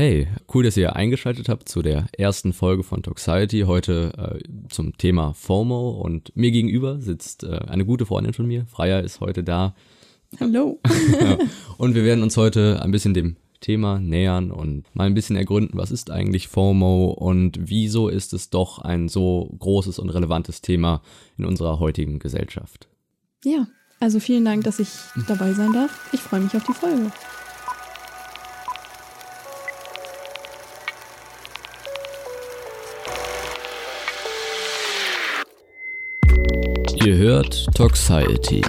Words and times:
Hey, 0.00 0.28
cool, 0.54 0.64
dass 0.64 0.78
ihr 0.78 0.96
eingeschaltet 0.96 1.50
habt 1.50 1.68
zu 1.68 1.82
der 1.82 2.06
ersten 2.16 2.54
Folge 2.54 2.84
von 2.84 3.02
Toxiety. 3.02 3.64
Heute 3.66 4.40
äh, 4.40 4.48
zum 4.70 4.96
Thema 4.96 5.34
FOMO 5.34 5.90
und 5.90 6.34
mir 6.34 6.50
gegenüber 6.52 6.98
sitzt 7.02 7.44
äh, 7.44 7.58
eine 7.66 7.84
gute 7.84 8.06
Freundin 8.06 8.32
von 8.32 8.46
mir. 8.46 8.64
Freya 8.64 9.00
ist 9.00 9.20
heute 9.20 9.44
da. 9.44 9.74
Hallo. 10.40 10.80
und 11.76 11.94
wir 11.94 12.02
werden 12.02 12.22
uns 12.22 12.38
heute 12.38 12.80
ein 12.80 12.92
bisschen 12.92 13.12
dem 13.12 13.36
Thema 13.60 14.00
nähern 14.00 14.50
und 14.50 14.84
mal 14.94 15.04
ein 15.04 15.12
bisschen 15.12 15.36
ergründen, 15.36 15.76
was 15.78 15.90
ist 15.90 16.10
eigentlich 16.10 16.48
FOMO 16.48 17.10
und 17.10 17.58
wieso 17.60 18.08
ist 18.08 18.32
es 18.32 18.48
doch 18.48 18.78
ein 18.78 19.10
so 19.10 19.54
großes 19.58 19.98
und 19.98 20.08
relevantes 20.08 20.62
Thema 20.62 21.02
in 21.36 21.44
unserer 21.44 21.78
heutigen 21.78 22.20
Gesellschaft. 22.20 22.88
Ja, 23.44 23.66
also 23.98 24.18
vielen 24.18 24.46
Dank, 24.46 24.64
dass 24.64 24.78
ich 24.78 24.88
dabei 25.28 25.52
sein 25.52 25.74
darf. 25.74 26.08
Ich 26.14 26.20
freue 26.20 26.40
mich 26.40 26.56
auf 26.56 26.64
die 26.64 26.72
Folge. 26.72 27.12
Hört 37.40 37.74
Toxiety. 37.74 38.60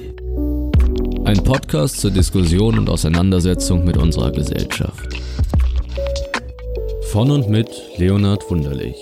Ein 1.26 1.44
Podcast 1.44 2.00
zur 2.00 2.10
Diskussion 2.10 2.80
und 2.80 2.90
Auseinandersetzung 2.90 3.84
mit 3.84 3.98
unserer 3.98 4.32
Gesellschaft. 4.32 5.10
Von 7.12 7.32
und 7.32 7.50
mit 7.50 7.68
Leonhard 7.98 8.50
Wunderlich. 8.50 8.96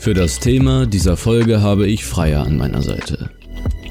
Für 0.00 0.14
das 0.14 0.40
Thema 0.40 0.86
dieser 0.86 1.16
Folge 1.16 1.62
habe 1.62 1.86
ich 1.86 2.04
Freier 2.04 2.44
an 2.44 2.56
meiner 2.56 2.82
Seite. 2.82 3.30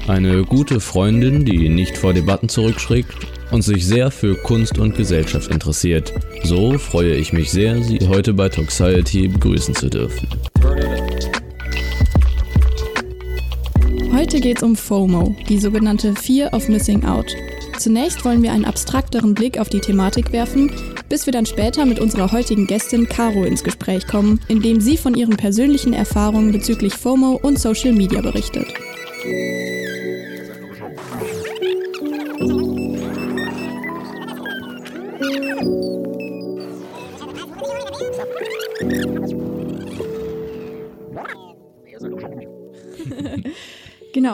Eine 0.06 0.42
gute 0.42 0.78
Freundin, 0.80 1.46
die 1.46 1.70
nicht 1.70 1.96
vor 1.96 2.12
Debatten 2.12 2.50
zurückschreckt 2.50 3.16
und 3.50 3.62
sich 3.62 3.86
sehr 3.86 4.10
für 4.10 4.34
Kunst 4.34 4.78
und 4.78 4.94
Gesellschaft 4.94 5.50
interessiert. 5.50 6.12
So 6.44 6.76
freue 6.76 7.14
ich 7.14 7.32
mich 7.32 7.50
sehr, 7.50 7.82
Sie 7.82 8.00
heute 8.08 8.34
bei 8.34 8.50
Toxiety 8.50 9.28
begrüßen 9.28 9.74
zu 9.74 9.88
dürfen. 9.88 10.28
Heute 14.28 14.40
geht 14.40 14.58
es 14.58 14.62
um 14.62 14.76
FOMO, 14.76 15.34
die 15.48 15.56
sogenannte 15.56 16.14
Fear 16.14 16.52
of 16.52 16.68
Missing 16.68 17.02
Out. 17.06 17.34
Zunächst 17.78 18.26
wollen 18.26 18.42
wir 18.42 18.52
einen 18.52 18.66
abstrakteren 18.66 19.32
Blick 19.32 19.58
auf 19.58 19.70
die 19.70 19.80
Thematik 19.80 20.32
werfen, 20.32 20.70
bis 21.08 21.24
wir 21.24 21.32
dann 21.32 21.46
später 21.46 21.86
mit 21.86 21.98
unserer 21.98 22.30
heutigen 22.30 22.66
Gästin 22.66 23.08
Caro 23.08 23.44
ins 23.44 23.64
Gespräch 23.64 24.06
kommen, 24.06 24.38
indem 24.48 24.82
sie 24.82 24.98
von 24.98 25.14
ihren 25.14 25.38
persönlichen 25.38 25.94
Erfahrungen 25.94 26.52
bezüglich 26.52 26.92
FOMO 26.92 27.40
und 27.42 27.58
Social 27.58 27.92
Media 27.92 28.20
berichtet. 28.20 28.66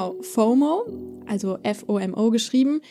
Genau, 0.05 0.23
FOMO, 0.23 0.85
also 1.27 1.59
F-O-M-O 1.63 2.31
geschrieben, 2.31 2.83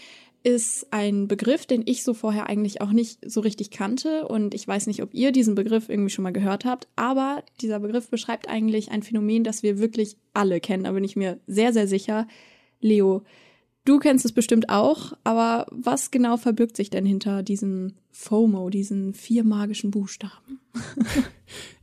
ist 0.41 0.87
ein 0.91 1.27
Begriff, 1.27 1.67
den 1.67 1.83
ich 1.85 2.03
so 2.03 2.15
vorher 2.15 2.47
eigentlich 2.47 2.81
auch 2.81 2.91
nicht 2.91 3.19
so 3.23 3.41
richtig 3.41 3.69
kannte. 3.69 4.27
Und 4.27 4.55
ich 4.55 4.67
weiß 4.67 4.87
nicht, 4.87 5.03
ob 5.03 5.13
ihr 5.13 5.31
diesen 5.31 5.53
Begriff 5.53 5.89
irgendwie 5.89 6.09
schon 6.09 6.23
mal 6.23 6.33
gehört 6.33 6.65
habt. 6.65 6.87
Aber 6.95 7.43
dieser 7.61 7.79
Begriff 7.79 8.09
beschreibt 8.09 8.49
eigentlich 8.49 8.89
ein 8.91 9.03
Phänomen, 9.03 9.43
das 9.43 9.61
wir 9.61 9.77
wirklich 9.77 10.17
alle 10.33 10.59
kennen. 10.59 10.85
Da 10.85 10.91
bin 10.91 11.03
ich 11.03 11.15
mir 11.15 11.39
sehr, 11.45 11.71
sehr 11.71 11.87
sicher. 11.87 12.27
Leo, 12.81 13.21
du 13.85 13.99
kennst 13.99 14.25
es 14.25 14.31
bestimmt 14.31 14.69
auch. 14.69 15.13
Aber 15.23 15.65
was 15.71 16.11
genau 16.11 16.37
verbirgt 16.37 16.77
sich 16.77 16.89
denn 16.89 17.05
hinter 17.05 17.43
diesem 17.43 17.93
FOMO, 18.11 18.69
diesen 18.69 19.13
vier 19.13 19.43
magischen 19.43 19.91
Buchstaben? 19.91 20.59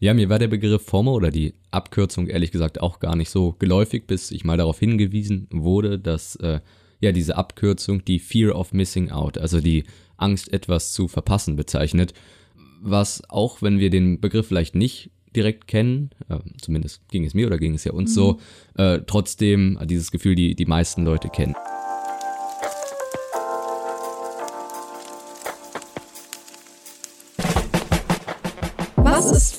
Ja, 0.00 0.14
mir 0.14 0.28
war 0.28 0.38
der 0.38 0.48
Begriff 0.48 0.82
FOMO 0.82 1.14
oder 1.14 1.30
die 1.30 1.54
Abkürzung 1.70 2.26
ehrlich 2.26 2.50
gesagt 2.50 2.80
auch 2.80 3.00
gar 3.00 3.16
nicht 3.16 3.30
so 3.30 3.54
geläufig, 3.58 4.06
bis 4.06 4.30
ich 4.30 4.44
mal 4.44 4.56
darauf 4.56 4.78
hingewiesen 4.78 5.46
wurde, 5.50 5.98
dass 5.98 6.36
äh, 6.36 6.60
ja 7.00 7.12
diese 7.12 7.36
Abkürzung 7.36 8.04
die 8.04 8.18
Fear 8.18 8.56
of 8.56 8.72
Missing 8.72 9.10
Out, 9.10 9.38
also 9.38 9.60
die 9.60 9.84
Angst, 10.16 10.52
etwas 10.52 10.92
zu 10.92 11.06
verpassen, 11.06 11.54
bezeichnet. 11.54 12.14
Was 12.82 13.22
auch, 13.28 13.62
wenn 13.62 13.78
wir 13.78 13.90
den 13.90 14.20
Begriff 14.20 14.48
vielleicht 14.48 14.74
nicht 14.74 15.10
direkt 15.36 15.68
kennen, 15.68 16.10
äh, 16.28 16.38
zumindest 16.60 17.06
ging 17.08 17.24
es 17.24 17.34
mir 17.34 17.46
oder 17.46 17.58
ging 17.58 17.74
es 17.74 17.84
ja 17.84 17.92
uns 17.92 18.10
mhm. 18.10 18.14
so, 18.14 18.40
äh, 18.76 19.00
trotzdem 19.06 19.78
dieses 19.84 20.10
Gefühl 20.10 20.34
die 20.34 20.54
die 20.54 20.66
meisten 20.66 21.04
Leute 21.04 21.28
kennen. 21.28 21.54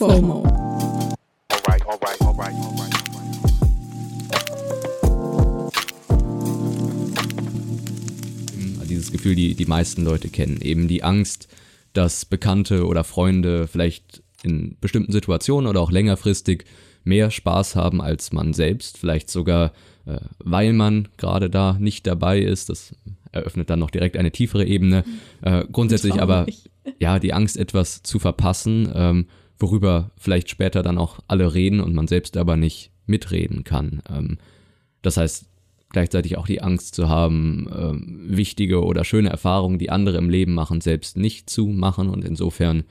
FOMO? 0.02 0.44
Dieses 8.90 9.12
Gefühl, 9.12 9.36
die 9.36 9.54
die 9.54 9.66
meisten 9.68 10.04
Leute 10.04 10.30
kennen, 10.30 10.60
eben 10.60 10.88
die 10.88 11.04
Angst, 11.04 11.50
dass 11.94 12.26
Bekannte 12.26 12.88
oder 12.88 13.04
Freunde 13.04 13.68
vielleicht 13.68 14.24
in 14.42 14.76
bestimmten 14.82 15.12
Situationen 15.12 15.70
oder 15.70 15.82
auch 15.82 15.92
längerfristig 15.92 16.66
mehr 17.04 17.30
Spaß 17.30 17.76
haben 17.76 18.02
als 18.02 18.34
man 18.34 18.54
selbst, 18.54 18.98
vielleicht 18.98 19.30
sogar 19.30 19.72
äh, 20.08 20.18
weil 20.40 20.74
man 20.74 21.10
gerade 21.18 21.52
da 21.52 21.78
nicht 21.80 22.08
dabei 22.08 22.40
ist. 22.40 22.70
Das 22.70 22.96
eröffnet 23.32 23.70
dann 23.70 23.78
noch 23.78 23.92
direkt 23.92 24.18
eine 24.18 24.32
tiefere 24.32 24.66
Ebene. 24.66 25.04
Äh, 25.44 25.66
grundsätzlich 25.72 26.20
aber 26.20 26.48
ja 26.98 27.20
die 27.20 27.34
Angst, 27.34 27.56
etwas 27.56 28.02
zu 28.02 28.18
verpassen 28.18 28.92
ähm, 28.96 29.28
worüber 29.62 30.12
vielleicht 30.18 30.50
später 30.50 30.84
dann 30.84 30.98
auch 30.98 31.20
alle 31.28 31.54
reden 31.54 31.80
und 31.80 31.94
man 31.94 32.08
selbst 32.08 32.38
aber 32.38 32.58
nicht 32.58 32.92
mitreden 33.06 33.64
kann. 33.64 34.02
Ähm, 34.10 34.38
das 35.02 35.18
heißt, 35.18 35.46
gleichzeitig 35.90 36.38
auch 36.38 36.48
die 36.48 36.62
Angst 36.62 36.96
zu 36.96 37.10
haben, 37.10 37.68
ähm, 37.76 38.26
wichtige 38.28 38.84
oder 38.84 39.04
schöne 39.04 39.30
Erfahrungen, 39.30 39.78
die 39.78 39.90
andere 39.90 40.18
im 40.18 40.30
Leben 40.30 40.54
machen, 40.54 40.82
selbst 40.82 41.18
nicht 41.18 41.50
zu 41.50 41.68
machen 41.68 42.10
und 42.10 42.24
insofern 42.24 42.84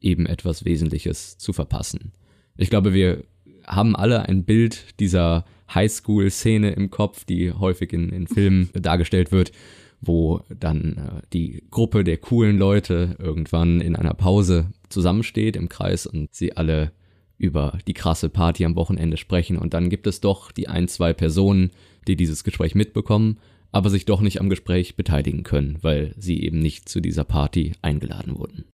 eben 0.00 0.26
etwas 0.26 0.64
Wesentliches 0.64 1.38
zu 1.38 1.52
verpassen. 1.52 2.12
Ich 2.56 2.70
glaube, 2.70 2.92
wir 2.92 3.24
haben 3.66 3.96
alle 3.96 4.28
ein 4.28 4.44
Bild 4.44 5.00
dieser 5.00 5.44
Highschool-Szene 5.72 6.72
im 6.72 6.90
Kopf, 6.90 7.24
die 7.24 7.52
häufig 7.52 7.92
in, 7.92 8.10
in 8.10 8.26
Filmen 8.26 8.70
dargestellt 8.74 9.32
wird, 9.32 9.52
wo 10.00 10.40
dann 10.58 10.96
äh, 10.96 11.22
die 11.32 11.62
Gruppe 11.70 12.04
der 12.04 12.18
coolen 12.18 12.58
Leute 12.58 13.16
irgendwann 13.18 13.80
in 13.80 13.96
einer 13.96 14.14
Pause 14.14 14.66
zusammensteht 14.92 15.56
im 15.56 15.68
Kreis 15.68 16.06
und 16.06 16.34
sie 16.34 16.56
alle 16.56 16.92
über 17.38 17.78
die 17.86 17.94
krasse 17.94 18.28
Party 18.28 18.64
am 18.64 18.76
Wochenende 18.76 19.16
sprechen 19.16 19.58
und 19.58 19.74
dann 19.74 19.90
gibt 19.90 20.06
es 20.06 20.20
doch 20.20 20.52
die 20.52 20.68
ein, 20.68 20.86
zwei 20.86 21.12
Personen, 21.12 21.70
die 22.06 22.16
dieses 22.16 22.44
Gespräch 22.44 22.74
mitbekommen, 22.74 23.38
aber 23.72 23.90
sich 23.90 24.04
doch 24.04 24.20
nicht 24.20 24.40
am 24.40 24.48
Gespräch 24.48 24.96
beteiligen 24.96 25.42
können, 25.42 25.78
weil 25.80 26.14
sie 26.16 26.42
eben 26.42 26.60
nicht 26.60 26.88
zu 26.88 27.00
dieser 27.00 27.24
Party 27.24 27.72
eingeladen 27.82 28.38
wurden. 28.38 28.64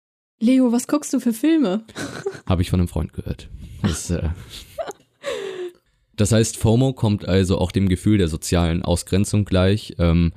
Leo, 0.40 0.70
was 0.70 0.86
guckst 0.86 1.12
du 1.12 1.20
für 1.20 1.32
Filme? 1.32 1.84
Habe 2.46 2.62
ich 2.62 2.70
von 2.70 2.80
einem 2.80 2.88
Freund 2.88 3.12
gehört. 3.12 3.48
Das, 3.82 4.10
äh 4.10 4.28
das 6.16 6.32
heißt, 6.32 6.56
FOMO 6.56 6.92
kommt 6.92 7.26
also 7.26 7.58
auch 7.58 7.72
dem 7.72 7.88
Gefühl 7.88 8.18
der 8.18 8.28
sozialen 8.28 8.82
Ausgrenzung 8.82 9.44
gleich. 9.44 9.94
Ähm, 9.98 10.32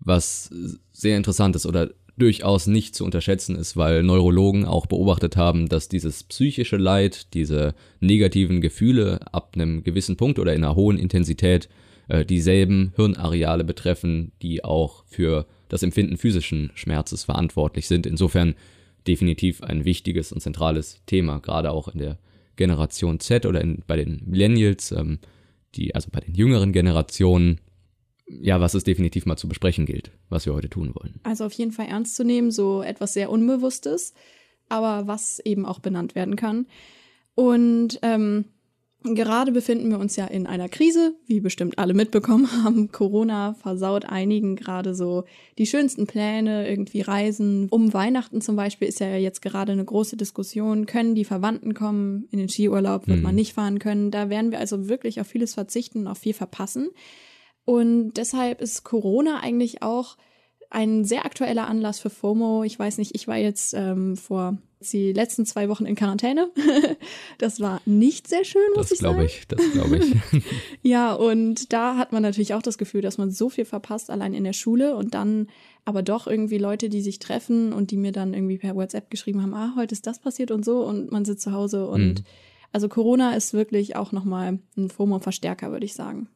was 0.00 0.50
sehr 0.92 1.16
interessant 1.16 1.56
ist 1.56 1.66
oder 1.66 1.90
durchaus 2.20 2.66
nicht 2.66 2.94
zu 2.94 3.04
unterschätzen 3.04 3.56
ist, 3.56 3.76
weil 3.76 4.02
Neurologen 4.02 4.64
auch 4.64 4.86
beobachtet 4.86 5.36
haben, 5.36 5.68
dass 5.68 5.88
dieses 5.88 6.22
psychische 6.24 6.76
Leid, 6.76 7.34
diese 7.34 7.74
negativen 8.00 8.60
Gefühle 8.60 9.20
ab 9.32 9.52
einem 9.54 9.82
gewissen 9.82 10.16
Punkt 10.16 10.38
oder 10.38 10.54
in 10.54 10.64
einer 10.64 10.76
hohen 10.76 10.98
Intensität 10.98 11.68
äh, 12.08 12.24
dieselben 12.24 12.92
Hirnareale 12.96 13.64
betreffen, 13.64 14.32
die 14.42 14.64
auch 14.64 15.04
für 15.06 15.46
das 15.68 15.82
Empfinden 15.82 16.16
physischen 16.16 16.70
Schmerzes 16.74 17.24
verantwortlich 17.24 17.86
sind. 17.88 18.06
Insofern 18.06 18.54
definitiv 19.06 19.62
ein 19.62 19.84
wichtiges 19.84 20.32
und 20.32 20.40
zentrales 20.40 21.02
Thema, 21.06 21.38
gerade 21.38 21.70
auch 21.72 21.88
in 21.88 21.98
der 21.98 22.18
Generation 22.56 23.20
Z 23.20 23.46
oder 23.46 23.60
in, 23.60 23.82
bei 23.86 23.96
den 23.96 24.22
Millennials, 24.26 24.92
ähm, 24.92 25.18
die, 25.74 25.94
also 25.94 26.08
bei 26.12 26.20
den 26.20 26.34
jüngeren 26.34 26.72
Generationen, 26.72 27.60
ja, 28.40 28.60
was 28.60 28.74
es 28.74 28.84
definitiv 28.84 29.26
mal 29.26 29.36
zu 29.36 29.48
besprechen 29.48 29.86
gilt, 29.86 30.12
was 30.28 30.46
wir 30.46 30.54
heute 30.54 30.70
tun 30.70 30.94
wollen. 30.94 31.20
Also 31.24 31.44
auf 31.44 31.52
jeden 31.52 31.72
Fall 31.72 31.86
ernst 31.86 32.14
zu 32.14 32.24
nehmen, 32.24 32.50
so 32.50 32.82
etwas 32.82 33.12
sehr 33.12 33.30
Unbewusstes, 33.30 34.14
aber 34.68 35.06
was 35.06 35.40
eben 35.40 35.66
auch 35.66 35.80
benannt 35.80 36.14
werden 36.14 36.36
kann. 36.36 36.66
Und 37.34 37.98
ähm, 38.02 38.44
gerade 39.02 39.50
befinden 39.50 39.90
wir 39.90 39.98
uns 39.98 40.14
ja 40.14 40.26
in 40.26 40.46
einer 40.46 40.68
Krise, 40.68 41.14
wie 41.26 41.40
bestimmt 41.40 41.78
alle 41.78 41.92
mitbekommen 41.92 42.48
haben. 42.62 42.92
Corona 42.92 43.54
versaut 43.54 44.04
einigen 44.04 44.54
gerade 44.54 44.94
so 44.94 45.24
die 45.58 45.66
schönsten 45.66 46.06
Pläne, 46.06 46.68
irgendwie 46.68 47.00
Reisen. 47.00 47.68
Um 47.70 47.92
Weihnachten 47.92 48.40
zum 48.40 48.54
Beispiel 48.54 48.86
ist 48.86 49.00
ja 49.00 49.16
jetzt 49.16 49.42
gerade 49.42 49.72
eine 49.72 49.84
große 49.84 50.16
Diskussion. 50.16 50.86
Können 50.86 51.16
die 51.16 51.24
Verwandten 51.24 51.74
kommen? 51.74 52.28
In 52.30 52.38
den 52.38 52.48
Skiurlaub 52.48 53.08
wird 53.08 53.18
mhm. 53.18 53.24
man 53.24 53.34
nicht 53.34 53.54
fahren 53.54 53.80
können. 53.80 54.12
Da 54.12 54.28
werden 54.28 54.52
wir 54.52 54.60
also 54.60 54.88
wirklich 54.88 55.20
auf 55.20 55.26
vieles 55.26 55.54
verzichten 55.54 56.00
und 56.00 56.06
auf 56.06 56.18
viel 56.18 56.34
verpassen. 56.34 56.90
Und 57.70 58.14
deshalb 58.14 58.60
ist 58.60 58.82
Corona 58.82 59.38
eigentlich 59.44 59.80
auch 59.80 60.16
ein 60.70 61.04
sehr 61.04 61.24
aktueller 61.24 61.68
Anlass 61.68 62.00
für 62.00 62.10
FOMO. 62.10 62.64
Ich 62.64 62.76
weiß 62.76 62.98
nicht, 62.98 63.14
ich 63.14 63.28
war 63.28 63.36
jetzt 63.36 63.74
ähm, 63.74 64.16
vor 64.16 64.58
die 64.80 65.12
letzten 65.12 65.46
zwei 65.46 65.68
Wochen 65.68 65.86
in 65.86 65.94
Quarantäne. 65.94 66.50
das 67.38 67.60
war 67.60 67.80
nicht 67.86 68.26
sehr 68.26 68.44
schön, 68.44 68.60
muss 68.74 68.88
das 68.88 68.92
ich 68.94 68.98
sagen. 68.98 69.22
Ich, 69.22 69.46
das 69.46 69.60
glaube 69.70 69.98
ich. 69.98 70.42
ja, 70.82 71.12
und 71.12 71.72
da 71.72 71.96
hat 71.96 72.10
man 72.10 72.24
natürlich 72.24 72.54
auch 72.54 72.62
das 72.62 72.76
Gefühl, 72.76 73.02
dass 73.02 73.18
man 73.18 73.30
so 73.30 73.48
viel 73.48 73.64
verpasst, 73.64 74.10
allein 74.10 74.34
in 74.34 74.42
der 74.42 74.52
Schule 74.52 74.96
und 74.96 75.14
dann 75.14 75.46
aber 75.84 76.02
doch 76.02 76.26
irgendwie 76.26 76.58
Leute, 76.58 76.88
die 76.88 77.02
sich 77.02 77.20
treffen 77.20 77.72
und 77.72 77.92
die 77.92 77.98
mir 77.98 78.10
dann 78.10 78.34
irgendwie 78.34 78.58
per 78.58 78.74
WhatsApp 78.74 79.10
geschrieben 79.10 79.42
haben, 79.42 79.54
ah, 79.54 79.74
heute 79.76 79.92
ist 79.92 80.08
das 80.08 80.18
passiert 80.18 80.50
und 80.50 80.64
so 80.64 80.84
und 80.84 81.12
man 81.12 81.24
sitzt 81.24 81.42
zu 81.42 81.52
Hause 81.52 81.86
und 81.86 82.14
mhm. 82.14 82.24
also 82.72 82.88
Corona 82.88 83.36
ist 83.36 83.54
wirklich 83.54 83.94
auch 83.94 84.10
nochmal 84.10 84.58
ein 84.76 84.90
FOMO-Verstärker, 84.90 85.70
würde 85.70 85.86
ich 85.86 85.94
sagen. 85.94 86.28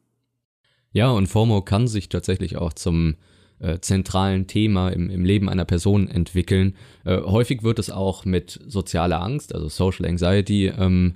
Ja, 0.95 1.11
und 1.11 1.27
FOMO 1.27 1.61
kann 1.61 1.89
sich 1.89 2.07
tatsächlich 2.07 2.55
auch 2.55 2.71
zum 2.71 3.15
äh, 3.59 3.79
zentralen 3.79 4.47
Thema 4.47 4.87
im, 4.87 5.09
im 5.09 5.25
Leben 5.25 5.49
einer 5.49 5.65
Person 5.65 6.07
entwickeln. 6.07 6.73
Äh, 7.03 7.19
häufig 7.19 7.63
wird 7.63 7.79
es 7.79 7.89
auch 7.89 8.23
mit 8.23 8.61
sozialer 8.65 9.21
Angst, 9.21 9.53
also 9.53 9.67
Social 9.67 10.05
Anxiety, 10.05 10.67
ähm, 10.67 11.15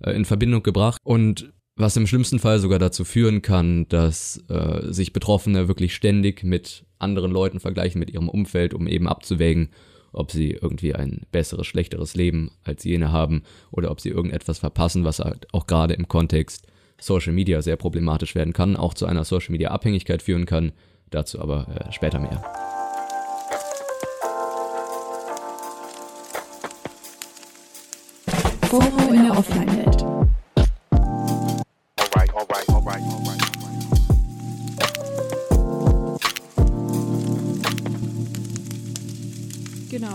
äh, 0.00 0.10
in 0.10 0.24
Verbindung 0.24 0.64
gebracht 0.64 1.00
und 1.04 1.52
was 1.76 1.96
im 1.96 2.08
schlimmsten 2.08 2.40
Fall 2.40 2.58
sogar 2.58 2.80
dazu 2.80 3.04
führen 3.04 3.42
kann, 3.42 3.86
dass 3.88 4.42
äh, 4.48 4.92
sich 4.92 5.12
Betroffene 5.12 5.68
wirklich 5.68 5.94
ständig 5.94 6.42
mit 6.42 6.84
anderen 6.98 7.30
Leuten 7.30 7.60
vergleichen, 7.60 8.00
mit 8.00 8.10
ihrem 8.10 8.28
Umfeld, 8.28 8.74
um 8.74 8.88
eben 8.88 9.06
abzuwägen, 9.06 9.68
ob 10.12 10.32
sie 10.32 10.50
irgendwie 10.50 10.96
ein 10.96 11.26
besseres, 11.30 11.68
schlechteres 11.68 12.16
Leben 12.16 12.50
als 12.64 12.82
jene 12.82 13.12
haben 13.12 13.44
oder 13.70 13.92
ob 13.92 14.00
sie 14.00 14.08
irgendetwas 14.08 14.58
verpassen, 14.58 15.04
was 15.04 15.20
halt 15.20 15.46
auch 15.54 15.68
gerade 15.68 15.94
im 15.94 16.08
Kontext 16.08 16.66
Social 17.02 17.32
Media 17.32 17.60
sehr 17.62 17.76
problematisch 17.76 18.34
werden 18.34 18.52
kann, 18.52 18.76
auch 18.76 18.94
zu 18.94 19.06
einer 19.06 19.24
Social 19.24 19.52
Media 19.52 19.70
Abhängigkeit 19.70 20.22
führen 20.22 20.46
kann, 20.46 20.72
Dazu 21.12 21.40
aber 21.40 21.66
äh, 21.68 21.92
später 21.92 22.18
mehr. 22.18 22.42
FOMO 28.62 29.12
in 29.12 29.24
der 29.24 29.38
Offline-Welt. 29.38 30.21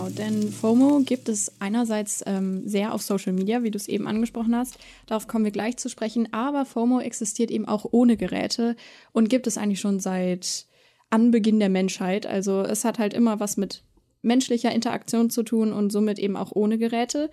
Genau, 0.08 0.16
denn 0.16 0.52
FOMO 0.52 1.02
gibt 1.06 1.30
es 1.30 1.52
einerseits 1.60 2.24
ähm, 2.26 2.68
sehr 2.68 2.94
auf 2.94 3.02
Social 3.02 3.34
Media, 3.34 3.64
wie 3.64 3.72
du 3.72 3.78
es 3.78 3.88
eben 3.88 4.08
angesprochen 4.08 4.56
hast. 4.56 4.78
Darauf 5.06 5.28
kommen 5.28 5.46
wir 5.46 5.52
gleich 5.52 5.78
zu 5.78 5.90
sprechen. 5.90 6.32
Aber 6.34 6.66
FOMO 6.66 7.00
existiert 7.00 7.52
eben 7.52 7.68
auch 7.68 7.86
ohne 7.92 8.18
Geräte 8.18 8.76
und 9.12 9.30
gibt 9.30 9.48
es 9.48 9.58
eigentlich 9.58 9.80
schon 9.80 10.00
seit 10.00 10.66
Anbeginn 11.10 11.60
der 11.60 11.70
Menschheit. 11.70 12.26
Also 12.26 12.62
es 12.62 12.86
hat 12.86 13.00
halt 13.00 13.14
immer 13.14 13.40
was 13.40 13.58
mit 13.58 13.84
menschlicher 14.22 14.72
Interaktion 14.72 15.30
zu 15.30 15.44
tun 15.44 15.74
und 15.74 15.92
somit 15.92 16.20
eben 16.20 16.36
auch 16.36 16.52
ohne 16.54 16.78
Geräte. 16.78 17.30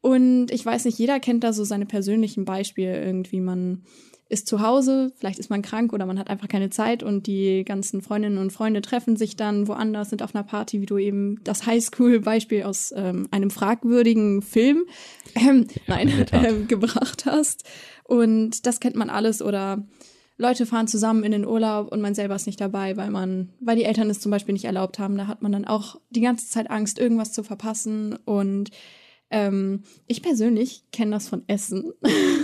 Und 0.00 0.50
ich 0.50 0.64
weiß 0.64 0.84
nicht, 0.84 0.98
jeder 0.98 1.20
kennt 1.20 1.44
da 1.44 1.52
so 1.52 1.64
seine 1.64 1.86
persönlichen 1.86 2.44
Beispiele 2.44 3.02
irgendwie. 3.04 3.40
Man 3.40 3.84
ist 4.28 4.46
zu 4.46 4.60
Hause, 4.60 5.12
vielleicht 5.16 5.38
ist 5.38 5.50
man 5.50 5.62
krank 5.62 5.92
oder 5.92 6.06
man 6.06 6.18
hat 6.18 6.28
einfach 6.28 6.48
keine 6.48 6.70
Zeit 6.70 7.02
und 7.02 7.26
die 7.26 7.64
ganzen 7.64 8.00
Freundinnen 8.00 8.38
und 8.38 8.52
Freunde 8.52 8.80
treffen 8.80 9.16
sich 9.16 9.36
dann 9.36 9.68
woanders, 9.68 10.10
sind 10.10 10.22
auf 10.22 10.34
einer 10.34 10.44
Party, 10.44 10.80
wie 10.80 10.86
du 10.86 10.98
eben 10.98 11.42
das 11.44 11.66
Highschool-Beispiel 11.66 12.62
aus 12.62 12.92
ähm, 12.96 13.28
einem 13.30 13.50
fragwürdigen 13.50 14.40
Film 14.42 14.84
ähm, 15.34 15.66
ja, 15.70 15.82
nein, 15.86 16.26
äh, 16.32 16.64
gebracht 16.66 17.26
hast. 17.26 17.64
Und 18.04 18.66
das 18.66 18.80
kennt 18.80 18.96
man 18.96 19.10
alles 19.10 19.42
oder 19.42 19.86
Leute 20.36 20.66
fahren 20.66 20.88
zusammen 20.88 21.22
in 21.22 21.32
den 21.32 21.46
Urlaub 21.46 21.92
und 21.92 22.00
man 22.00 22.14
selber 22.14 22.34
ist 22.34 22.46
nicht 22.46 22.60
dabei, 22.60 22.96
weil 22.96 23.10
man, 23.10 23.50
weil 23.60 23.76
die 23.76 23.84
Eltern 23.84 24.10
es 24.10 24.20
zum 24.20 24.30
Beispiel 24.30 24.54
nicht 24.54 24.64
erlaubt 24.64 24.98
haben. 24.98 25.16
Da 25.16 25.26
hat 25.26 25.42
man 25.42 25.52
dann 25.52 25.64
auch 25.64 26.00
die 26.10 26.22
ganze 26.22 26.48
Zeit 26.48 26.70
Angst, 26.70 26.98
irgendwas 26.98 27.32
zu 27.32 27.44
verpassen. 27.44 28.16
Und 28.24 28.70
ähm, 29.30 29.84
ich 30.06 30.22
persönlich 30.22 30.84
kenne 30.92 31.12
das 31.12 31.28
von 31.28 31.44
Essen. 31.46 31.92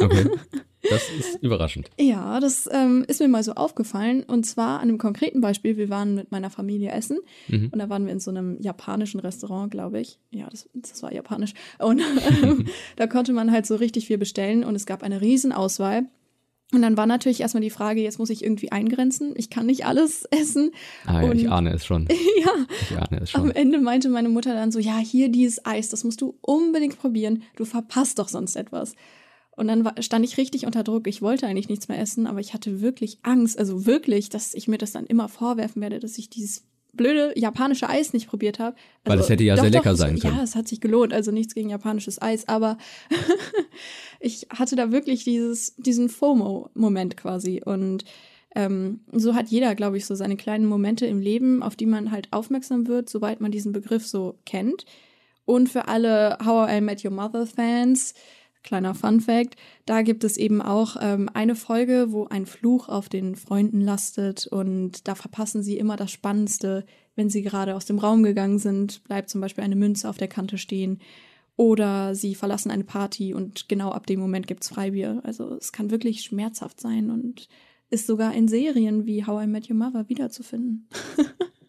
Okay. 0.01 0.31
Das 0.91 1.09
ist 1.09 1.43
überraschend. 1.43 1.91
ja, 1.99 2.41
das 2.41 2.69
ähm, 2.71 3.05
ist 3.09 3.21
mir 3.21 3.29
mal 3.29 3.43
so 3.43 3.53
aufgefallen. 3.53 4.23
Und 4.25 4.45
zwar 4.45 4.81
an 4.81 4.89
einem 4.89 4.99
konkreten 4.99 5.41
Beispiel. 5.41 5.77
Wir 5.77 5.89
waren 5.89 6.15
mit 6.15 6.31
meiner 6.31 6.51
Familie 6.51 6.91
essen. 6.91 7.19
Mhm. 7.49 7.71
Und 7.73 7.79
da 7.79 7.89
waren 7.89 8.05
wir 8.07 8.13
in 8.13 8.21
so 8.21 8.31
einem 8.31 8.61
japanischen 8.61 9.21
Restaurant, 9.21 9.71
glaube 9.71 10.01
ich. 10.01 10.19
Ja, 10.31 10.49
das, 10.51 10.69
das 10.75 11.03
war 11.03 11.13
japanisch. 11.13 11.55
Und 11.79 12.01
ähm, 12.43 12.67
da 12.97 13.07
konnte 13.07 13.33
man 13.33 13.51
halt 13.51 13.67
so 13.67 13.77
richtig 13.77 14.07
viel 14.07 14.19
bestellen. 14.19 14.65
Und 14.65 14.75
es 14.75 14.87
gab 14.87 15.03
eine 15.03 15.21
Riesenauswahl. 15.21 16.05
Und 16.73 16.83
dann 16.83 16.97
war 16.97 17.07
natürlich 17.07 17.41
erstmal 17.41 17.63
die 17.63 17.71
Frage, 17.71 18.01
jetzt 18.01 18.19
muss 18.19 18.31
ich 18.31 18.45
irgendwie 18.45 18.71
eingrenzen. 18.71 19.35
Ich 19.37 19.51
kann 19.51 19.67
nicht 19.67 19.87
alles 19.87 20.25
essen. 20.31 20.71
Ah, 21.05 21.23
ja, 21.23 21.31
und, 21.31 21.37
ich 21.37 21.51
ahne 21.51 21.73
es 21.73 21.85
schon. 21.85 22.07
ja. 22.45 22.53
Ich 22.83 22.97
ahne 22.97 23.23
es 23.23 23.31
schon. 23.31 23.41
Am 23.41 23.51
Ende 23.51 23.79
meinte 23.81 24.09
meine 24.09 24.29
Mutter 24.29 24.55
dann 24.55 24.71
so, 24.71 24.79
ja, 24.79 24.99
hier 24.99 25.29
dieses 25.31 25.65
Eis, 25.67 25.89
das 25.89 26.05
musst 26.05 26.21
du 26.21 26.37
unbedingt 26.41 26.99
probieren. 26.99 27.43
Du 27.57 27.65
verpasst 27.65 28.19
doch 28.19 28.29
sonst 28.29 28.57
etwas. 28.57 28.95
Und 29.61 29.69
dann 29.69 29.85
war, 29.85 29.95
stand 30.01 30.25
ich 30.25 30.39
richtig 30.39 30.65
unter 30.65 30.83
Druck. 30.83 31.07
Ich 31.07 31.21
wollte 31.21 31.47
eigentlich 31.47 31.69
nichts 31.69 31.87
mehr 31.89 32.01
essen, 32.01 32.27
aber 32.27 32.41
ich 32.41 32.55
hatte 32.55 32.81
wirklich 32.81 33.19
Angst, 33.21 33.59
also 33.59 33.85
wirklich, 33.85 34.31
dass 34.31 34.55
ich 34.55 34.69
mir 34.69 34.79
das 34.79 34.93
dann 34.93 35.05
immer 35.05 35.29
vorwerfen 35.29 35.83
werde, 35.83 36.01
dass 36.01 36.17
ich 36.17 36.31
dieses 36.31 36.65
blöde 36.95 37.39
japanische 37.39 37.87
Eis 37.87 38.15
nicht 38.15 38.27
probiert 38.27 38.59
habe. 38.59 38.75
Also, 39.05 39.19
Weil 39.19 39.19
es 39.19 39.29
hätte 39.29 39.45
ja 39.45 39.57
doch, 39.57 39.63
sehr 39.63 39.71
lecker 39.71 39.91
doch, 39.91 39.99
sein 39.99 40.19
können. 40.19 40.39
Ja, 40.39 40.43
es 40.43 40.57
hat 40.57 40.67
sich 40.67 40.81
gelohnt. 40.81 41.13
Also 41.13 41.31
nichts 41.31 41.55
gegen 41.55 41.69
japanisches 41.69 42.23
Eis, 42.23 42.49
aber 42.49 42.79
ich 44.21 44.47
hatte 44.49 44.77
da 44.77 44.93
wirklich 44.93 45.25
dieses, 45.25 45.77
diesen 45.77 46.09
FOMO-Moment 46.09 47.19
quasi. 47.19 47.61
Und 47.63 48.05
ähm, 48.57 49.01
so 49.13 49.35
hat 49.35 49.49
jeder, 49.49 49.75
glaube 49.75 49.99
ich, 49.99 50.07
so 50.07 50.15
seine 50.15 50.39
kleinen 50.39 50.65
Momente 50.65 51.05
im 51.05 51.21
Leben, 51.21 51.63
auf 51.63 51.77
die 51.77 51.85
man 51.85 52.13
halt 52.13 52.29
aufmerksam 52.31 52.87
wird, 52.87 53.11
sobald 53.11 53.43
man 53.43 53.51
diesen 53.51 53.73
Begriff 53.73 54.07
so 54.07 54.39
kennt. 54.47 54.87
Und 55.45 55.69
für 55.69 55.87
alle 55.89 56.39
How 56.43 56.71
I 56.73 56.81
Met 56.81 57.05
Your 57.05 57.11
Mother 57.11 57.47
Fans, 57.47 58.15
Kleiner 58.63 58.95
Fun 58.95 59.21
Fact, 59.21 59.57
da 59.87 60.03
gibt 60.03 60.23
es 60.23 60.37
eben 60.37 60.61
auch 60.61 60.97
ähm, 61.01 61.31
eine 61.33 61.55
Folge, 61.55 62.09
wo 62.11 62.27
ein 62.27 62.45
Fluch 62.47 62.89
auf 62.89 63.09
den 63.09 63.35
Freunden 63.35 63.81
lastet 63.81 64.47
und 64.47 65.09
da 65.09 65.15
verpassen 65.15 65.63
sie 65.63 65.79
immer 65.79 65.97
das 65.97 66.11
Spannendste. 66.11 66.85
Wenn 67.17 67.31
sie 67.31 67.43
gerade 67.43 67.75
aus 67.75 67.87
dem 67.87 67.99
Raum 67.99 68.23
gegangen 68.23 68.59
sind, 68.59 69.03
bleibt 69.05 69.31
zum 69.31 69.41
Beispiel 69.41 69.65
eine 69.65 69.77
Münze 69.77 70.09
auf 70.09 70.19
der 70.19 70.29
Kante 70.29 70.59
stehen 70.59 71.01
oder 71.57 72.15
sie 72.15 72.35
verlassen 72.35 72.71
eine 72.71 72.85
Party 72.85 73.35
und 73.35 73.69
genau 73.69 73.91
ab 73.91 74.07
dem 74.07 74.21
Moment 74.21 74.47
gibt 74.47 74.63
es 74.63 74.69
Freibier. 74.69 75.21
Also 75.25 75.55
es 75.55 75.73
kann 75.73 75.91
wirklich 75.91 76.23
schmerzhaft 76.23 76.81
sein 76.81 77.11
und 77.11 77.49
ist 77.91 78.07
sogar 78.07 78.35
in 78.35 78.49
Serien 78.49 79.07
wie 79.07 79.27
How 79.27 79.45
I 79.45 79.47
Met 79.47 79.69
Your 79.69 79.77
Mother 79.77 80.09
wiederzufinden. 80.09 80.89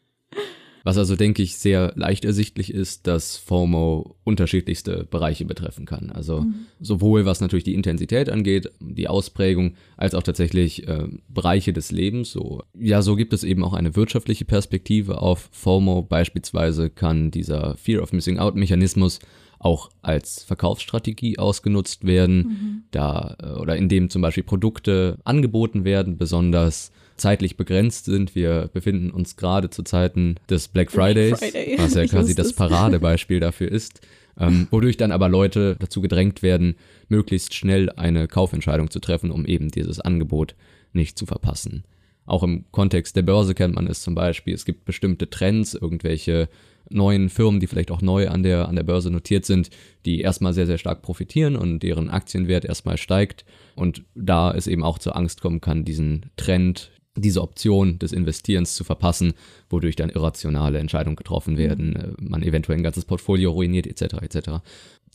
Was 0.83 0.97
also, 0.97 1.15
denke 1.15 1.43
ich, 1.43 1.57
sehr 1.57 1.93
leicht 1.95 2.25
ersichtlich 2.25 2.73
ist, 2.73 3.07
dass 3.07 3.37
FOMO 3.37 4.15
unterschiedlichste 4.23 5.05
Bereiche 5.09 5.45
betreffen 5.45 5.85
kann. 5.85 6.09
Also 6.09 6.41
mhm. 6.41 6.65
sowohl 6.79 7.25
was 7.25 7.41
natürlich 7.41 7.63
die 7.63 7.75
Intensität 7.75 8.29
angeht, 8.29 8.71
die 8.79 9.07
Ausprägung, 9.07 9.75
als 9.97 10.15
auch 10.15 10.23
tatsächlich 10.23 10.87
äh, 10.87 11.07
Bereiche 11.27 11.73
des 11.73 11.91
Lebens. 11.91 12.31
So, 12.31 12.63
ja, 12.73 13.01
so 13.01 13.15
gibt 13.15 13.33
es 13.33 13.43
eben 13.43 13.63
auch 13.63 13.73
eine 13.73 13.95
wirtschaftliche 13.95 14.45
Perspektive 14.45 15.21
auf 15.21 15.49
FOMO. 15.51 16.01
Beispielsweise 16.01 16.89
kann 16.89 17.31
dieser 17.31 17.77
Fear 17.77 18.01
of 18.01 18.13
Missing 18.13 18.39
Out 18.39 18.55
Mechanismus 18.55 19.19
auch 19.59 19.91
als 20.01 20.43
Verkaufsstrategie 20.43 21.37
ausgenutzt 21.37 22.05
werden, 22.05 22.37
mhm. 22.37 22.83
da 22.89 23.35
äh, 23.39 23.59
oder 23.59 23.75
indem 23.75 24.09
zum 24.09 24.21
Beispiel 24.21 24.43
Produkte 24.43 25.19
angeboten 25.23 25.83
werden, 25.85 26.17
besonders 26.17 26.91
zeitlich 27.21 27.57
begrenzt 27.57 28.05
sind. 28.05 28.35
Wir 28.35 28.69
befinden 28.73 29.11
uns 29.11 29.37
gerade 29.37 29.69
zu 29.69 29.83
Zeiten 29.83 30.35
des 30.49 30.67
Black 30.67 30.91
Fridays, 30.91 31.39
Friday. 31.39 31.75
was 31.77 31.93
ja 31.93 32.05
quasi 32.07 32.35
das 32.35 32.53
Paradebeispiel 32.53 33.39
dafür 33.39 33.71
ist, 33.71 34.01
ähm, 34.39 34.67
wodurch 34.71 34.97
dann 34.97 35.11
aber 35.11 35.29
Leute 35.29 35.77
dazu 35.79 36.01
gedrängt 36.01 36.41
werden, 36.41 36.75
möglichst 37.07 37.53
schnell 37.53 37.89
eine 37.91 38.27
Kaufentscheidung 38.27 38.89
zu 38.89 38.99
treffen, 38.99 39.31
um 39.31 39.45
eben 39.45 39.69
dieses 39.69 39.99
Angebot 39.99 40.55
nicht 40.93 41.17
zu 41.17 41.25
verpassen. 41.25 41.83
Auch 42.25 42.43
im 42.43 42.65
Kontext 42.71 43.15
der 43.15 43.23
Börse 43.23 43.55
kennt 43.55 43.75
man 43.75 43.87
es 43.87 44.01
zum 44.01 44.15
Beispiel. 44.15 44.53
Es 44.53 44.65
gibt 44.65 44.85
bestimmte 44.85 45.29
Trends, 45.29 45.73
irgendwelche 45.73 46.49
neuen 46.89 47.29
Firmen, 47.29 47.59
die 47.59 47.67
vielleicht 47.67 47.91
auch 47.91 48.01
neu 48.01 48.29
an 48.29 48.43
der, 48.43 48.67
an 48.67 48.75
der 48.75 48.83
Börse 48.83 49.11
notiert 49.11 49.45
sind, 49.45 49.69
die 50.05 50.21
erstmal 50.21 50.53
sehr, 50.53 50.65
sehr 50.65 50.77
stark 50.77 51.01
profitieren 51.01 51.55
und 51.55 51.79
deren 51.79 52.09
Aktienwert 52.09 52.65
erstmal 52.65 52.97
steigt. 52.97 53.45
Und 53.75 54.03
da 54.15 54.53
es 54.53 54.67
eben 54.67 54.83
auch 54.83 54.99
zur 54.99 55.15
Angst 55.15 55.41
kommen 55.41 55.61
kann, 55.61 55.85
diesen 55.85 56.27
Trend, 56.37 56.91
diese 57.15 57.41
Option 57.41 57.99
des 57.99 58.13
Investierens 58.13 58.75
zu 58.75 58.83
verpassen, 58.83 59.33
wodurch 59.69 59.95
dann 59.95 60.09
irrationale 60.09 60.79
Entscheidungen 60.79 61.15
getroffen 61.15 61.57
werden, 61.57 61.89
mhm. 61.89 61.95
Äh, 61.95 62.29
man 62.29 62.43
eventuell 62.43 62.77
ein 62.77 62.83
ganzes 62.83 63.05
Portfolio 63.05 63.51
ruiniert 63.51 63.87
etc. 63.87 64.15
etc. 64.21 64.49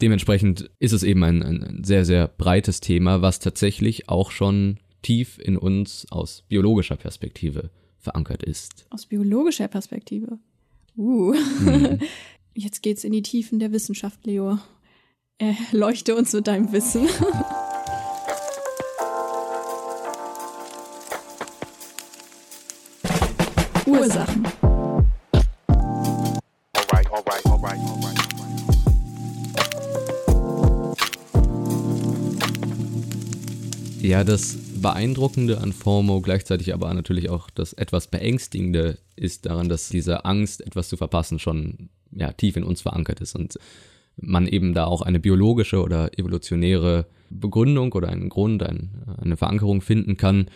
Dementsprechend 0.00 0.70
ist 0.78 0.92
es 0.92 1.02
eben 1.02 1.22
ein, 1.24 1.42
ein 1.42 1.84
sehr, 1.84 2.04
sehr 2.04 2.28
breites 2.28 2.80
Thema, 2.80 3.22
was 3.22 3.38
tatsächlich 3.38 4.08
auch 4.08 4.30
schon 4.30 4.78
tief 5.02 5.38
in 5.38 5.56
uns 5.56 6.06
aus 6.10 6.42
biologischer 6.48 6.96
Perspektive 6.96 7.70
verankert 7.98 8.42
ist. 8.42 8.86
Aus 8.90 9.06
biologischer 9.06 9.68
Perspektive? 9.68 10.38
Uh. 10.96 11.34
Mhm. 11.60 12.00
Jetzt 12.54 12.82
geht's 12.82 13.04
in 13.04 13.12
die 13.12 13.22
Tiefen 13.22 13.58
der 13.58 13.72
Wissenschaft, 13.72 14.24
Leo. 14.24 14.58
Äh, 15.38 15.52
leuchte 15.72 16.14
uns 16.14 16.32
mit 16.32 16.46
deinem 16.46 16.72
Wissen. 16.72 17.06
Ursachen. 23.86 24.44
Ja, 34.00 34.24
das 34.24 34.56
Beeindruckende 34.80 35.60
an 35.60 35.72
FOMO, 35.72 36.20
gleichzeitig 36.20 36.74
aber 36.74 36.92
natürlich 36.94 37.30
auch 37.30 37.50
das 37.50 37.72
etwas 37.72 38.08
Beängstigende 38.08 38.98
ist 39.16 39.46
daran, 39.46 39.68
dass 39.68 39.88
diese 39.88 40.24
Angst, 40.24 40.66
etwas 40.66 40.88
zu 40.88 40.96
verpassen, 40.96 41.38
schon 41.38 41.88
ja, 42.12 42.32
tief 42.32 42.56
in 42.56 42.64
uns 42.64 42.82
verankert 42.82 43.20
ist 43.20 43.34
und 43.34 43.58
man 44.16 44.46
eben 44.46 44.74
da 44.74 44.84
auch 44.84 45.02
eine 45.02 45.20
biologische 45.20 45.82
oder 45.82 46.16
evolutionäre 46.18 47.06
Begründung 47.30 47.92
oder 47.92 48.08
einen 48.08 48.28
Grund, 48.28 48.62
ein, 48.62 48.90
eine 49.20 49.36
Verankerung 49.36 49.80
finden 49.80 50.16
kann, 50.16 50.46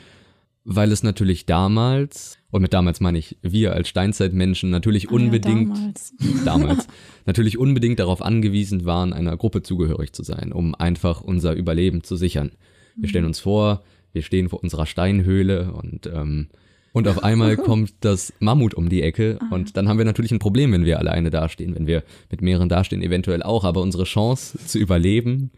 weil 0.64 0.93
es 0.93 1.02
natürlich 1.02 1.47
damals, 1.47 2.38
und 2.50 2.62
mit 2.62 2.73
damals 2.73 3.00
meine 3.00 3.19
ich 3.19 3.38
wir 3.43 3.75
als 3.75 3.88
Steinzeitmenschen, 3.88 4.71
natürlich 4.71 5.09
ah, 5.09 5.14
unbedingt, 5.14 5.69
ja, 5.69 5.75
damals. 5.75 6.14
damals, 6.45 6.87
natürlich 7.26 7.59
unbedingt 7.59 7.99
darauf 7.99 8.23
angewiesen 8.23 8.85
waren, 8.85 9.12
einer 9.12 9.37
Gruppe 9.37 9.62
zugehörig 9.62 10.12
zu 10.12 10.23
sein, 10.23 10.52
um 10.52 10.75
einfach 10.75 11.21
unser 11.21 11.55
Überleben 11.55 12.02
zu 12.02 12.17
sichern. 12.17 12.52
Wir 12.97 13.09
stellen 13.09 13.25
mhm. 13.25 13.31
uns 13.31 13.40
vor, 13.40 13.83
wir 14.12 14.23
stehen 14.23 14.49
vor 14.49 14.62
unserer 14.62 14.87
Steinhöhle 14.87 15.73
und 15.73 16.07
ähm, 16.07 16.49
und 16.93 17.07
auf 17.07 17.23
einmal 17.23 17.57
kommt 17.57 17.93
das 18.00 18.33
Mammut 18.40 18.75
um 18.75 18.88
die 18.88 19.02
Ecke 19.02 19.38
Aha. 19.40 19.55
und 19.55 19.76
dann 19.76 19.88
haben 19.88 19.99
wir 19.99 20.05
natürlich 20.05 20.33
ein 20.33 20.40
Problem, 20.40 20.73
wenn 20.73 20.85
wir 20.85 20.99
alleine 20.99 21.31
dastehen. 21.31 21.75
Wenn 21.76 21.87
wir 21.87 22.02
mit 22.31 22.43
mehreren 22.43 22.69
dastehen, 22.69 23.00
eventuell 23.00 23.45
auch, 23.45 23.62
aber 23.64 23.81
unsere 23.81 24.05
Chance 24.05 24.59
zu 24.67 24.79
überleben 24.79 25.52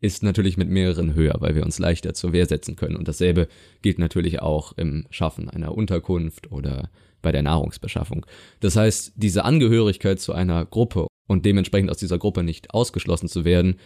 ist 0.00 0.22
natürlich 0.22 0.56
mit 0.56 0.68
mehreren 0.68 1.14
höher, 1.14 1.36
weil 1.40 1.54
wir 1.54 1.64
uns 1.64 1.78
leichter 1.78 2.14
zur 2.14 2.32
Wehr 2.32 2.46
setzen 2.46 2.76
können. 2.76 2.96
Und 2.96 3.06
dasselbe 3.06 3.48
gilt 3.82 3.98
natürlich 3.98 4.40
auch 4.40 4.72
im 4.76 5.06
Schaffen 5.10 5.50
einer 5.50 5.76
Unterkunft 5.76 6.50
oder 6.50 6.90
bei 7.22 7.32
der 7.32 7.42
Nahrungsbeschaffung. 7.42 8.24
Das 8.60 8.76
heißt, 8.76 9.12
diese 9.16 9.44
Angehörigkeit 9.44 10.20
zu 10.20 10.32
einer 10.32 10.64
Gruppe 10.64 11.06
und 11.26 11.44
dementsprechend 11.44 11.90
aus 11.90 11.98
dieser 11.98 12.18
Gruppe 12.18 12.42
nicht 12.42 12.72
ausgeschlossen 12.72 13.28
zu 13.28 13.44
werden, 13.44 13.76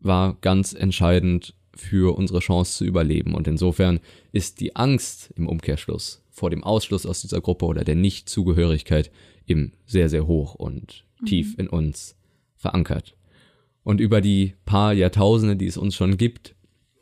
war 0.00 0.38
ganz 0.40 0.72
entscheidend 0.72 1.54
für 1.74 2.16
unsere 2.16 2.40
Chance 2.40 2.78
zu 2.78 2.84
überleben. 2.84 3.34
Und 3.34 3.46
insofern 3.46 4.00
ist 4.32 4.60
die 4.60 4.76
Angst 4.76 5.30
im 5.36 5.46
Umkehrschluss 5.46 6.22
vor 6.30 6.48
dem 6.48 6.64
Ausschluss 6.64 7.04
aus 7.04 7.20
dieser 7.20 7.40
Gruppe 7.40 7.66
oder 7.66 7.84
der 7.84 7.96
Nichtzugehörigkeit 7.96 9.10
eben 9.46 9.72
sehr, 9.84 10.08
sehr 10.08 10.26
hoch 10.26 10.54
und 10.54 11.04
mhm. 11.20 11.26
tief 11.26 11.54
in 11.58 11.68
uns 11.68 12.16
verankert. 12.56 13.14
Und 13.82 14.00
über 14.00 14.20
die 14.20 14.54
paar 14.64 14.92
Jahrtausende, 14.92 15.56
die 15.56 15.66
es 15.66 15.76
uns 15.76 15.94
schon 15.94 16.16
gibt, 16.16 16.54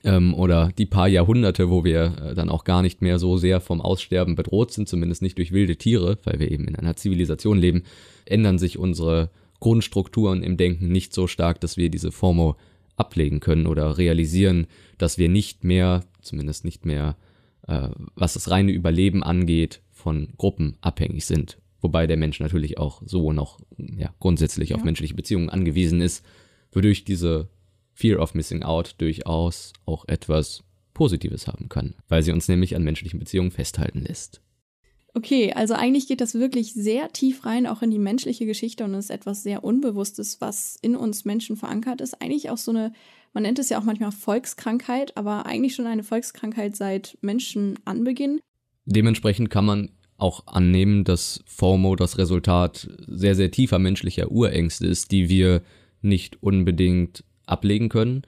ähm, 0.05 0.35
oder 0.35 0.71
die 0.79 0.87
paar 0.87 1.09
Jahrhunderte, 1.09 1.71
wo 1.71 1.85
wir 1.85 2.17
äh, 2.23 2.35
dann 2.35 2.49
auch 2.49 2.65
gar 2.65 2.83
nicht 2.83 3.03
mehr 3.03 3.19
so 3.19 3.37
sehr 3.37 3.61
vom 3.61 3.81
Aussterben 3.81 4.37
bedroht 4.37 4.73
sind, 4.73 4.89
zumindest 4.89 5.23
nicht 5.23 5.39
durch 5.39 5.53
wilde 5.53 5.77
Tiere, 5.77 6.19
weil 6.25 6.39
wir 6.39 6.51
eben 6.51 6.67
in 6.67 6.77
einer 6.77 6.97
Zivilisation 6.97 7.59
leben, 7.59 7.83
ändern 8.25 8.59
sich 8.59 8.79
unsere 8.79 9.31
Grundstrukturen 9.61 10.43
im 10.43 10.57
Denken 10.57 10.89
nicht 10.89 11.13
so 11.13 11.27
stark, 11.27 11.61
dass 11.61 11.77
wir 11.77 11.91
diese 11.91 12.13
FOMO 12.13 12.57
ablegen 12.97 13.41
können 13.41 13.67
oder 13.67 13.99
realisieren, 13.99 14.67
dass 14.99 15.19
wir 15.19 15.29
nicht 15.29 15.65
mehr, 15.65 16.05
zumindest 16.21 16.65
nicht 16.65 16.87
mehr, 16.87 17.17
äh, 17.67 17.89
was 18.15 18.35
das 18.35 18.51
reine 18.51 18.73
Überleben 18.73 19.23
angeht, 19.23 19.83
von 19.91 20.29
Gruppen 20.37 20.77
abhängig 20.81 21.27
sind. 21.27 21.59
Wobei 21.81 22.07
der 22.07 22.17
Mensch 22.17 22.41
natürlich 22.41 22.79
auch 22.79 23.03
so 23.05 23.33
noch 23.33 23.61
ja, 23.77 24.13
grundsätzlich 24.21 24.71
ja. 24.71 24.77
auf 24.77 24.85
menschliche 24.85 25.15
Beziehungen 25.15 25.51
angewiesen 25.51 26.01
ist, 26.01 26.25
wodurch 26.73 27.05
diese 27.05 27.49
Fear 27.95 28.21
of 28.21 28.35
Missing 28.35 28.63
Out 28.63 28.95
durchaus 28.99 29.73
auch 29.85 30.07
etwas 30.07 30.63
Positives 30.95 31.47
haben 31.47 31.69
kann, 31.69 31.95
weil 32.09 32.23
sie 32.23 32.33
uns 32.33 32.49
nämlich 32.49 32.75
an 32.77 32.83
menschlichen 32.83 33.19
Beziehungen 33.19 33.51
festhalten 33.51 34.03
lässt. 34.03 34.41
Okay, 35.15 35.53
also 35.53 35.75
eigentlich 35.75 36.07
geht 36.07 36.21
das 36.21 36.35
wirklich 36.35 36.75
sehr 36.75 37.11
tief 37.13 37.45
rein, 37.45 37.67
auch 37.67 37.83
in 37.83 37.91
die 37.91 37.99
menschliche 37.99 38.47
Geschichte 38.47 38.85
und 38.85 38.95
ist 38.95 39.11
etwas 39.11 39.43
sehr 39.43 39.65
Unbewusstes, 39.65 40.41
was 40.41 40.77
in 40.81 40.95
uns 40.95 41.25
Menschen 41.25 41.57
verankert 41.57 42.01
ist. 42.01 42.21
Eigentlich 42.21 42.51
auch 42.51 42.57
so 42.57 42.71
eine, 42.71 42.93
man 43.33 43.43
nennt 43.43 43.59
es 43.59 43.69
ja 43.69 43.81
auch 43.81 43.85
manchmal 43.85 44.13
Volkskrankheit, 44.13 45.17
aber 45.17 45.47
eigentlich 45.47 45.75
schon 45.75 45.87
eine 45.87 46.05
Volkskrankheit 46.05 46.77
seit 46.77 47.17
Menschenanbeginn. 47.21 48.39
Dementsprechend 48.85 49.51
kann 49.51 49.65
man 49.65 49.91
auch 50.19 50.47
annehmen, 50.47 51.05
dass 51.05 51.43
FOMO 51.47 51.97
das 51.97 52.19
Resultat 52.19 52.89
sehr, 53.07 53.35
sehr 53.35 53.51
tiefer 53.51 53.79
menschlicher 53.79 54.31
Urängste 54.31 54.87
ist, 54.87 55.11
die 55.11 55.29
wir 55.29 55.63
nicht 56.00 56.43
unbedingt 56.43 57.25
ablegen 57.47 57.88
können 57.88 58.23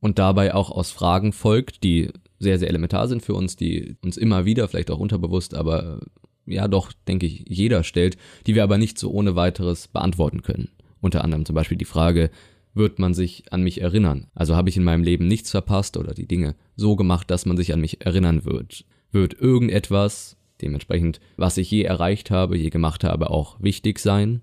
und 0.00 0.18
dabei 0.18 0.54
auch 0.54 0.70
aus 0.70 0.90
Fragen 0.90 1.32
folgt, 1.32 1.82
die 1.82 2.10
sehr, 2.38 2.58
sehr 2.58 2.68
elementar 2.68 3.08
sind 3.08 3.22
für 3.22 3.34
uns, 3.34 3.56
die 3.56 3.96
uns 4.04 4.16
immer 4.16 4.44
wieder, 4.44 4.68
vielleicht 4.68 4.90
auch 4.90 4.98
unterbewusst, 4.98 5.54
aber 5.54 6.00
ja 6.44 6.68
doch, 6.68 6.92
denke 7.08 7.26
ich, 7.26 7.44
jeder 7.48 7.82
stellt, 7.82 8.16
die 8.46 8.54
wir 8.54 8.62
aber 8.62 8.78
nicht 8.78 8.98
so 8.98 9.10
ohne 9.10 9.36
weiteres 9.36 9.88
beantworten 9.88 10.42
können. 10.42 10.68
Unter 11.00 11.24
anderem 11.24 11.44
zum 11.44 11.54
Beispiel 11.54 11.78
die 11.78 11.84
Frage, 11.84 12.30
wird 12.74 12.98
man 12.98 13.14
sich 13.14 13.44
an 13.52 13.62
mich 13.62 13.80
erinnern? 13.80 14.26
Also 14.34 14.54
habe 14.54 14.68
ich 14.68 14.76
in 14.76 14.84
meinem 14.84 15.02
Leben 15.02 15.26
nichts 15.26 15.50
verpasst 15.50 15.96
oder 15.96 16.12
die 16.12 16.28
Dinge 16.28 16.54
so 16.76 16.94
gemacht, 16.94 17.30
dass 17.30 17.46
man 17.46 17.56
sich 17.56 17.72
an 17.72 17.80
mich 17.80 18.04
erinnern 18.04 18.44
wird? 18.44 18.84
Wird 19.10 19.40
irgendetwas, 19.40 20.36
dementsprechend, 20.60 21.20
was 21.36 21.56
ich 21.56 21.70
je 21.70 21.82
erreicht 21.82 22.30
habe, 22.30 22.56
je 22.56 22.68
gemacht 22.68 23.02
habe, 23.02 23.30
auch 23.30 23.56
wichtig 23.60 23.98
sein? 23.98 24.42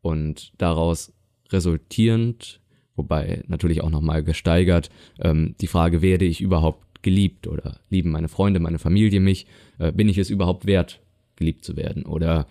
Und 0.00 0.52
daraus 0.58 1.12
resultierend, 1.50 2.60
wobei 2.96 3.42
natürlich 3.46 3.82
auch 3.82 3.90
nochmal 3.90 4.22
gesteigert, 4.22 4.90
ähm, 5.20 5.54
die 5.60 5.66
Frage, 5.66 6.02
werde 6.02 6.24
ich 6.24 6.40
überhaupt 6.40 7.02
geliebt 7.02 7.46
oder 7.46 7.80
lieben 7.90 8.10
meine 8.10 8.28
Freunde, 8.28 8.60
meine 8.60 8.78
Familie 8.78 9.20
mich? 9.20 9.46
Äh, 9.78 9.92
bin 9.92 10.08
ich 10.08 10.18
es 10.18 10.30
überhaupt 10.30 10.66
wert, 10.66 11.00
geliebt 11.36 11.64
zu 11.64 11.76
werden? 11.76 12.04
Oder 12.04 12.46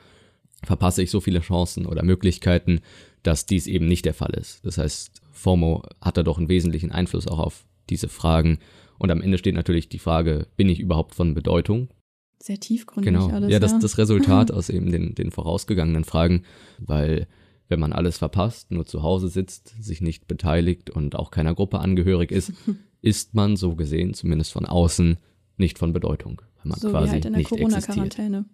verpasse 0.63 1.04
ich 1.04 1.12
so 1.12 1.20
viele 1.20 1.42
Chancen 1.42 1.86
oder 1.86 2.04
Möglichkeiten, 2.04 2.82
dass 3.24 3.46
dies 3.46 3.68
eben 3.68 3.88
nicht 3.88 4.06
der 4.06 4.13
Fall 4.13 4.34
ist? 4.34 4.66
Das 4.66 4.77
heißt, 4.77 5.22
FOMO 5.32 5.84
hat 6.01 6.18
da 6.18 6.24
doch 6.24 6.38
einen 6.38 6.50
wesentlichen 6.50 6.92
Einfluss 6.92 7.27
auch 7.27 7.39
auf 7.39 7.66
diese 7.89 8.08
Fragen. 8.08 8.60
Und 8.98 9.12
am 9.12 9.22
Ende 9.22 9.38
steht 9.38 9.56
natürlich 9.56 9.89
die 9.89 10.00
Frage, 10.00 10.48
bin 10.56 10.70
ich 10.70 10.80
überhaupt 10.80 11.13
von 11.13 11.34
Bedeutung? 11.34 11.89
Sehr 12.39 12.60
tiefgründig 12.60 13.13
genau. 13.13 13.30
alles. 13.30 13.51
Ja, 13.51 13.60
das, 13.60 13.74
ja. 13.74 13.80
das 13.80 13.98
Resultat 13.98 14.51
aus 14.54 14.70
eben 14.70 14.92
den, 14.92 15.16
den 15.16 15.32
vorausgegangenen 15.32 16.04
Fragen, 16.04 16.44
weil 16.80 17.27
wenn 17.69 17.79
man 17.79 17.93
alles 17.93 18.17
verpasst, 18.17 18.71
nur 18.71 18.86
zu 18.86 19.03
Hause 19.03 19.29
sitzt, 19.29 19.75
sich 19.79 20.01
nicht 20.01 20.27
beteiligt 20.27 20.89
und 20.89 21.15
auch 21.15 21.31
keiner 21.31 21.53
Gruppe 21.53 21.79
angehörig 21.79 22.31
ist, 22.31 22.53
ist 23.01 23.33
man 23.33 23.55
so 23.55 23.75
gesehen, 23.75 24.13
zumindest 24.13 24.51
von 24.51 24.65
außen, 24.65 25.17
nicht 25.57 25.77
von 25.77 25.93
Bedeutung, 25.93 26.41
weil 26.57 26.69
man 26.69 26.79
so 26.79 26.89
quasi 26.89 27.07
wie 27.07 27.12
halt 27.12 27.25
in 27.25 27.33
der 27.33 27.43
Corona-Quarantäne 27.43 28.45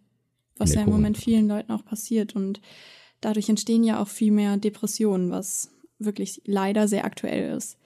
was 0.58 0.74
ja 0.74 0.82
im 0.82 0.90
Moment 0.90 1.18
vielen 1.18 1.48
Leuten 1.48 1.72
auch 1.72 1.86
passiert. 1.86 2.36
Und 2.36 2.62
dadurch 3.22 3.50
entstehen 3.50 3.84
ja 3.84 4.02
auch 4.02 4.08
viel 4.08 4.32
mehr 4.32 4.58
Depressionen, 4.58 5.32
was 5.32 5.72
wirklich 6.00 6.42
leider 6.46 6.88
sehr 6.88 7.06
aktuell 7.06 7.56
ist. 7.56 7.78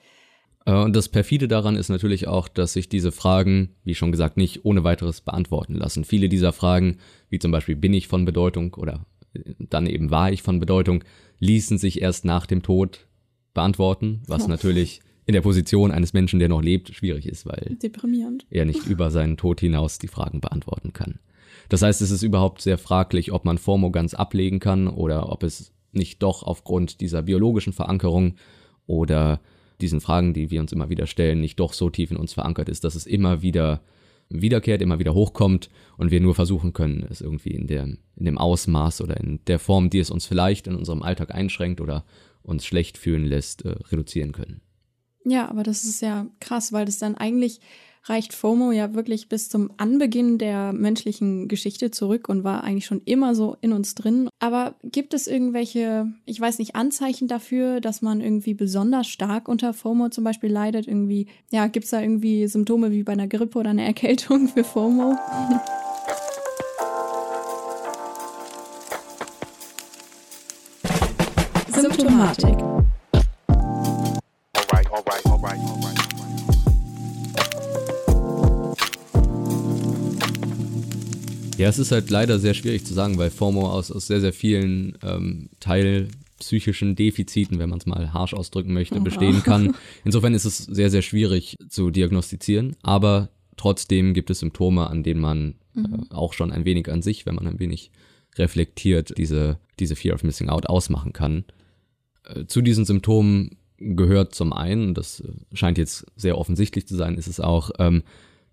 Äh, 0.66 0.74
und 0.74 0.94
das 0.94 1.08
perfide 1.08 1.48
daran 1.48 1.76
ist 1.76 1.88
natürlich 1.88 2.26
auch, 2.26 2.48
dass 2.48 2.72
sich 2.72 2.88
diese 2.88 3.12
Fragen, 3.12 3.76
wie 3.84 3.94
schon 3.94 4.12
gesagt, 4.12 4.36
nicht 4.36 4.64
ohne 4.64 4.84
weiteres 4.84 5.20
beantworten 5.20 5.74
lassen. 5.74 6.04
Viele 6.04 6.28
dieser 6.28 6.52
Fragen, 6.52 6.98
wie 7.30 7.38
zum 7.38 7.52
Beispiel 7.52 7.76
bin 7.76 7.94
ich 7.94 8.08
von 8.08 8.24
Bedeutung 8.24 8.74
oder 8.74 9.06
dann 9.58 9.86
eben 9.86 10.10
war 10.10 10.32
ich 10.32 10.42
von 10.42 10.60
Bedeutung, 10.60 11.04
ließen 11.38 11.78
sich 11.78 12.00
erst 12.02 12.24
nach 12.24 12.46
dem 12.46 12.62
Tod 12.62 13.06
beantworten, 13.54 14.22
was 14.26 14.44
oh. 14.44 14.48
natürlich 14.48 15.00
in 15.26 15.34
der 15.34 15.42
Position 15.42 15.90
eines 15.90 16.14
Menschen, 16.14 16.38
der 16.38 16.48
noch 16.48 16.62
lebt, 16.62 16.94
schwierig 16.94 17.26
ist, 17.26 17.44
weil 17.44 17.76
er 18.50 18.64
nicht 18.64 18.86
über 18.86 19.10
seinen 19.10 19.36
Tod 19.36 19.60
hinaus 19.60 19.98
die 19.98 20.08
Fragen 20.08 20.40
beantworten 20.40 20.92
kann. 20.92 21.18
Das 21.68 21.82
heißt, 21.82 22.00
es 22.00 22.10
ist 22.10 22.22
überhaupt 22.22 22.62
sehr 22.62 22.78
fraglich, 22.78 23.30
ob 23.32 23.44
man 23.44 23.58
FOMO 23.58 23.90
ganz 23.90 24.14
ablegen 24.14 24.58
kann 24.58 24.88
oder 24.88 25.30
ob 25.30 25.42
es 25.42 25.72
nicht 25.92 26.22
doch 26.22 26.42
aufgrund 26.42 27.00
dieser 27.00 27.22
biologischen 27.22 27.74
Verankerung 27.74 28.36
oder 28.86 29.40
diesen 29.80 30.00
Fragen, 30.00 30.34
die 30.34 30.50
wir 30.50 30.60
uns 30.60 30.72
immer 30.72 30.88
wieder 30.88 31.06
stellen, 31.06 31.40
nicht 31.40 31.60
doch 31.60 31.72
so 31.72 31.90
tief 31.90 32.10
in 32.10 32.16
uns 32.16 32.32
verankert 32.32 32.68
ist, 32.68 32.84
dass 32.84 32.94
es 32.94 33.06
immer 33.06 33.42
wieder 33.42 33.82
wiederkehrt, 34.30 34.82
immer 34.82 34.98
wieder 34.98 35.14
hochkommt 35.14 35.70
und 35.96 36.10
wir 36.10 36.20
nur 36.20 36.34
versuchen 36.34 36.72
können, 36.72 37.06
es 37.10 37.20
irgendwie 37.20 37.50
in, 37.50 37.66
der, 37.66 37.84
in 37.84 38.24
dem 38.24 38.38
Ausmaß 38.38 39.00
oder 39.00 39.16
in 39.18 39.40
der 39.46 39.58
Form, 39.58 39.90
die 39.90 39.98
es 39.98 40.10
uns 40.10 40.26
vielleicht 40.26 40.66
in 40.66 40.76
unserem 40.76 41.02
Alltag 41.02 41.34
einschränkt 41.34 41.80
oder 41.80 42.04
uns 42.42 42.64
schlecht 42.64 42.98
fühlen 42.98 43.24
lässt, 43.24 43.64
äh, 43.64 43.70
reduzieren 43.90 44.32
können. 44.32 44.60
Ja, 45.24 45.48
aber 45.48 45.62
das 45.62 45.84
ist 45.84 46.00
ja 46.00 46.26
krass, 46.40 46.72
weil 46.72 46.86
das 46.86 46.98
dann 46.98 47.14
eigentlich 47.14 47.60
reicht 48.04 48.32
FOMO 48.32 48.72
ja 48.72 48.94
wirklich 48.94 49.28
bis 49.28 49.48
zum 49.48 49.70
Anbeginn 49.76 50.38
der 50.38 50.72
menschlichen 50.72 51.48
Geschichte 51.48 51.90
zurück 51.90 52.28
und 52.28 52.44
war 52.44 52.64
eigentlich 52.64 52.86
schon 52.86 53.02
immer 53.04 53.34
so 53.34 53.56
in 53.60 53.72
uns 53.72 53.94
drin. 53.94 54.28
Aber 54.38 54.74
gibt 54.82 55.14
es 55.14 55.26
irgendwelche, 55.26 56.06
ich 56.24 56.40
weiß 56.40 56.58
nicht, 56.58 56.74
Anzeichen 56.74 57.28
dafür, 57.28 57.80
dass 57.80 58.02
man 58.02 58.20
irgendwie 58.20 58.54
besonders 58.54 59.08
stark 59.08 59.48
unter 59.48 59.74
FOMO 59.74 60.08
zum 60.08 60.24
Beispiel 60.24 60.50
leidet? 60.50 60.86
Irgendwie, 60.86 61.26
ja, 61.50 61.66
gibt 61.66 61.84
es 61.84 61.90
da 61.90 62.00
irgendwie 62.00 62.46
Symptome 62.46 62.90
wie 62.90 63.02
bei 63.02 63.12
einer 63.12 63.28
Grippe 63.28 63.58
oder 63.58 63.70
einer 63.70 63.84
Erkältung 63.84 64.48
für 64.48 64.64
FOMO? 64.64 65.16
Symptomatik. 71.72 72.58
Ja, 81.58 81.68
es 81.68 81.78
ist 81.78 81.90
halt 81.90 82.08
leider 82.08 82.38
sehr 82.38 82.54
schwierig 82.54 82.86
zu 82.86 82.94
sagen, 82.94 83.18
weil 83.18 83.30
FOMO 83.30 83.68
aus, 83.68 83.90
aus 83.90 84.06
sehr, 84.06 84.20
sehr 84.20 84.32
vielen 84.32 84.96
ähm, 85.02 85.50
Teil 85.58 86.08
psychischen 86.38 86.94
Defiziten, 86.94 87.58
wenn 87.58 87.68
man 87.68 87.80
es 87.80 87.86
mal 87.86 88.12
harsch 88.12 88.32
ausdrücken 88.32 88.72
möchte, 88.72 89.00
bestehen 89.00 89.42
kann. 89.42 89.74
Insofern 90.04 90.34
ist 90.34 90.44
es 90.44 90.58
sehr, 90.58 90.88
sehr 90.88 91.02
schwierig 91.02 91.56
zu 91.68 91.90
diagnostizieren, 91.90 92.76
aber 92.82 93.30
trotzdem 93.56 94.14
gibt 94.14 94.30
es 94.30 94.38
Symptome, 94.38 94.88
an 94.88 95.02
denen 95.02 95.20
man 95.20 95.54
mhm. 95.74 96.06
äh, 96.10 96.14
auch 96.14 96.32
schon 96.32 96.52
ein 96.52 96.64
wenig 96.64 96.90
an 96.90 97.02
sich, 97.02 97.26
wenn 97.26 97.34
man 97.34 97.48
ein 97.48 97.58
wenig 97.58 97.90
reflektiert, 98.36 99.18
diese, 99.18 99.58
diese 99.80 99.96
Fear 99.96 100.14
of 100.14 100.22
Missing 100.22 100.48
Out 100.48 100.66
ausmachen 100.66 101.12
kann. 101.12 101.44
Äh, 102.22 102.46
zu 102.46 102.62
diesen 102.62 102.84
Symptomen 102.84 103.58
gehört 103.78 104.32
zum 104.32 104.52
einen, 104.52 104.94
das 104.94 105.24
scheint 105.52 105.76
jetzt 105.76 106.06
sehr 106.14 106.38
offensichtlich 106.38 106.86
zu 106.86 106.96
sein, 106.96 107.16
ist 107.16 107.26
es 107.28 107.40
auch, 107.40 107.70
ähm, 107.80 108.04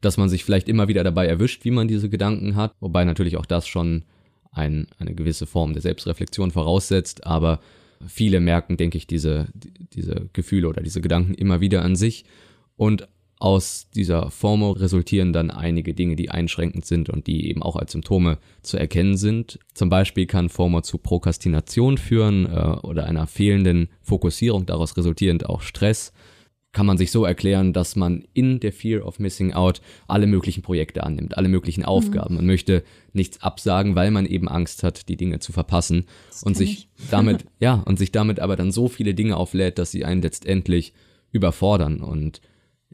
dass 0.06 0.18
man 0.18 0.30
sich 0.30 0.44
vielleicht 0.44 0.70
immer 0.70 0.88
wieder 0.88 1.04
dabei 1.04 1.28
erwischt, 1.28 1.66
wie 1.66 1.72
man 1.72 1.88
diese 1.88 2.10
Gedanken 2.10 2.56
hat, 2.56 2.74
wobei 2.80 3.04
natürlich 3.04 3.38
auch 3.38 3.46
das 3.46 3.68
schon 3.68 4.04
ein, 4.52 4.88
eine 5.00 5.14
gewisse 5.14 5.46
Form 5.46 5.74
der 5.74 5.82
Selbstreflexion 5.82 6.52
voraussetzt, 6.52 7.26
aber 7.26 7.60
viele 8.08 8.40
merken, 8.40 8.78
denke 8.78 8.98
ich, 8.98 9.08
diese, 9.08 9.48
diese 9.94 10.30
Gefühle 10.34 10.70
oder 10.70 10.82
diese 10.82 11.02
Gedanken 11.02 11.34
immer 11.34 11.60
wieder 11.60 11.82
an 11.84 11.96
sich 11.96 12.26
und 12.78 13.08
aus 13.38 13.90
dieser 13.94 14.32
FOMO 14.32 14.72
resultieren 14.72 15.34
dann 15.34 15.52
einige 15.52 15.94
Dinge, 15.94 16.16
die 16.16 16.32
einschränkend 16.32 16.86
sind 16.86 17.10
und 17.10 17.28
die 17.28 17.50
eben 17.50 17.62
auch 17.62 17.76
als 17.76 17.92
Symptome 17.92 18.38
zu 18.62 18.78
erkennen 18.78 19.18
sind. 19.18 19.60
Zum 19.74 19.90
Beispiel 19.90 20.26
kann 20.26 20.48
FOMO 20.48 20.82
zu 20.82 20.98
Prokrastination 20.98 21.98
führen 21.98 22.46
äh, 22.46 22.78
oder 22.82 23.06
einer 23.06 23.28
fehlenden 23.28 23.90
Fokussierung, 24.02 24.66
daraus 24.66 24.96
resultierend 24.96 25.48
auch 25.48 25.62
Stress. 25.62 26.14
Kann 26.76 26.86
man 26.86 26.98
sich 26.98 27.10
so 27.10 27.24
erklären, 27.24 27.72
dass 27.72 27.96
man 27.96 28.26
in 28.34 28.60
der 28.60 28.74
Fear 28.74 29.06
of 29.08 29.18
Missing 29.18 29.54
Out 29.54 29.80
alle 30.10 30.28
möglichen 30.28 30.62
Projekte 30.62 31.06
annimmt, 31.06 31.38
alle 31.38 31.48
möglichen 31.48 31.84
mhm. 31.84 31.88
Aufgaben. 31.88 32.34
Mhm. 32.34 32.40
Man 32.40 32.48
möchte 32.48 32.84
nichts 33.14 33.42
absagen, 33.42 33.96
weil 33.96 34.12
man 34.12 34.26
eben 34.26 34.50
Angst 34.50 34.84
hat, 34.84 35.08
die 35.08 35.16
Dinge 35.16 35.40
zu 35.40 35.54
verpassen 35.54 36.04
das 36.28 36.44
und 36.44 36.58
sich 36.58 36.90
damit, 37.10 37.46
ja, 37.62 37.76
und 37.86 37.98
sich 37.98 38.12
damit 38.12 38.42
aber 38.42 38.58
dann 38.58 38.74
so 38.74 38.90
viele 38.90 39.14
Dinge 39.14 39.38
auflädt, 39.38 39.80
dass 39.80 39.92
sie 39.92 40.04
einen 40.04 40.22
letztendlich 40.22 40.92
überfordern 41.32 42.02
und 42.02 42.42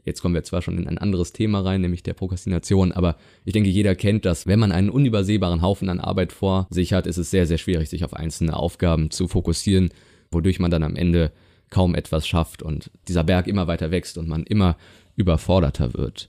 Jetzt 0.04 0.20
kommen 0.20 0.34
wir 0.34 0.42
zwar 0.42 0.62
schon 0.62 0.78
in 0.78 0.88
ein 0.88 0.98
anderes 0.98 1.32
Thema 1.32 1.60
rein, 1.60 1.80
nämlich 1.80 2.02
der 2.02 2.14
Prokrastination, 2.14 2.90
aber 2.90 3.16
ich 3.44 3.52
denke, 3.52 3.68
jeder 3.68 3.94
kennt 3.94 4.24
das. 4.24 4.48
Wenn 4.48 4.58
man 4.58 4.72
einen 4.72 4.90
unübersehbaren 4.90 5.62
Haufen 5.62 5.88
an 5.88 6.00
Arbeit 6.00 6.32
vor 6.32 6.66
sich 6.70 6.92
hat, 6.92 7.06
ist 7.06 7.18
es 7.18 7.30
sehr, 7.30 7.46
sehr 7.46 7.58
schwierig, 7.58 7.88
sich 7.88 8.04
auf 8.04 8.14
einzelne 8.14 8.56
Aufgaben 8.56 9.12
zu 9.12 9.28
fokussieren, 9.28 9.90
wodurch 10.32 10.58
man 10.58 10.72
dann 10.72 10.82
am 10.82 10.96
Ende 10.96 11.30
kaum 11.72 11.96
etwas 11.96 12.28
schafft 12.28 12.62
und 12.62 12.90
dieser 13.08 13.24
Berg 13.24 13.48
immer 13.48 13.66
weiter 13.66 13.90
wächst 13.90 14.18
und 14.18 14.28
man 14.28 14.44
immer 14.44 14.76
überforderter 15.16 15.94
wird. 15.94 16.28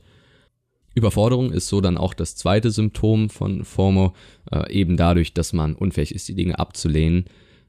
Überforderung 0.95 1.51
ist 1.51 1.67
so 1.67 1.81
dann 1.81 1.97
auch 1.97 2.13
das 2.13 2.35
zweite 2.35 2.71
Symptom 2.71 3.29
von 3.29 3.63
FOMO, 3.63 4.13
äh, 4.51 4.71
eben 4.71 4.95
dadurch, 4.97 5.33
dass 5.33 5.53
man 5.53 5.75
unfähig 5.75 6.15
ist, 6.15 6.27
die 6.27 6.35
Dinge 6.35 6.59
abzulehnen 6.59 7.25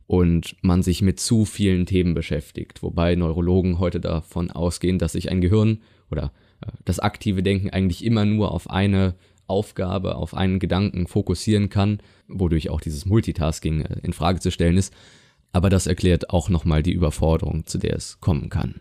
und 0.06 0.56
man 0.62 0.82
sich 0.82 1.02
mit 1.02 1.18
zu 1.18 1.44
vielen 1.44 1.86
Themen 1.86 2.14
beschäftigt, 2.14 2.82
wobei 2.82 3.16
Neurologen 3.16 3.78
heute 3.78 4.00
davon 4.00 4.50
ausgehen, 4.50 4.98
dass 4.98 5.12
sich 5.12 5.30
ein 5.30 5.40
Gehirn 5.40 5.80
oder 6.10 6.32
äh, 6.60 6.70
das 6.84 7.00
aktive 7.00 7.42
Denken 7.42 7.70
eigentlich 7.70 8.04
immer 8.04 8.24
nur 8.24 8.52
auf 8.52 8.70
eine 8.70 9.14
Aufgabe, 9.46 10.14
auf 10.14 10.34
einen 10.34 10.58
Gedanken 10.58 11.06
fokussieren 11.06 11.68
kann, 11.68 11.98
wodurch 12.28 12.70
auch 12.70 12.80
dieses 12.80 13.04
Multitasking 13.04 13.80
äh, 13.82 13.96
in 14.02 14.12
Frage 14.12 14.40
zu 14.40 14.50
stellen 14.50 14.76
ist. 14.76 14.94
Aber 15.54 15.70
das 15.70 15.86
erklärt 15.86 16.30
auch 16.30 16.48
nochmal 16.48 16.82
die 16.82 16.90
Überforderung, 16.90 17.64
zu 17.64 17.78
der 17.78 17.94
es 17.94 18.20
kommen 18.20 18.48
kann. 18.48 18.80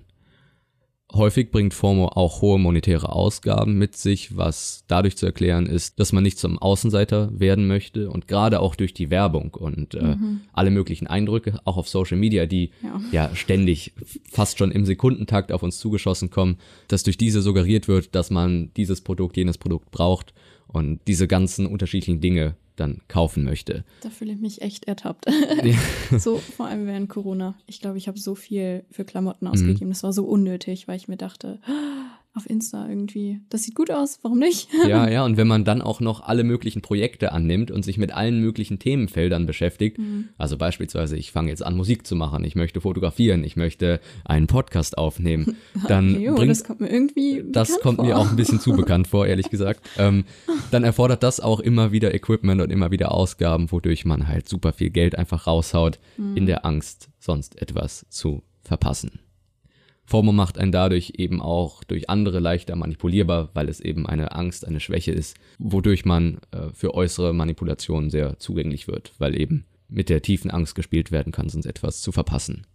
Häufig 1.14 1.52
bringt 1.52 1.76
FOMO 1.76 2.08
auch 2.08 2.42
hohe 2.42 2.58
monetäre 2.58 3.12
Ausgaben 3.12 3.78
mit 3.78 3.96
sich, 3.96 4.36
was 4.36 4.84
dadurch 4.88 5.16
zu 5.16 5.28
erklären 5.28 5.68
ist, 5.68 6.00
dass 6.00 6.14
man 6.14 6.24
nicht 6.24 6.40
zum 6.40 6.58
Außenseiter 6.58 7.40
werden 7.40 7.68
möchte 7.68 8.10
und 8.10 8.28
gerade 8.28 8.60
auch 8.60 8.74
durch 8.74 8.96
die 8.96 9.12
Werbung 9.12 9.54
und 9.54 9.94
äh, 9.94 10.16
mhm. 10.16 10.42
alle 10.52 10.72
möglichen 10.72 11.06
Eindrücke, 11.06 11.60
auch 11.64 11.78
auf 11.78 11.88
Social 11.88 12.18
Media, 12.18 12.48
die 12.48 12.72
ja. 12.82 13.02
ja 13.12 13.36
ständig 13.36 13.94
fast 14.28 14.58
schon 14.58 14.72
im 14.72 14.86
Sekundentakt 14.86 15.52
auf 15.52 15.62
uns 15.62 15.78
zugeschossen 15.78 16.32
kommen, 16.32 16.58
dass 16.88 17.04
durch 17.04 17.18
diese 17.18 17.44
suggeriert 17.44 17.88
wird, 17.88 18.16
dass 18.16 18.32
man 18.32 18.72
dieses 18.76 19.02
Produkt, 19.02 19.38
jenes 19.38 19.60
Produkt 19.60 19.92
braucht 19.92 20.34
und 20.66 21.02
diese 21.06 21.28
ganzen 21.28 21.68
unterschiedlichen 21.68 22.20
Dinge 22.20 22.56
dann 22.76 23.02
kaufen 23.08 23.44
möchte. 23.44 23.84
Da 24.02 24.10
fühle 24.10 24.34
ich 24.34 24.40
mich 24.40 24.62
echt 24.62 24.86
ertappt. 24.86 25.26
so 26.18 26.38
vor 26.38 26.68
allem 26.68 26.88
während 26.88 27.10
Corona. 27.10 27.56
Ich 27.68 27.82
glaube, 27.82 27.98
ich 27.98 28.08
habe 28.08 28.20
so 28.20 28.36
viel 28.36 28.84
für 28.92 29.06
Klamotten 29.06 29.48
ausgegeben. 29.48 29.88
Mhm. 29.88 29.94
Das 29.94 30.04
war 30.04 30.14
so 30.14 30.26
unnötig, 30.26 30.88
weil 30.88 30.98
ich 30.98 31.08
mir 31.08 31.18
dachte, 31.18 31.60
auf 32.36 32.50
Insta 32.50 32.90
irgendwie. 32.90 33.42
Das 33.50 33.64
sieht 33.64 33.76
gut 33.76 33.92
aus, 33.92 34.20
warum 34.24 34.40
nicht? 34.40 34.68
ja, 34.88 35.08
ja, 35.08 35.24
und 35.24 35.38
wenn 35.38 35.48
man 35.48 35.66
dann 35.66 35.82
auch 35.82 36.00
noch 36.00 36.22
alle 36.22 36.44
möglichen 36.44 36.82
Projekte 36.82 37.32
annimmt 37.32 37.70
und 37.70 37.84
sich 37.84 37.98
mit 37.98 38.12
allen 38.12 38.40
möglichen 38.40 38.80
Themenfeldern 38.80 39.46
beschäftigt, 39.46 40.00
mhm. 40.00 40.30
also 40.38 40.58
beispielsweise, 40.58 41.16
ich 41.16 41.32
fange 41.32 41.50
jetzt 41.50 41.64
an, 41.64 41.76
Musik 41.76 42.08
zu 42.08 42.16
machen, 42.16 42.44
ich 42.44 42.56
möchte 42.56 42.82
fotografieren, 42.82 43.44
ich 43.44 43.56
möchte 43.56 44.00
einen 44.26 44.48
Podcast 44.48 44.98
aufnehmen, 44.98 45.58
dann 45.88 46.20
jo, 46.20 46.34
bringt, 46.34 46.50
das 46.50 46.64
kommt 46.64 46.82
mir 46.82 46.90
irgendwie 46.90 47.44
Das 47.52 47.80
kommt 47.82 47.98
vor. 47.98 48.06
mir 48.06 48.18
auch 48.18 48.30
ein 48.30 48.36
bisschen 48.36 48.60
zu 48.60 48.72
bekannt 48.76 49.08
vor, 49.08 49.28
ehrlich 49.28 49.52
gesagt. 49.52 49.88
Ähm, 49.98 50.26
dann 50.72 50.84
erfordert 50.84 51.22
das 51.22 51.40
auch 51.40 51.60
immer 51.60 51.92
wieder 51.92 52.16
Equipment 52.16 52.62
und 52.62 52.72
immer 52.72 52.90
wieder 52.90 53.12
Ausgaben, 53.12 53.72
wodurch 53.72 54.06
man 54.06 54.28
halt 54.28 54.50
super 54.50 54.74
viel 54.74 54.90
Geld 54.90 55.16
einfach 55.16 55.46
raushaut, 55.46 56.00
mhm. 56.18 56.36
in 56.36 56.46
der 56.48 56.66
Angst, 56.66 57.10
sonst 57.20 57.62
etwas 57.62 58.08
zu 58.10 58.42
verpassen. 58.64 59.23
FOMO 60.06 60.32
macht 60.32 60.58
einen 60.58 60.72
dadurch 60.72 61.14
eben 61.18 61.42
auch 61.42 61.84
durch 61.84 62.10
andere 62.10 62.40
leichter 62.40 62.76
manipulierbar, 62.76 63.50
weil 63.54 63.70
es 63.70 63.80
eben 63.80 64.06
eine 64.06 64.34
Angst, 64.34 64.68
eine 64.68 64.80
Schwäche 64.80 65.12
ist, 65.12 65.38
wodurch 65.60 66.06
man 66.06 66.40
äh, 66.52 66.70
für 66.74 66.94
äußere 66.94 67.34
Manipulationen 67.34 68.10
sehr 68.10 68.38
zugänglich 68.40 68.88
wird, 68.88 69.14
weil 69.18 69.40
eben 69.40 69.66
mit 69.88 70.10
der 70.10 70.22
tiefen 70.22 70.52
Angst 70.52 70.76
gespielt 70.76 71.12
werden 71.12 71.32
kann, 71.32 71.50
sonst 71.50 71.66
etwas 71.66 72.02
zu 72.02 72.12
verpassen. 72.12 72.68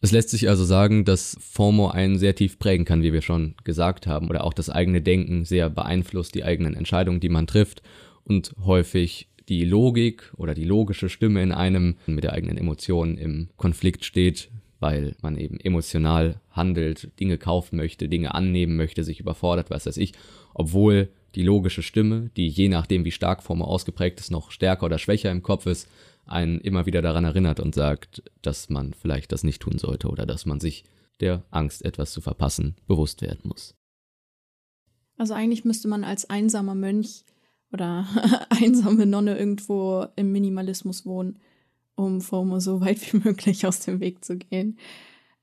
Es 0.00 0.12
lässt 0.12 0.28
sich 0.28 0.48
also 0.48 0.64
sagen, 0.64 1.04
dass 1.04 1.36
FOMO 1.40 1.88
einen 1.88 2.18
sehr 2.18 2.34
tief 2.34 2.58
prägen 2.58 2.84
kann, 2.84 3.02
wie 3.02 3.12
wir 3.12 3.22
schon 3.22 3.54
gesagt 3.64 4.06
haben, 4.06 4.28
oder 4.28 4.44
auch 4.44 4.52
das 4.52 4.70
eigene 4.70 5.00
Denken 5.00 5.44
sehr 5.44 5.70
beeinflusst, 5.70 6.34
die 6.34 6.44
eigenen 6.44 6.74
Entscheidungen, 6.74 7.20
die 7.20 7.30
man 7.30 7.46
trifft 7.46 7.82
und 8.22 8.54
häufig 8.64 9.28
die 9.48 9.64
Logik 9.64 10.32
oder 10.36 10.54
die 10.54 10.64
logische 10.64 11.08
Stimme 11.08 11.42
in 11.42 11.52
einem 11.52 11.96
mit 12.06 12.24
der 12.24 12.32
eigenen 12.32 12.58
Emotion 12.58 13.16
im 13.16 13.48
Konflikt 13.56 14.04
steht, 14.04 14.50
weil 14.80 15.14
man 15.22 15.36
eben 15.36 15.58
emotional 15.58 16.40
handelt, 16.50 17.18
Dinge 17.20 17.38
kaufen 17.38 17.76
möchte, 17.76 18.08
Dinge 18.08 18.34
annehmen 18.34 18.76
möchte, 18.76 19.04
sich 19.04 19.20
überfordert, 19.20 19.70
was 19.70 19.86
weiß 19.86 19.96
ich, 19.96 20.12
obwohl 20.54 21.08
die 21.34 21.42
logische 21.42 21.82
Stimme, 21.82 22.30
die 22.36 22.48
je 22.48 22.68
nachdem, 22.68 23.04
wie 23.04 23.10
stark 23.10 23.42
Form 23.42 23.62
ausgeprägt 23.62 24.20
ist, 24.20 24.30
noch 24.30 24.50
stärker 24.50 24.86
oder 24.86 24.98
schwächer 24.98 25.30
im 25.30 25.42
Kopf 25.42 25.66
ist, 25.66 25.88
einen 26.24 26.60
immer 26.60 26.86
wieder 26.86 27.02
daran 27.02 27.24
erinnert 27.24 27.60
und 27.60 27.74
sagt, 27.74 28.22
dass 28.42 28.68
man 28.68 28.94
vielleicht 28.94 29.32
das 29.32 29.44
nicht 29.44 29.62
tun 29.62 29.78
sollte 29.78 30.08
oder 30.08 30.26
dass 30.26 30.46
man 30.46 30.60
sich 30.60 30.84
der 31.20 31.44
Angst, 31.50 31.84
etwas 31.84 32.12
zu 32.12 32.20
verpassen, 32.20 32.76
bewusst 32.86 33.22
werden 33.22 33.42
muss. 33.44 33.74
Also 35.16 35.34
eigentlich 35.34 35.64
müsste 35.64 35.88
man 35.88 36.04
als 36.04 36.28
einsamer 36.28 36.74
Mönch 36.74 37.24
oder 37.72 38.06
einsame 38.50 39.06
Nonne 39.06 39.38
irgendwo 39.38 40.06
im 40.16 40.32
Minimalismus 40.32 41.06
wohnen 41.06 41.38
um 41.96 42.20
FOMO 42.20 42.60
so 42.60 42.80
weit 42.80 43.00
wie 43.12 43.18
möglich 43.18 43.66
aus 43.66 43.80
dem 43.80 44.00
Weg 44.00 44.24
zu 44.24 44.36
gehen. 44.36 44.78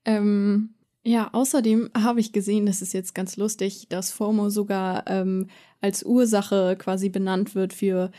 Ähm, 0.05 0.69
ja, 1.03 1.29
außerdem 1.33 1.89
habe 1.97 2.21
ich 2.21 2.31
gesehen, 2.31 2.65
das 2.65 2.81
ist 2.81 2.93
jetzt 2.93 3.13
ganz 3.13 3.35
lustig, 3.35 3.87
dass 3.89 4.11
FOMO 4.11 4.49
sogar 4.49 5.05
ähm, 5.07 5.47
als 5.81 6.03
Ursache 6.03 6.77
quasi 6.79 7.09
benannt 7.09 7.55
wird 7.55 7.73
für 7.73 8.11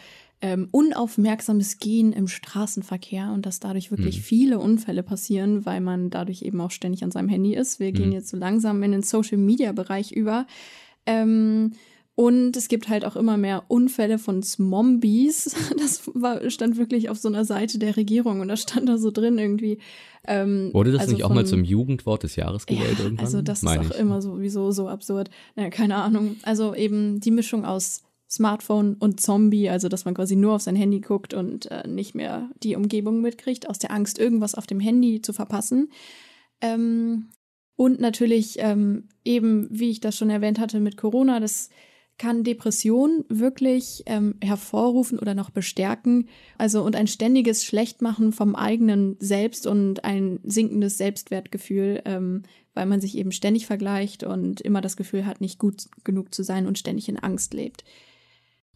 ähm, 0.42 0.68
unaufmerksames 0.72 1.78
Gehen 1.78 2.12
im 2.12 2.28
Straßenverkehr 2.28 3.32
und 3.32 3.46
dass 3.46 3.60
dadurch 3.60 3.90
wirklich 3.90 4.18
mhm. 4.18 4.22
viele 4.22 4.58
Unfälle 4.58 5.02
passieren, 5.02 5.64
weil 5.64 5.80
man 5.80 6.10
dadurch 6.10 6.42
eben 6.42 6.60
auch 6.60 6.70
ständig 6.70 7.02
an 7.02 7.10
seinem 7.10 7.30
Handy 7.30 7.54
ist. 7.54 7.80
Wir 7.80 7.88
mhm. 7.88 7.94
gehen 7.94 8.12
jetzt 8.12 8.28
so 8.28 8.36
langsam 8.36 8.82
in 8.82 8.92
den 8.92 9.02
Social-Media-Bereich 9.02 10.12
über. 10.12 10.46
Ähm, 11.06 11.72
und 12.16 12.56
es 12.56 12.68
gibt 12.68 12.88
halt 12.88 13.04
auch 13.04 13.16
immer 13.16 13.36
mehr 13.36 13.64
Unfälle 13.68 14.18
von 14.18 14.42
Zombies. 14.42 15.56
Das 15.76 16.02
war, 16.14 16.48
stand 16.50 16.76
wirklich 16.76 17.08
auf 17.08 17.18
so 17.18 17.28
einer 17.28 17.44
Seite 17.44 17.78
der 17.78 17.96
Regierung 17.96 18.40
und 18.40 18.48
da 18.48 18.56
stand 18.56 18.88
da 18.88 18.98
so 18.98 19.10
drin 19.10 19.38
irgendwie. 19.38 19.78
Ähm, 20.26 20.70
Wurde 20.72 20.92
das 20.92 21.02
also 21.02 21.12
nicht 21.12 21.24
auch 21.24 21.28
von, 21.28 21.36
mal 21.36 21.46
zum 21.46 21.64
Jugendwort 21.64 22.22
des 22.22 22.36
Jahres 22.36 22.66
gewählt 22.66 22.98
ja, 22.98 23.04
irgendwann? 23.04 23.24
Also 23.24 23.42
das 23.42 23.62
Meine 23.62 23.82
ist 23.82 23.90
auch 23.90 23.94
ich. 23.96 24.00
immer 24.00 24.22
sowieso 24.22 24.70
so 24.70 24.88
absurd. 24.88 25.30
Naja, 25.56 25.70
keine 25.70 25.96
Ahnung. 25.96 26.36
Also 26.44 26.74
eben 26.74 27.20
die 27.20 27.32
Mischung 27.32 27.64
aus 27.64 28.02
Smartphone 28.30 28.94
und 28.94 29.20
Zombie, 29.20 29.68
also 29.68 29.88
dass 29.88 30.04
man 30.04 30.14
quasi 30.14 30.36
nur 30.36 30.54
auf 30.54 30.62
sein 30.62 30.76
Handy 30.76 31.00
guckt 31.00 31.34
und 31.34 31.70
äh, 31.70 31.86
nicht 31.86 32.14
mehr 32.14 32.50
die 32.62 32.76
Umgebung 32.76 33.20
mitkriegt, 33.20 33.68
aus 33.68 33.78
der 33.78 33.90
Angst, 33.90 34.18
irgendwas 34.18 34.54
auf 34.54 34.66
dem 34.66 34.80
Handy 34.80 35.20
zu 35.20 35.32
verpassen. 35.32 35.90
Ähm, 36.60 37.30
und 37.76 38.00
natürlich 38.00 38.56
ähm, 38.58 39.08
eben, 39.24 39.68
wie 39.70 39.90
ich 39.90 40.00
das 40.00 40.16
schon 40.16 40.30
erwähnt 40.30 40.60
hatte 40.60 40.78
mit 40.78 40.96
Corona, 40.96 41.40
das 41.40 41.70
kann 42.18 42.44
Depression 42.44 43.24
wirklich 43.28 44.02
ähm, 44.06 44.36
hervorrufen 44.40 45.18
oder 45.18 45.34
noch 45.34 45.50
bestärken. 45.50 46.28
Also 46.58 46.82
und 46.82 46.94
ein 46.96 47.06
ständiges 47.06 47.64
Schlechtmachen 47.64 48.32
vom 48.32 48.54
eigenen 48.54 49.16
Selbst 49.18 49.66
und 49.66 50.04
ein 50.04 50.38
sinkendes 50.44 50.96
Selbstwertgefühl, 50.96 52.02
ähm, 52.04 52.42
weil 52.72 52.86
man 52.86 53.00
sich 53.00 53.16
eben 53.16 53.32
ständig 53.32 53.66
vergleicht 53.66 54.22
und 54.22 54.60
immer 54.60 54.80
das 54.80 54.96
Gefühl 54.96 55.26
hat, 55.26 55.40
nicht 55.40 55.58
gut 55.58 55.84
genug 56.04 56.34
zu 56.34 56.42
sein 56.42 56.66
und 56.66 56.78
ständig 56.78 57.08
in 57.08 57.18
Angst 57.18 57.52
lebt. 57.54 57.84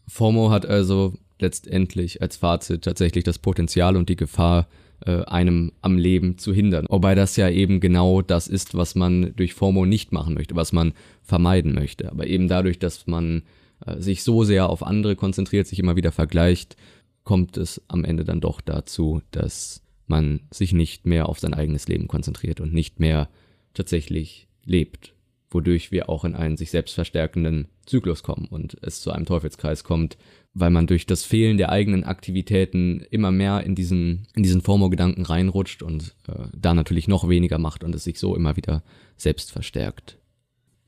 FOMO 0.09 0.51
hat 0.51 0.67
also 0.67 1.15
letztendlich 1.39 2.23
als 2.23 2.37
Fazit 2.37 2.83
tatsächlich 2.83 3.25
das 3.25 3.39
Potenzial 3.39 3.97
und 3.97 4.09
die 4.09 4.17
Gefahr, 4.17 4.69
äh, 5.07 5.23
einem 5.25 5.73
am 5.81 5.99
Leben 5.99 6.39
zu 6.39 6.53
hindern. 6.53 6.87
Wobei 6.89 7.15
das 7.15 7.37
ja 7.37 7.49
eben 7.49 7.81
genau 7.81 8.23
das 8.23 8.49
ist, 8.49 8.75
was 8.75 8.95
man 8.95 9.35
durch 9.37 9.55
FOMO 9.55 9.87
nicht 9.87 10.13
machen 10.13 10.35
möchte, 10.35 10.57
was 10.57 10.73
man 10.73 10.93
vermeiden 11.23 11.73
möchte. 11.73 12.11
Aber 12.11 12.27
eben 12.27 12.49
dadurch, 12.49 12.79
dass 12.79 13.07
man 13.07 13.43
äh, 13.87 14.01
sich 14.01 14.23
so 14.23 14.45
sehr 14.45 14.69
auf 14.69 14.83
andere 14.83 15.17
konzentriert, 15.17 15.67
sich 15.67 15.79
immer 15.79 15.97
wieder 15.97 16.13
vergleicht, 16.13 16.77
kommt 17.25 17.57
es 17.57 17.83
am 17.89 18.05
Ende 18.05 18.25
dann 18.25 18.41
doch 18.41 18.61
dazu, 18.61 19.21
dass 19.31 19.83
man 20.07 20.41
sich 20.51 20.73
nicht 20.73 21.07
mehr 21.07 21.29
auf 21.29 21.39
sein 21.39 21.55
eigenes 21.55 21.87
Leben 21.87 22.09
konzentriert 22.09 22.61
und 22.61 22.73
nicht 22.73 23.01
mehr 23.01 23.29
tatsächlich 23.75 24.49
lebt, 24.65 25.15
wodurch 25.51 25.91
wir 25.91 26.09
auch 26.09 26.25
in 26.25 26.35
einen 26.35 26.57
sich 26.57 26.71
selbst 26.71 26.95
verstärkenden 26.95 27.69
Zyklus 27.87 28.23
kommen 28.23 28.47
und 28.51 28.77
es 28.83 29.01
zu 29.01 29.11
einem 29.11 29.27
Teufelskreis 29.27 29.85
kommt, 29.85 30.19
weil 30.55 30.71
man 30.71 30.87
durch 30.87 31.07
das 31.07 31.25
Fehlen 31.25 31.57
der 31.57 31.71
eigenen 31.71 32.05
Aktivitäten 32.05 33.01
immer 33.11 33.31
mehr 33.31 33.65
in 33.65 33.75
diesen, 33.75 34.27
in 34.35 34.43
diesen 34.43 34.61
FOMO-Gedanken 34.61 35.25
reinrutscht 35.25 35.83
und 35.83 36.15
äh, 36.29 36.49
da 36.57 36.75
natürlich 36.75 37.09
noch 37.09 37.29
weniger 37.29 37.59
macht 37.59 37.85
und 37.85 37.95
es 37.95 38.05
sich 38.05 38.19
so 38.19 38.37
immer 38.37 38.57
wieder 38.57 38.83
selbst 39.17 39.53
verstärkt. 39.53 40.19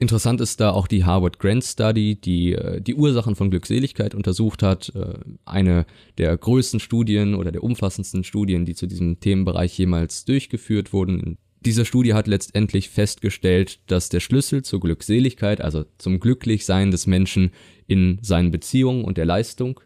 Interessant 0.00 0.40
ist 0.40 0.60
da 0.60 0.70
auch 0.70 0.86
die 0.86 1.04
Harvard 1.04 1.38
Grant 1.38 1.62
Study, 1.62 2.18
die 2.18 2.54
äh, 2.54 2.80
die 2.80 2.94
Ursachen 2.94 3.36
von 3.36 3.50
Glückseligkeit 3.50 4.14
untersucht 4.14 4.62
hat. 4.62 4.90
Äh, 4.94 5.18
eine 5.44 5.84
der 6.16 6.36
größten 6.36 6.80
Studien 6.80 7.34
oder 7.34 7.52
der 7.52 7.62
umfassendsten 7.62 8.24
Studien, 8.24 8.64
die 8.64 8.74
zu 8.74 8.86
diesem 8.86 9.20
Themenbereich 9.20 9.76
jemals 9.76 10.24
durchgeführt 10.24 10.94
wurden. 10.94 11.36
Diese 11.60 11.84
Studie 11.84 12.14
hat 12.14 12.26
letztendlich 12.26 12.88
festgestellt, 12.88 13.80
dass 13.86 14.08
der 14.08 14.20
Schlüssel 14.20 14.62
zur 14.62 14.80
Glückseligkeit, 14.80 15.60
also 15.60 15.84
zum 15.98 16.18
Glücklichsein 16.18 16.90
des 16.90 17.06
Menschen 17.06 17.50
in 17.86 18.18
seinen 18.22 18.50
Beziehungen 18.50 19.04
und 19.04 19.18
der 19.18 19.26
Leistung 19.26 19.78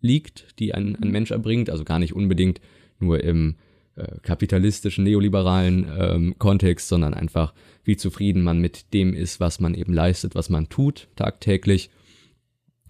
liegt, 0.00 0.58
die 0.58 0.74
ein, 0.74 0.96
ein 0.96 1.10
Mensch 1.10 1.30
erbringt, 1.30 1.68
also 1.68 1.84
gar 1.84 1.98
nicht 1.98 2.14
unbedingt 2.14 2.60
nur 2.98 3.22
im 3.22 3.56
äh, 3.96 4.18
kapitalistischen, 4.22 5.04
neoliberalen 5.04 5.86
ähm, 5.98 6.34
Kontext, 6.38 6.88
sondern 6.88 7.14
einfach, 7.14 7.52
wie 7.84 7.96
zufrieden 7.96 8.42
man 8.42 8.58
mit 8.58 8.94
dem 8.94 9.12
ist, 9.12 9.38
was 9.38 9.60
man 9.60 9.74
eben 9.74 9.92
leistet, 9.92 10.34
was 10.34 10.48
man 10.48 10.68
tut 10.68 11.08
tagtäglich. 11.14 11.90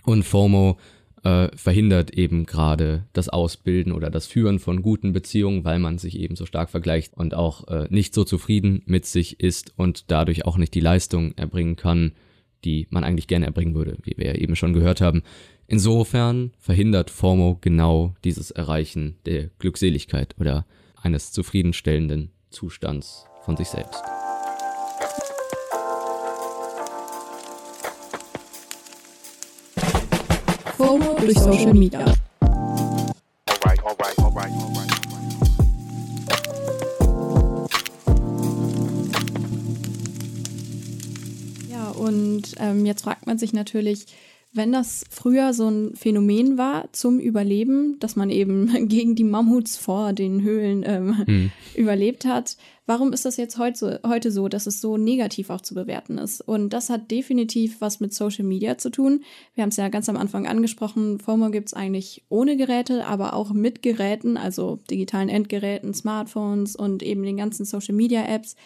Und 0.05 0.23
FOMO 0.23 0.79
äh, 1.25 1.49
verhindert 1.57 2.11
eben 2.11 2.47
gerade 2.47 3.05
das 3.13 3.29
Ausbilden 3.29 3.93
oder 3.93 4.11
das 4.11 4.27
Führen 4.27 4.59
von 4.59 4.83
guten 4.83 5.13
Beziehungen, 5.13 5.65
weil 5.65 5.79
man 5.79 5.99
sich 5.99 6.19
eben 6.19 6.37
so 6.37 6.47
stark 6.47 6.71
vergleicht 6.71 7.15
und 7.15 7.35
auch 7.35 7.69
äh, 7.69 7.87
nicht 7.91 8.15
so 8.15 8.25
zufrieden 8.25 8.83
mit 8.87 9.07
sich 9.07 9.41
ist 9.41 9.73
und 9.77 10.11
dadurch 10.11 10.45
auch 10.45 10.57
nicht 10.57 10.75
die 10.75 10.81
Leistung 10.81 11.33
erbringen 11.37 11.77
kann, 11.77 12.13
die 12.65 12.87
man 12.91 13.05
eigentlich 13.05 13.29
gerne 13.29 13.47
erbringen 13.47 13.75
würde, 13.75 13.97
wie 14.03 14.15
wir 14.17 14.27
ja 14.27 14.35
eben 14.35 14.57
schon 14.57 14.73
gehört 14.73 15.01
haben. 15.01 15.23
Insofern 15.67 16.53
verhindert 16.59 17.11
FOMO 17.11 17.59
genau 17.61 18.15
dieses 18.25 18.51
Erreichen 18.51 19.17
der 19.27 19.51
Glückseligkeit 19.59 20.35
oder 20.39 20.67
eines 20.97 21.33
zufriedenstellenden 21.33 22.31
Zustands 22.51 23.27
von 23.45 23.57
sich 23.57 23.69
selbst. 23.69 24.18
FOMO 30.79 31.17
durch 31.19 31.37
Social 31.37 31.75
Media. 31.75 32.05
Ja, 41.69 41.89
und 41.91 42.43
ähm, 42.61 42.87
jetzt 42.87 43.03
fragt 43.03 43.27
man 43.27 43.39
sich 43.39 43.53
natürlich, 43.53 44.07
wenn 44.59 44.73
das 44.73 45.05
früher 45.09 45.55
so 45.55 45.69
ein 45.69 45.95
Phänomen 45.95 46.59
war 46.59 46.93
zum 46.93 47.19
Überleben, 47.19 47.99
dass 48.01 48.17
man 48.17 48.29
eben 48.29 48.89
gegen 48.89 49.15
die 49.15 49.25
Mammuts 49.25 49.79
vor 49.79 50.13
den 50.13 50.43
Höhlen 50.43 50.85
ähm, 50.87 51.27
hm. 51.27 51.51
überlebt 51.75 52.27
hat, 52.27 52.59
warum 52.85 53.13
ist 53.13 53.25
das 53.25 53.37
jetzt 53.37 53.57
heute, 53.57 54.01
heute 54.05 54.31
so, 54.31 54.49
dass 54.49 54.67
es 54.67 54.81
so 54.81 54.97
negativ 54.97 55.49
auch 55.49 55.61
zu 55.61 55.75
bewerten 55.75 56.19
ist? 56.19 56.41
Und 56.41 56.75
das 56.75 56.91
hat 56.91 57.11
definitiv 57.11 57.81
was 57.81 58.01
mit 58.01 58.13
Social 58.13 58.45
Media 58.45 58.77
zu 58.77 58.91
tun. 58.91 59.23
Wir 59.55 59.63
haben 59.63 59.71
es 59.71 59.77
ja 59.77 59.89
ganz 59.89 60.09
am 60.09 60.17
Anfang 60.17 60.47
angesprochen, 60.47 61.21
FOMO 61.21 61.51
gibt 61.51 61.69
es 61.69 61.75
eigentlich 61.75 62.25
ohne 62.29 62.57
Geräte, 62.57 63.07
aber 63.07 63.35
auch 63.35 63.53
mit 63.53 63.83
Geräten, 63.83 64.37
also 64.37 64.81
digitalen 64.91 65.29
Endgeräten, 65.29 65.95
Smartphones 65.95 66.77
und 66.77 67.03
eben 67.03 67.23
den 67.23 67.37
ganzen 67.37 67.65
Social 67.65 67.95
Media 67.95 68.27
Apps, 68.27 68.57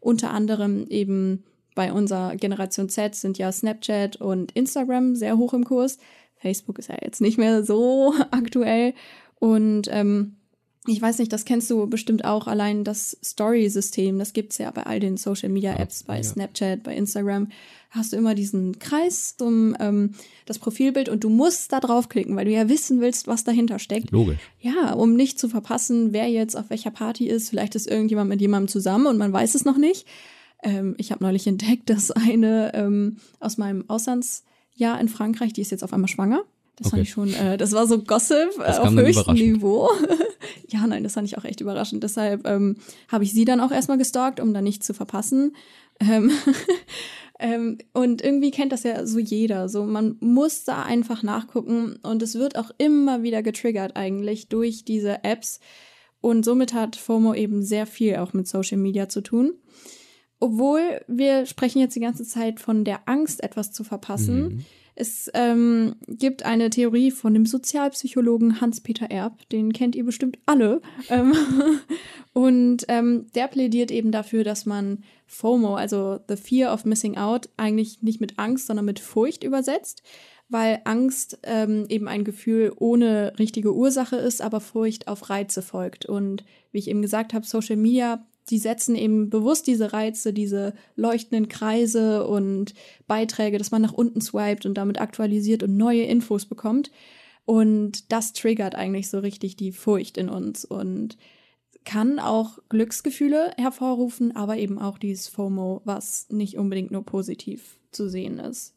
unter 0.00 0.30
anderem 0.32 0.86
eben 0.88 1.44
bei 1.74 1.92
unserer 1.92 2.36
Generation 2.36 2.88
Z 2.88 3.14
sind 3.14 3.38
ja 3.38 3.50
Snapchat 3.50 4.16
und 4.16 4.52
Instagram 4.52 5.16
sehr 5.16 5.38
hoch 5.38 5.54
im 5.54 5.64
Kurs. 5.64 5.98
Facebook 6.36 6.78
ist 6.78 6.88
ja 6.88 6.96
jetzt 7.00 7.20
nicht 7.20 7.38
mehr 7.38 7.64
so 7.64 8.14
aktuell. 8.30 8.94
Und 9.38 9.88
ähm, 9.90 10.36
ich 10.86 11.00
weiß 11.00 11.18
nicht, 11.18 11.32
das 11.32 11.44
kennst 11.44 11.70
du 11.70 11.86
bestimmt 11.86 12.24
auch, 12.24 12.48
allein 12.48 12.82
das 12.82 13.16
Story-System, 13.22 14.18
das 14.18 14.32
gibt's 14.32 14.58
ja 14.58 14.68
bei 14.72 14.82
all 14.82 14.98
den 14.98 15.16
Social-Media-Apps, 15.16 16.02
bei 16.02 16.16
ja. 16.16 16.24
Snapchat, 16.24 16.82
bei 16.82 16.96
Instagram, 16.96 17.48
hast 17.90 18.12
du 18.12 18.16
immer 18.16 18.34
diesen 18.34 18.80
Kreis 18.80 19.36
um 19.40 19.76
ähm, 19.78 20.14
das 20.44 20.58
Profilbild 20.58 21.08
und 21.08 21.22
du 21.22 21.28
musst 21.28 21.72
da 21.72 21.78
draufklicken, 21.78 22.34
weil 22.34 22.46
du 22.46 22.50
ja 22.50 22.68
wissen 22.68 23.00
willst, 23.00 23.28
was 23.28 23.44
dahinter 23.44 23.78
steckt. 23.78 24.10
Logisch. 24.10 24.38
Ja, 24.60 24.94
um 24.94 25.14
nicht 25.14 25.38
zu 25.38 25.48
verpassen, 25.48 26.12
wer 26.12 26.28
jetzt 26.28 26.56
auf 26.56 26.68
welcher 26.68 26.90
Party 26.90 27.28
ist. 27.28 27.50
Vielleicht 27.50 27.76
ist 27.76 27.86
irgendjemand 27.86 28.28
mit 28.28 28.40
jemandem 28.40 28.68
zusammen 28.68 29.06
und 29.06 29.18
man 29.18 29.32
weiß 29.32 29.54
es 29.54 29.64
noch 29.64 29.76
nicht. 29.76 30.06
Ähm, 30.62 30.94
ich 30.98 31.10
habe 31.10 31.24
neulich 31.24 31.46
entdeckt, 31.46 31.90
dass 31.90 32.10
eine 32.10 32.72
ähm, 32.74 33.16
aus 33.40 33.58
meinem 33.58 33.88
Auslandsjahr 33.88 35.00
in 35.00 35.08
Frankreich, 35.08 35.52
die 35.52 35.60
ist 35.60 35.70
jetzt 35.70 35.84
auf 35.84 35.92
einmal 35.92 36.08
schwanger. 36.08 36.44
Das 36.76 36.86
okay. 36.86 36.96
fand 36.96 37.02
ich 37.02 37.10
schon, 37.10 37.34
äh, 37.34 37.56
das 37.58 37.72
war 37.72 37.86
so 37.86 38.02
Gossip 38.02 38.58
äh, 38.58 38.78
auf 38.78 38.90
höchstem 38.92 39.34
Niveau. 39.34 39.90
ja, 40.68 40.86
nein, 40.86 41.02
das 41.02 41.14
fand 41.14 41.28
ich 41.28 41.36
auch 41.36 41.44
echt 41.44 41.60
überraschend. 41.60 42.02
Deshalb 42.02 42.46
ähm, 42.46 42.76
habe 43.08 43.24
ich 43.24 43.32
sie 43.32 43.44
dann 43.44 43.60
auch 43.60 43.70
erstmal 43.70 43.98
gestalkt, 43.98 44.40
um 44.40 44.54
da 44.54 44.62
nicht 44.62 44.82
zu 44.82 44.94
verpassen. 44.94 45.54
Ähm, 46.00 46.30
ähm, 47.38 47.78
und 47.92 48.22
irgendwie 48.22 48.50
kennt 48.52 48.72
das 48.72 48.84
ja 48.84 49.04
so 49.04 49.18
jeder. 49.18 49.68
So, 49.68 49.84
man 49.84 50.16
muss 50.20 50.64
da 50.64 50.82
einfach 50.82 51.22
nachgucken 51.22 51.98
und 52.02 52.22
es 52.22 52.36
wird 52.36 52.56
auch 52.56 52.70
immer 52.78 53.22
wieder 53.22 53.42
getriggert 53.42 53.96
eigentlich 53.96 54.48
durch 54.48 54.84
diese 54.84 55.24
Apps. 55.24 55.60
Und 56.22 56.44
somit 56.44 56.72
hat 56.72 56.96
FOMO 56.96 57.34
eben 57.34 57.62
sehr 57.62 57.86
viel 57.86 58.16
auch 58.16 58.32
mit 58.32 58.46
Social 58.48 58.78
Media 58.78 59.08
zu 59.08 59.20
tun 59.20 59.54
obwohl 60.42 61.00
wir 61.06 61.46
sprechen 61.46 61.78
jetzt 61.78 61.94
die 61.94 62.00
ganze 62.00 62.24
Zeit 62.24 62.58
von 62.58 62.84
der 62.84 63.02
Angst, 63.06 63.44
etwas 63.44 63.70
zu 63.70 63.84
verpassen. 63.84 64.42
Mhm. 64.42 64.64
Es 64.96 65.30
ähm, 65.34 65.94
gibt 66.08 66.44
eine 66.44 66.68
Theorie 66.68 67.12
von 67.12 67.32
dem 67.32 67.46
Sozialpsychologen 67.46 68.60
Hans-Peter 68.60 69.08
Erb, 69.08 69.48
den 69.50 69.72
kennt 69.72 69.94
ihr 69.94 70.04
bestimmt 70.04 70.40
alle. 70.44 70.82
Ähm, 71.08 71.32
und 72.32 72.84
ähm, 72.88 73.26
der 73.36 73.46
plädiert 73.46 73.92
eben 73.92 74.10
dafür, 74.10 74.42
dass 74.42 74.66
man 74.66 75.04
FOMO, 75.26 75.76
also 75.76 76.18
the 76.28 76.36
fear 76.36 76.74
of 76.74 76.84
missing 76.84 77.16
out, 77.16 77.48
eigentlich 77.56 78.02
nicht 78.02 78.20
mit 78.20 78.40
Angst, 78.40 78.66
sondern 78.66 78.84
mit 78.84 78.98
Furcht 78.98 79.44
übersetzt, 79.44 80.02
weil 80.48 80.80
Angst 80.84 81.38
ähm, 81.44 81.86
eben 81.88 82.08
ein 82.08 82.24
Gefühl 82.24 82.72
ohne 82.76 83.32
richtige 83.38 83.72
Ursache 83.72 84.16
ist, 84.16 84.42
aber 84.42 84.60
Furcht 84.60 85.06
auf 85.06 85.30
Reize 85.30 85.62
folgt. 85.62 86.04
Und 86.04 86.44
wie 86.72 86.78
ich 86.78 86.88
eben 86.88 87.00
gesagt 87.00 87.32
habe, 87.32 87.46
Social 87.46 87.76
Media 87.76 88.26
die 88.52 88.58
setzen 88.58 88.94
eben 88.94 89.30
bewusst 89.30 89.66
diese 89.66 89.94
Reize, 89.94 90.34
diese 90.34 90.74
leuchtenden 90.94 91.48
Kreise 91.48 92.26
und 92.26 92.74
Beiträge, 93.06 93.56
dass 93.56 93.70
man 93.70 93.80
nach 93.80 93.94
unten 93.94 94.20
swiped 94.20 94.66
und 94.66 94.74
damit 94.74 95.00
aktualisiert 95.00 95.62
und 95.62 95.78
neue 95.78 96.02
Infos 96.02 96.44
bekommt. 96.44 96.90
Und 97.46 98.12
das 98.12 98.34
triggert 98.34 98.74
eigentlich 98.74 99.08
so 99.08 99.20
richtig 99.20 99.56
die 99.56 99.72
Furcht 99.72 100.18
in 100.18 100.28
uns 100.28 100.66
und 100.66 101.16
kann 101.86 102.18
auch 102.18 102.58
Glücksgefühle 102.68 103.54
hervorrufen, 103.56 104.36
aber 104.36 104.58
eben 104.58 104.78
auch 104.78 104.98
dieses 104.98 105.28
FOMO, 105.28 105.80
was 105.86 106.28
nicht 106.28 106.58
unbedingt 106.58 106.90
nur 106.90 107.06
positiv 107.06 107.78
zu 107.90 108.10
sehen 108.10 108.38
ist. 108.38 108.74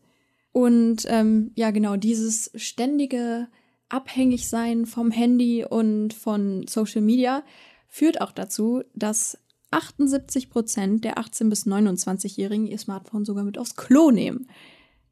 Und 0.54 1.06
ähm, 1.10 1.52
ja, 1.56 1.72
genau, 1.72 1.98
dieses 1.98 2.50
ständige 2.56 3.50
Abhängigsein 3.90 4.86
vom 4.86 5.12
Handy 5.12 5.66
und 5.66 6.14
von 6.14 6.66
Social 6.66 7.02
Media 7.02 7.44
führt 7.90 8.22
auch 8.22 8.32
dazu, 8.32 8.84
dass 8.94 9.38
78 9.76 10.50
Prozent 10.50 11.04
der 11.04 11.18
18- 11.18 11.50
bis 11.50 11.68
29-Jährigen 11.68 12.66
ihr 12.66 12.78
Smartphone 12.78 13.26
sogar 13.26 13.44
mit 13.44 13.58
aufs 13.58 13.76
Klo 13.76 14.12
nehmen. 14.12 14.48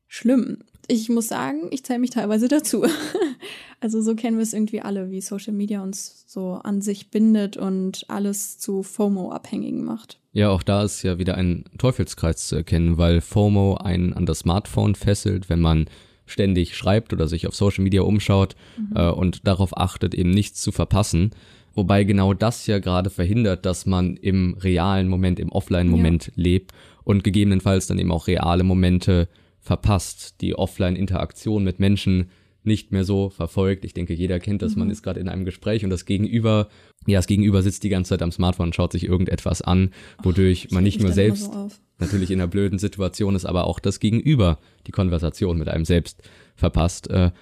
Schlimm. 0.07 0.59
Ich 0.87 1.09
muss 1.09 1.27
sagen, 1.27 1.69
ich 1.71 1.83
zähle 1.83 1.99
mich 1.99 2.11
teilweise 2.11 2.47
dazu. 2.47 2.85
also 3.79 4.01
so 4.01 4.15
kennen 4.15 4.37
wir 4.37 4.43
es 4.43 4.53
irgendwie 4.53 4.81
alle, 4.81 5.11
wie 5.11 5.21
Social 5.21 5.53
Media 5.53 5.81
uns 5.81 6.25
so 6.27 6.53
an 6.63 6.81
sich 6.81 7.09
bindet 7.09 7.57
und 7.57 8.05
alles 8.09 8.57
zu 8.57 8.83
FOMO-Abhängigen 8.83 9.83
macht. 9.83 10.19
Ja, 10.33 10.49
auch 10.49 10.63
da 10.63 10.83
ist 10.83 11.03
ja 11.03 11.17
wieder 11.17 11.35
ein 11.35 11.65
Teufelskreis 11.77 12.47
zu 12.47 12.55
erkennen, 12.55 12.97
weil 12.97 13.21
FOMO 13.21 13.75
einen 13.75 14.13
an 14.13 14.25
das 14.25 14.39
Smartphone 14.39 14.95
fesselt, 14.95 15.49
wenn 15.49 15.61
man 15.61 15.89
ständig 16.25 16.75
schreibt 16.75 17.13
oder 17.13 17.27
sich 17.27 17.47
auf 17.47 17.55
Social 17.55 17.83
Media 17.83 18.01
umschaut 18.01 18.55
mhm. 18.77 18.95
äh, 18.95 19.09
und 19.09 19.47
darauf 19.47 19.77
achtet, 19.77 20.13
eben 20.13 20.31
nichts 20.31 20.61
zu 20.61 20.71
verpassen. 20.71 21.31
Wobei 21.73 22.03
genau 22.03 22.33
das 22.33 22.67
ja 22.67 22.79
gerade 22.79 23.09
verhindert, 23.09 23.65
dass 23.65 23.85
man 23.85 24.15
im 24.15 24.55
realen 24.59 25.07
Moment, 25.07 25.39
im 25.39 25.51
Offline-Moment 25.51 26.27
ja. 26.27 26.33
lebt 26.35 26.71
und 27.03 27.23
gegebenenfalls 27.23 27.87
dann 27.87 27.99
eben 27.99 28.11
auch 28.11 28.27
reale 28.27 28.63
Momente 28.63 29.27
verpasst, 29.59 30.41
die 30.41 30.55
Offline-Interaktion 30.55 31.63
mit 31.63 31.79
Menschen, 31.79 32.29
nicht 32.65 32.91
mehr 32.91 33.03
so 33.03 33.29
verfolgt. 33.29 33.85
Ich 33.85 33.93
denke, 33.93 34.13
jeder 34.13 34.39
kennt 34.39 34.61
das. 34.61 34.73
Mhm. 34.75 34.79
Man 34.79 34.89
ist 34.89 35.03
gerade 35.03 35.19
in 35.19 35.29
einem 35.29 35.45
Gespräch 35.45 35.83
und 35.83 35.89
das 35.89 36.05
Gegenüber, 36.05 36.69
ja, 37.05 37.19
das 37.19 37.27
Gegenüber 37.27 37.61
sitzt 37.61 37.83
die 37.83 37.89
ganze 37.89 38.09
Zeit 38.09 38.21
am 38.21 38.31
Smartphone 38.31 38.67
und 38.67 38.75
schaut 38.75 38.91
sich 38.91 39.05
irgendetwas 39.05 39.61
an, 39.61 39.91
wodurch 40.21 40.67
oh, 40.71 40.75
man 40.75 40.83
nicht 40.83 41.01
nur 41.01 41.11
selbst 41.11 41.51
so 41.51 41.69
natürlich 41.99 42.31
in 42.31 42.39
einer 42.39 42.47
blöden 42.47 42.79
Situation 42.79 43.35
ist, 43.35 43.45
aber 43.45 43.65
auch 43.67 43.79
das 43.79 43.99
Gegenüber 43.99 44.59
die 44.87 44.91
Konversation 44.91 45.57
mit 45.57 45.69
einem 45.69 45.85
selbst 45.85 46.21
verpasst. 46.55 47.09
Äh, 47.09 47.19
ja. 47.19 47.33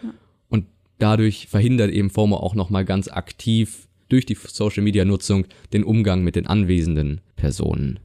Und 0.49 0.65
dadurch 0.97 1.47
verhindert 1.47 1.91
eben 1.91 2.09
FOMO 2.09 2.37
auch 2.37 2.55
nochmal 2.55 2.85
ganz 2.85 3.07
aktiv 3.07 3.87
durch 4.11 4.25
die 4.25 4.35
Social 4.35 4.83
Media 4.83 5.05
Nutzung 5.05 5.45
den 5.73 5.83
Umgang 5.83 6.23
mit 6.23 6.35
den 6.35 6.47
anwesenden 6.47 7.21
Personen. 7.35 7.99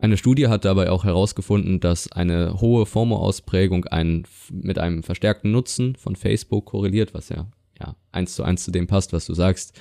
Eine 0.00 0.16
Studie 0.16 0.46
hat 0.46 0.64
dabei 0.64 0.90
auch 0.90 1.04
herausgefunden, 1.04 1.80
dass 1.80 2.10
eine 2.12 2.60
hohe 2.60 2.86
FOMO-Ausprägung 2.86 3.84
ein, 3.86 4.24
mit 4.50 4.78
einem 4.78 5.02
verstärkten 5.02 5.50
Nutzen 5.50 5.96
von 5.96 6.14
Facebook 6.14 6.66
korreliert, 6.66 7.14
was 7.14 7.30
ja, 7.30 7.48
ja 7.80 7.96
eins 8.12 8.34
zu 8.34 8.44
eins 8.44 8.64
zu 8.64 8.70
dem 8.70 8.86
passt, 8.86 9.12
was 9.12 9.26
du 9.26 9.34
sagst. 9.34 9.78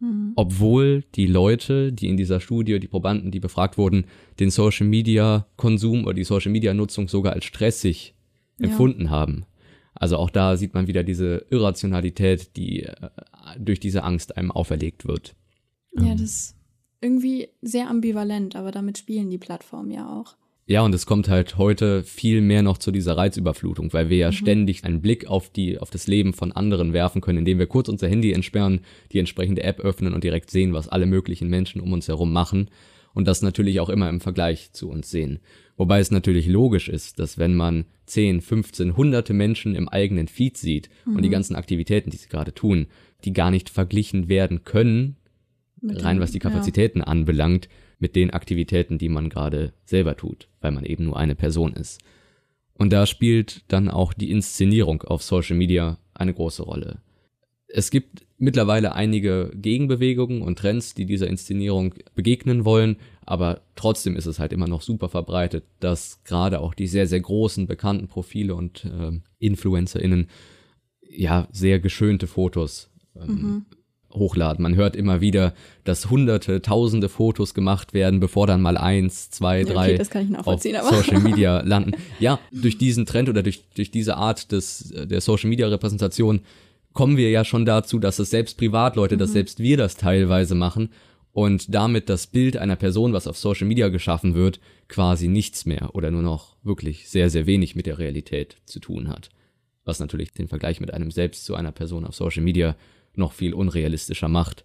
Mhm. 0.00 0.32
Obwohl 0.36 1.04
die 1.14 1.26
Leute, 1.26 1.92
die 1.92 2.08
in 2.08 2.18
dieser 2.18 2.40
Studie, 2.40 2.78
die 2.78 2.88
Probanden, 2.88 3.30
die 3.30 3.40
befragt 3.40 3.78
wurden, 3.78 4.04
den 4.38 4.50
Social 4.50 4.86
Media 4.86 5.46
Konsum 5.56 6.04
oder 6.04 6.14
die 6.14 6.24
Social 6.24 6.52
Media 6.52 6.74
Nutzung 6.74 7.08
sogar 7.08 7.32
als 7.32 7.44
stressig 7.44 8.14
ja. 8.58 8.66
empfunden 8.66 9.08
haben. 9.08 9.46
Also 9.94 10.18
auch 10.18 10.30
da 10.30 10.56
sieht 10.56 10.74
man 10.74 10.88
wieder 10.88 11.04
diese 11.04 11.46
Irrationalität, 11.50 12.56
die 12.56 12.82
äh, 12.82 12.92
durch 13.58 13.80
diese 13.80 14.02
Angst 14.02 14.36
einem 14.36 14.50
auferlegt 14.50 15.06
wird. 15.06 15.34
Ja, 15.92 16.12
ähm. 16.12 16.18
das 16.18 16.54
irgendwie 17.00 17.48
sehr 17.60 17.90
ambivalent, 17.90 18.56
aber 18.56 18.70
damit 18.70 18.98
spielen 18.98 19.30
die 19.30 19.38
Plattformen 19.38 19.90
ja 19.90 20.08
auch. 20.08 20.36
Ja, 20.66 20.80
und 20.80 20.94
es 20.94 21.04
kommt 21.04 21.28
halt 21.28 21.58
heute 21.58 22.02
viel 22.02 22.40
mehr 22.40 22.62
noch 22.62 22.78
zu 22.78 22.90
dieser 22.90 23.18
Reizüberflutung, 23.18 23.92
weil 23.92 24.08
wir 24.08 24.16
ja 24.16 24.28
mhm. 24.28 24.32
ständig 24.32 24.84
einen 24.84 25.02
Blick 25.02 25.26
auf 25.26 25.50
die, 25.50 25.78
auf 25.78 25.90
das 25.90 26.06
Leben 26.06 26.32
von 26.32 26.52
anderen 26.52 26.94
werfen 26.94 27.20
können, 27.20 27.40
indem 27.40 27.58
wir 27.58 27.66
kurz 27.66 27.90
unser 27.90 28.08
Handy 28.08 28.32
entsperren, 28.32 28.80
die 29.12 29.18
entsprechende 29.18 29.62
App 29.62 29.80
öffnen 29.80 30.14
und 30.14 30.24
direkt 30.24 30.50
sehen, 30.50 30.72
was 30.72 30.88
alle 30.88 31.04
möglichen 31.04 31.50
Menschen 31.50 31.82
um 31.82 31.92
uns 31.92 32.08
herum 32.08 32.32
machen 32.32 32.70
und 33.12 33.28
das 33.28 33.42
natürlich 33.42 33.80
auch 33.80 33.90
immer 33.90 34.08
im 34.08 34.22
Vergleich 34.22 34.72
zu 34.72 34.88
uns 34.88 35.10
sehen. 35.10 35.40
Wobei 35.76 35.98
es 35.98 36.10
natürlich 36.10 36.46
logisch 36.46 36.88
ist, 36.88 37.18
dass 37.18 37.36
wenn 37.36 37.54
man 37.54 37.84
10, 38.06 38.40
15, 38.40 38.96
hunderte 38.96 39.32
Menschen 39.32 39.74
im 39.74 39.88
eigenen 39.88 40.28
Feed 40.28 40.56
sieht 40.56 40.88
mhm. 41.04 41.16
und 41.16 41.22
die 41.22 41.28
mhm. 41.28 41.32
ganzen 41.32 41.56
Aktivitäten, 41.56 42.10
die 42.10 42.16
sie 42.16 42.28
gerade 42.28 42.54
tun, 42.54 42.86
die 43.24 43.32
gar 43.32 43.50
nicht 43.50 43.70
verglichen 43.70 44.28
werden 44.28 44.64
können 44.64 45.16
mit 45.84 46.02
rein 46.02 46.20
was 46.20 46.32
die 46.32 46.38
Kapazitäten 46.38 47.00
ja. 47.00 47.04
anbelangt, 47.04 47.68
mit 47.98 48.16
den 48.16 48.30
Aktivitäten, 48.30 48.98
die 48.98 49.08
man 49.08 49.28
gerade 49.28 49.72
selber 49.84 50.16
tut, 50.16 50.48
weil 50.60 50.72
man 50.72 50.84
eben 50.84 51.04
nur 51.04 51.18
eine 51.18 51.34
Person 51.34 51.74
ist. 51.74 52.00
Und 52.74 52.92
da 52.92 53.06
spielt 53.06 53.62
dann 53.68 53.88
auch 53.88 54.12
die 54.12 54.30
Inszenierung 54.30 55.02
auf 55.02 55.22
Social 55.22 55.56
Media 55.56 55.98
eine 56.12 56.34
große 56.34 56.62
Rolle. 56.62 57.00
Es 57.76 57.90
gibt 57.90 58.24
mittlerweile 58.38 58.94
einige 58.94 59.50
Gegenbewegungen 59.52 60.42
und 60.42 60.60
Trends, 60.60 60.94
die 60.94 61.06
dieser 61.06 61.26
Inszenierung 61.26 61.92
begegnen 62.14 62.64
wollen, 62.64 62.98
aber 63.26 63.62
trotzdem 63.74 64.14
ist 64.14 64.26
es 64.26 64.38
halt 64.38 64.52
immer 64.52 64.68
noch 64.68 64.80
super 64.80 65.08
verbreitet, 65.08 65.64
dass 65.80 66.22
gerade 66.22 66.60
auch 66.60 66.72
die 66.74 66.86
sehr, 66.86 67.08
sehr 67.08 67.18
großen 67.18 67.66
bekannten 67.66 68.06
Profile 68.06 68.54
und 68.54 68.84
äh, 68.84 69.18
InfluencerInnen 69.40 70.28
ja 71.10 71.48
sehr 71.50 71.80
geschönte 71.80 72.28
Fotos 72.28 72.90
ähm, 73.16 73.26
mhm 73.26 73.64
hochladen. 74.16 74.62
Man 74.62 74.76
hört 74.76 74.94
immer 74.94 75.20
wieder, 75.20 75.54
dass 75.82 76.08
hunderte, 76.08 76.62
tausende 76.62 77.08
Fotos 77.08 77.52
gemacht 77.52 77.94
werden, 77.94 78.20
bevor 78.20 78.46
dann 78.46 78.62
mal 78.62 78.76
eins, 78.76 79.30
zwei, 79.30 79.64
drei 79.64 80.00
okay, 80.00 80.36
auf 80.38 80.62
Social 80.62 81.20
Media 81.20 81.62
landen. 81.62 81.94
Ja, 82.20 82.38
durch 82.52 82.78
diesen 82.78 83.06
Trend 83.06 83.28
oder 83.28 83.42
durch, 83.42 83.64
durch 83.74 83.90
diese 83.90 84.16
Art 84.16 84.52
des, 84.52 84.94
der 84.94 85.20
Social 85.20 85.50
Media 85.50 85.66
Repräsentation 85.66 86.42
kommen 86.94 87.16
wir 87.16 87.30
ja 87.30 87.44
schon 87.44 87.66
dazu, 87.66 87.98
dass 87.98 88.18
es 88.18 88.30
selbst 88.30 88.56
Privatleute, 88.56 89.16
mhm. 89.16 89.18
dass 89.18 89.32
selbst 89.32 89.58
wir 89.58 89.76
das 89.76 89.96
teilweise 89.96 90.54
machen 90.54 90.88
und 91.32 91.74
damit 91.74 92.08
das 92.08 92.28
Bild 92.28 92.56
einer 92.56 92.76
Person, 92.76 93.12
was 93.12 93.26
auf 93.26 93.36
Social 93.36 93.66
Media 93.66 93.88
geschaffen 93.88 94.34
wird, 94.34 94.60
quasi 94.88 95.28
nichts 95.28 95.66
mehr 95.66 95.94
oder 95.94 96.10
nur 96.10 96.22
noch 96.22 96.56
wirklich 96.62 97.08
sehr, 97.10 97.28
sehr 97.28 97.46
wenig 97.46 97.74
mit 97.74 97.86
der 97.86 97.98
Realität 97.98 98.56
zu 98.64 98.78
tun 98.78 99.08
hat. 99.08 99.28
Was 99.84 99.98
natürlich 99.98 100.32
den 100.32 100.48
Vergleich 100.48 100.80
mit 100.80 100.94
einem 100.94 101.10
selbst 101.10 101.44
zu 101.44 101.56
einer 101.56 101.72
Person 101.72 102.06
auf 102.06 102.14
Social 102.14 102.42
Media 102.42 102.76
noch 103.14 103.32
viel 103.32 103.52
unrealistischer 103.52 104.28
macht, 104.28 104.64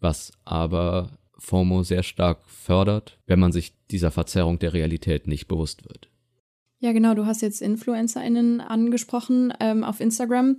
was 0.00 0.32
aber 0.44 1.18
FOMO 1.38 1.82
sehr 1.84 2.02
stark 2.02 2.46
fördert, 2.46 3.18
wenn 3.26 3.40
man 3.40 3.52
sich 3.52 3.72
dieser 3.90 4.10
Verzerrung 4.10 4.58
der 4.58 4.74
Realität 4.74 5.26
nicht 5.26 5.46
bewusst 5.46 5.88
wird. 5.88 6.10
Ja, 6.80 6.92
genau, 6.92 7.14
du 7.14 7.26
hast 7.26 7.42
jetzt 7.42 7.62
InfluencerInnen 7.62 8.60
angesprochen 8.60 9.52
ähm, 9.60 9.84
auf 9.84 10.00
Instagram. 10.00 10.56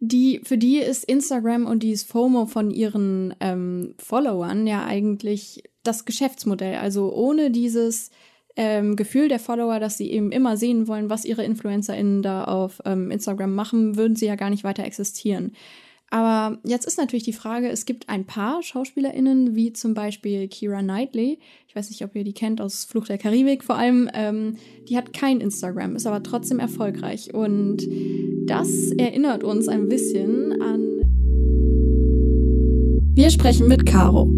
Die, 0.00 0.40
für 0.44 0.58
die 0.58 0.78
ist 0.78 1.04
Instagram 1.04 1.66
und 1.66 1.82
dieses 1.82 2.04
FOMO 2.04 2.46
von 2.46 2.70
ihren 2.70 3.34
ähm, 3.40 3.94
Followern 3.98 4.66
ja 4.66 4.84
eigentlich 4.84 5.64
das 5.82 6.04
Geschäftsmodell. 6.04 6.76
Also 6.76 7.12
ohne 7.12 7.50
dieses 7.50 8.10
ähm, 8.54 8.96
Gefühl 8.96 9.28
der 9.28 9.40
Follower, 9.40 9.80
dass 9.80 9.96
sie 9.96 10.10
eben 10.10 10.30
immer 10.30 10.56
sehen 10.56 10.86
wollen, 10.86 11.10
was 11.10 11.24
ihre 11.24 11.44
InfluencerInnen 11.44 12.22
da 12.22 12.44
auf 12.44 12.80
ähm, 12.84 13.10
Instagram 13.10 13.54
machen, 13.54 13.96
würden 13.96 14.16
sie 14.16 14.26
ja 14.26 14.36
gar 14.36 14.50
nicht 14.50 14.64
weiter 14.64 14.84
existieren. 14.84 15.52
Aber 16.10 16.58
jetzt 16.64 16.86
ist 16.86 16.96
natürlich 16.96 17.24
die 17.24 17.34
Frage, 17.34 17.68
es 17.68 17.84
gibt 17.84 18.08
ein 18.08 18.24
paar 18.24 18.62
SchauspielerInnen, 18.62 19.54
wie 19.54 19.74
zum 19.74 19.92
Beispiel 19.92 20.48
Kira 20.48 20.80
Knightley. 20.80 21.38
Ich 21.66 21.76
weiß 21.76 21.90
nicht, 21.90 22.02
ob 22.02 22.16
ihr 22.16 22.24
die 22.24 22.32
kennt 22.32 22.62
aus 22.62 22.84
Flucht 22.84 23.10
der 23.10 23.18
Karibik 23.18 23.62
vor 23.62 23.76
allem. 23.76 24.08
Ähm, 24.14 24.56
die 24.88 24.96
hat 24.96 25.12
kein 25.12 25.40
Instagram, 25.40 25.96
ist 25.96 26.06
aber 26.06 26.22
trotzdem 26.22 26.60
erfolgreich. 26.60 27.34
Und 27.34 27.86
das 28.46 28.90
erinnert 28.92 29.44
uns 29.44 29.68
ein 29.68 29.88
bisschen 29.88 30.62
an. 30.62 31.02
Wir 33.14 33.30
sprechen 33.30 33.68
mit 33.68 33.84
Caro. 33.84 34.30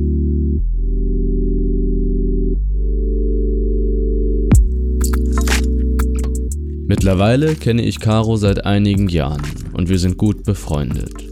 Mittlerweile 6.88 7.54
kenne 7.54 7.82
ich 7.82 8.00
Caro 8.00 8.36
seit 8.36 8.64
einigen 8.64 9.08
Jahren 9.08 9.42
und 9.74 9.88
wir 9.88 10.00
sind 10.00 10.16
gut 10.16 10.42
befreundet. 10.42 11.29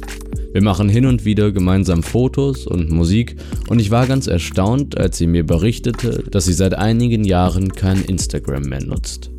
Wir 0.50 0.62
machen 0.62 0.88
hin 0.88 1.04
und 1.04 1.26
wieder 1.26 1.52
gemeinsam 1.52 2.02
Fotos 2.02 2.66
und 2.66 2.90
Musik 2.90 3.36
und 3.68 3.80
ich 3.80 3.90
war 3.90 4.06
ganz 4.06 4.26
erstaunt, 4.28 4.96
als 4.96 5.18
sie 5.18 5.26
mir 5.26 5.44
berichtete, 5.44 6.24
dass 6.30 6.46
sie 6.46 6.54
seit 6.54 6.72
einigen 6.72 7.22
Jahren 7.24 7.70
kein 7.74 8.02
Instagram 8.02 8.62
mehr 8.62 8.82
nutzt. 8.82 9.30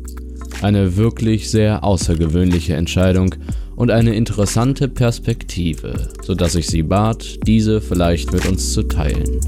Eine 0.62 0.96
wirklich 0.96 1.50
sehr 1.50 1.82
außergewöhnliche 1.82 2.74
Entscheidung 2.74 3.34
und 3.74 3.90
eine 3.90 4.14
interessante 4.14 4.86
Perspektive, 4.86 6.10
sodass 6.22 6.54
ich 6.54 6.68
sie 6.68 6.84
bat, 6.84 7.40
diese 7.44 7.80
vielleicht 7.80 8.32
mit 8.32 8.46
uns 8.46 8.72
zu 8.72 8.84
teilen. 8.84 9.40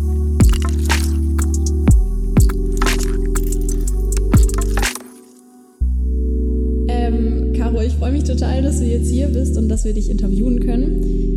Ähm, 6.89 7.53
Caro, 7.57 7.83
ich 7.83 7.93
freue 7.93 8.11
mich 8.11 8.25
total, 8.25 8.63
dass 8.63 8.81
du 8.81 8.85
jetzt 8.85 9.09
hier 9.09 9.29
bist 9.29 9.57
und 9.57 9.69
dass 9.69 9.85
wir 9.85 9.95
dich 9.95 10.11
interviewen 10.11 10.59
können. 10.59 11.32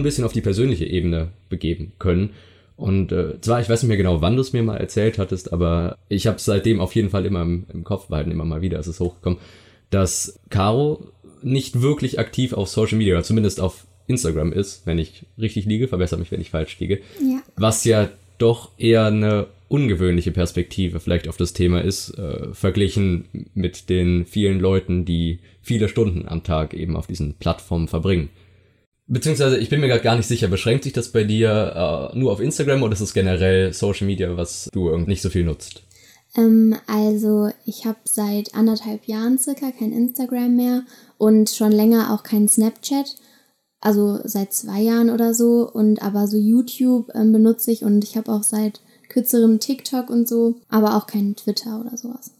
Ein 0.00 0.04
bisschen 0.04 0.24
auf 0.24 0.32
die 0.32 0.40
persönliche 0.40 0.86
Ebene 0.86 1.28
begeben 1.48 1.92
können. 1.98 2.30
Und 2.76 3.12
äh, 3.12 3.40
zwar, 3.40 3.60
ich 3.60 3.68
weiß 3.68 3.82
nicht 3.82 3.88
mehr 3.88 3.98
genau, 3.98 4.22
wann 4.22 4.36
du 4.36 4.40
es 4.40 4.54
mir 4.54 4.62
mal 4.62 4.78
erzählt 4.78 5.18
hattest, 5.18 5.52
aber 5.52 5.98
ich 6.08 6.26
habe 6.26 6.38
es 6.38 6.46
seitdem 6.46 6.80
auf 6.80 6.94
jeden 6.94 7.10
Fall 7.10 7.26
immer 7.26 7.42
im, 7.42 7.66
im 7.72 7.84
Kopf 7.84 8.06
behalten, 8.06 8.30
immer 8.30 8.46
mal 8.46 8.62
wieder 8.62 8.78
ist 8.78 8.86
es 8.86 9.00
hochgekommen, 9.00 9.38
dass 9.90 10.40
Caro 10.48 11.08
nicht 11.42 11.82
wirklich 11.82 12.18
aktiv 12.18 12.54
auf 12.54 12.68
Social 12.68 12.96
Media, 12.96 13.22
zumindest 13.22 13.60
auf 13.60 13.86
Instagram 14.06 14.52
ist, 14.52 14.86
wenn 14.86 14.98
ich 14.98 15.26
richtig 15.38 15.66
liege, 15.66 15.88
verbessere 15.88 16.20
mich, 16.20 16.32
wenn 16.32 16.40
ich 16.40 16.50
falsch 16.50 16.78
liege. 16.80 17.00
Ja. 17.20 17.42
Was 17.56 17.84
ja 17.84 18.08
doch 18.38 18.70
eher 18.78 19.06
eine 19.06 19.46
ungewöhnliche 19.68 20.32
Perspektive 20.32 20.98
vielleicht 21.00 21.28
auf 21.28 21.36
das 21.36 21.52
Thema 21.52 21.82
ist, 21.82 22.18
äh, 22.18 22.52
verglichen 22.52 23.26
mit 23.54 23.88
den 23.88 24.26
vielen 24.26 24.58
Leuten, 24.58 25.04
die 25.04 25.38
viele 25.62 25.88
Stunden 25.88 26.26
am 26.26 26.42
Tag 26.42 26.74
eben 26.74 26.96
auf 26.96 27.06
diesen 27.06 27.34
Plattformen 27.34 27.86
verbringen. 27.86 28.30
Beziehungsweise, 29.12 29.58
ich 29.58 29.68
bin 29.68 29.80
mir 29.80 29.88
gerade 29.88 30.04
gar 30.04 30.14
nicht 30.14 30.28
sicher, 30.28 30.46
beschränkt 30.46 30.84
sich 30.84 30.92
das 30.92 31.08
bei 31.08 31.24
dir 31.24 32.12
äh, 32.14 32.16
nur 32.16 32.30
auf 32.30 32.38
Instagram 32.38 32.84
oder 32.84 32.92
ist 32.92 33.00
es 33.00 33.12
generell 33.12 33.72
Social 33.72 34.06
Media, 34.06 34.36
was 34.36 34.68
du 34.72 34.96
nicht 34.98 35.20
so 35.20 35.30
viel 35.30 35.42
nutzt? 35.42 35.82
Ähm, 36.36 36.76
also, 36.86 37.50
ich 37.66 37.86
habe 37.86 37.98
seit 38.04 38.54
anderthalb 38.54 39.06
Jahren 39.06 39.36
circa 39.36 39.72
kein 39.72 39.92
Instagram 39.92 40.54
mehr 40.54 40.84
und 41.18 41.50
schon 41.50 41.72
länger 41.72 42.14
auch 42.14 42.22
kein 42.22 42.46
Snapchat. 42.46 43.16
Also 43.80 44.20
seit 44.24 44.52
zwei 44.52 44.80
Jahren 44.80 45.10
oder 45.10 45.34
so. 45.34 45.68
Und 45.68 46.02
aber 46.02 46.28
so 46.28 46.36
YouTube 46.36 47.10
ähm, 47.14 47.32
benutze 47.32 47.72
ich 47.72 47.82
und 47.82 48.04
ich 48.04 48.16
habe 48.16 48.30
auch 48.30 48.44
seit 48.44 48.80
kürzerem 49.08 49.58
TikTok 49.58 50.08
und 50.08 50.28
so, 50.28 50.60
aber 50.68 50.96
auch 50.96 51.08
kein 51.08 51.34
Twitter 51.34 51.80
oder 51.80 51.96
sowas. 51.96 52.30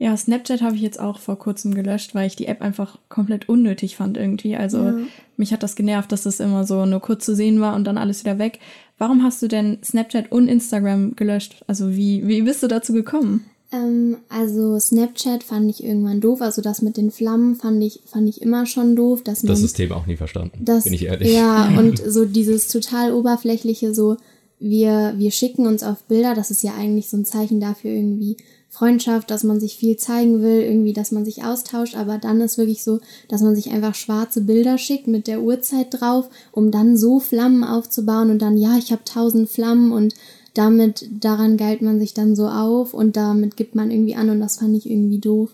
Ja, 0.00 0.16
Snapchat 0.16 0.62
habe 0.62 0.76
ich 0.76 0.80
jetzt 0.80 0.98
auch 0.98 1.18
vor 1.18 1.38
kurzem 1.38 1.74
gelöscht, 1.74 2.14
weil 2.14 2.26
ich 2.26 2.34
die 2.34 2.46
App 2.46 2.62
einfach 2.62 2.98
komplett 3.10 3.50
unnötig 3.50 3.96
fand 3.96 4.16
irgendwie. 4.16 4.56
Also 4.56 4.78
ja. 4.78 4.98
mich 5.36 5.52
hat 5.52 5.62
das 5.62 5.76
genervt, 5.76 6.10
dass 6.10 6.22
das 6.22 6.40
immer 6.40 6.64
so 6.64 6.86
nur 6.86 7.00
kurz 7.00 7.26
zu 7.26 7.34
sehen 7.34 7.60
war 7.60 7.76
und 7.76 7.84
dann 7.84 7.98
alles 7.98 8.24
wieder 8.24 8.38
weg. 8.38 8.60
Warum 8.96 9.22
hast 9.22 9.42
du 9.42 9.46
denn 9.46 9.76
Snapchat 9.84 10.32
und 10.32 10.48
Instagram 10.48 11.16
gelöscht? 11.16 11.62
Also 11.66 11.94
wie, 11.94 12.26
wie 12.26 12.40
bist 12.40 12.62
du 12.62 12.66
dazu 12.66 12.94
gekommen? 12.94 13.44
Ähm, 13.72 14.16
also 14.30 14.78
Snapchat 14.78 15.44
fand 15.44 15.68
ich 15.68 15.84
irgendwann 15.84 16.22
doof. 16.22 16.40
Also 16.40 16.62
das 16.62 16.80
mit 16.80 16.96
den 16.96 17.10
Flammen 17.10 17.56
fand 17.56 17.84
ich, 17.84 18.00
fand 18.06 18.26
ich 18.26 18.40
immer 18.40 18.64
schon 18.64 18.96
doof. 18.96 19.22
Dass 19.22 19.42
man, 19.42 19.50
das 19.50 19.60
System 19.60 19.92
auch 19.92 20.06
nie 20.06 20.16
verstanden, 20.16 20.64
das, 20.64 20.84
bin 20.84 20.94
ich 20.94 21.04
ehrlich. 21.04 21.30
Ja, 21.30 21.68
und 21.78 21.98
so 21.98 22.24
dieses 22.24 22.68
total 22.68 23.12
oberflächliche, 23.12 23.94
so 23.94 24.16
wir, 24.58 25.12
wir 25.18 25.30
schicken 25.30 25.66
uns 25.66 25.82
auf 25.82 26.04
Bilder, 26.04 26.34
das 26.34 26.50
ist 26.50 26.62
ja 26.62 26.72
eigentlich 26.74 27.10
so 27.10 27.18
ein 27.18 27.26
Zeichen 27.26 27.60
dafür 27.60 27.90
irgendwie 27.90 28.38
Freundschaft, 28.70 29.30
dass 29.30 29.42
man 29.42 29.58
sich 29.58 29.76
viel 29.76 29.96
zeigen 29.96 30.42
will, 30.42 30.62
irgendwie, 30.62 30.92
dass 30.92 31.10
man 31.10 31.24
sich 31.24 31.42
austauscht, 31.44 31.96
aber 31.96 32.18
dann 32.18 32.40
ist 32.40 32.56
wirklich 32.56 32.84
so, 32.84 33.00
dass 33.28 33.42
man 33.42 33.56
sich 33.56 33.70
einfach 33.70 33.96
schwarze 33.96 34.40
Bilder 34.42 34.78
schickt 34.78 35.08
mit 35.08 35.26
der 35.26 35.42
Uhrzeit 35.42 35.88
drauf, 35.90 36.30
um 36.52 36.70
dann 36.70 36.96
so 36.96 37.18
Flammen 37.18 37.64
aufzubauen 37.64 38.30
und 38.30 38.40
dann, 38.40 38.56
ja, 38.56 38.78
ich 38.78 38.92
habe 38.92 39.02
tausend 39.04 39.50
Flammen 39.50 39.90
und 39.92 40.14
damit, 40.54 41.08
daran 41.20 41.56
geilt 41.56 41.82
man 41.82 41.98
sich 41.98 42.14
dann 42.14 42.36
so 42.36 42.46
auf 42.46 42.94
und 42.94 43.16
damit 43.16 43.56
gibt 43.56 43.74
man 43.74 43.90
irgendwie 43.90 44.14
an 44.14 44.30
und 44.30 44.40
das 44.40 44.58
fand 44.58 44.76
ich 44.76 44.88
irgendwie 44.88 45.18
doof. 45.18 45.50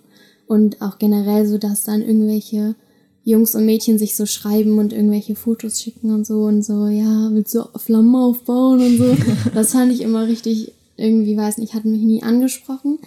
Und 0.46 0.81
auch 0.81 0.98
generell 0.98 1.46
so, 1.46 1.59
dass 1.59 1.85
dann 1.85 2.02
irgendwelche 2.02 2.76
Jungs 3.24 3.55
und 3.55 3.66
Mädchen 3.66 3.98
sich 3.98 4.14
so 4.14 4.24
schreiben 4.24 4.79
und 4.79 4.92
irgendwelche 4.92 5.35
Fotos 5.35 5.81
schicken 5.81 6.14
und 6.14 6.24
so 6.26 6.44
und 6.44 6.64
so, 6.64 6.87
ja, 6.87 7.31
willst 7.33 7.55
du 7.55 7.64
Flammen 7.76 8.14
aufbauen 8.14 8.81
und 8.81 8.98
so. 8.98 9.16
Das 9.55 9.72
fand 9.72 9.90
ich 9.90 10.02
immer 10.02 10.26
richtig, 10.29 10.72
irgendwie, 10.96 11.37
weiß 11.37 11.59
nicht, 11.59 11.74
hat 11.74 11.85
mich 11.85 12.02
nie 12.02 12.22
angesprochen. 12.22 12.98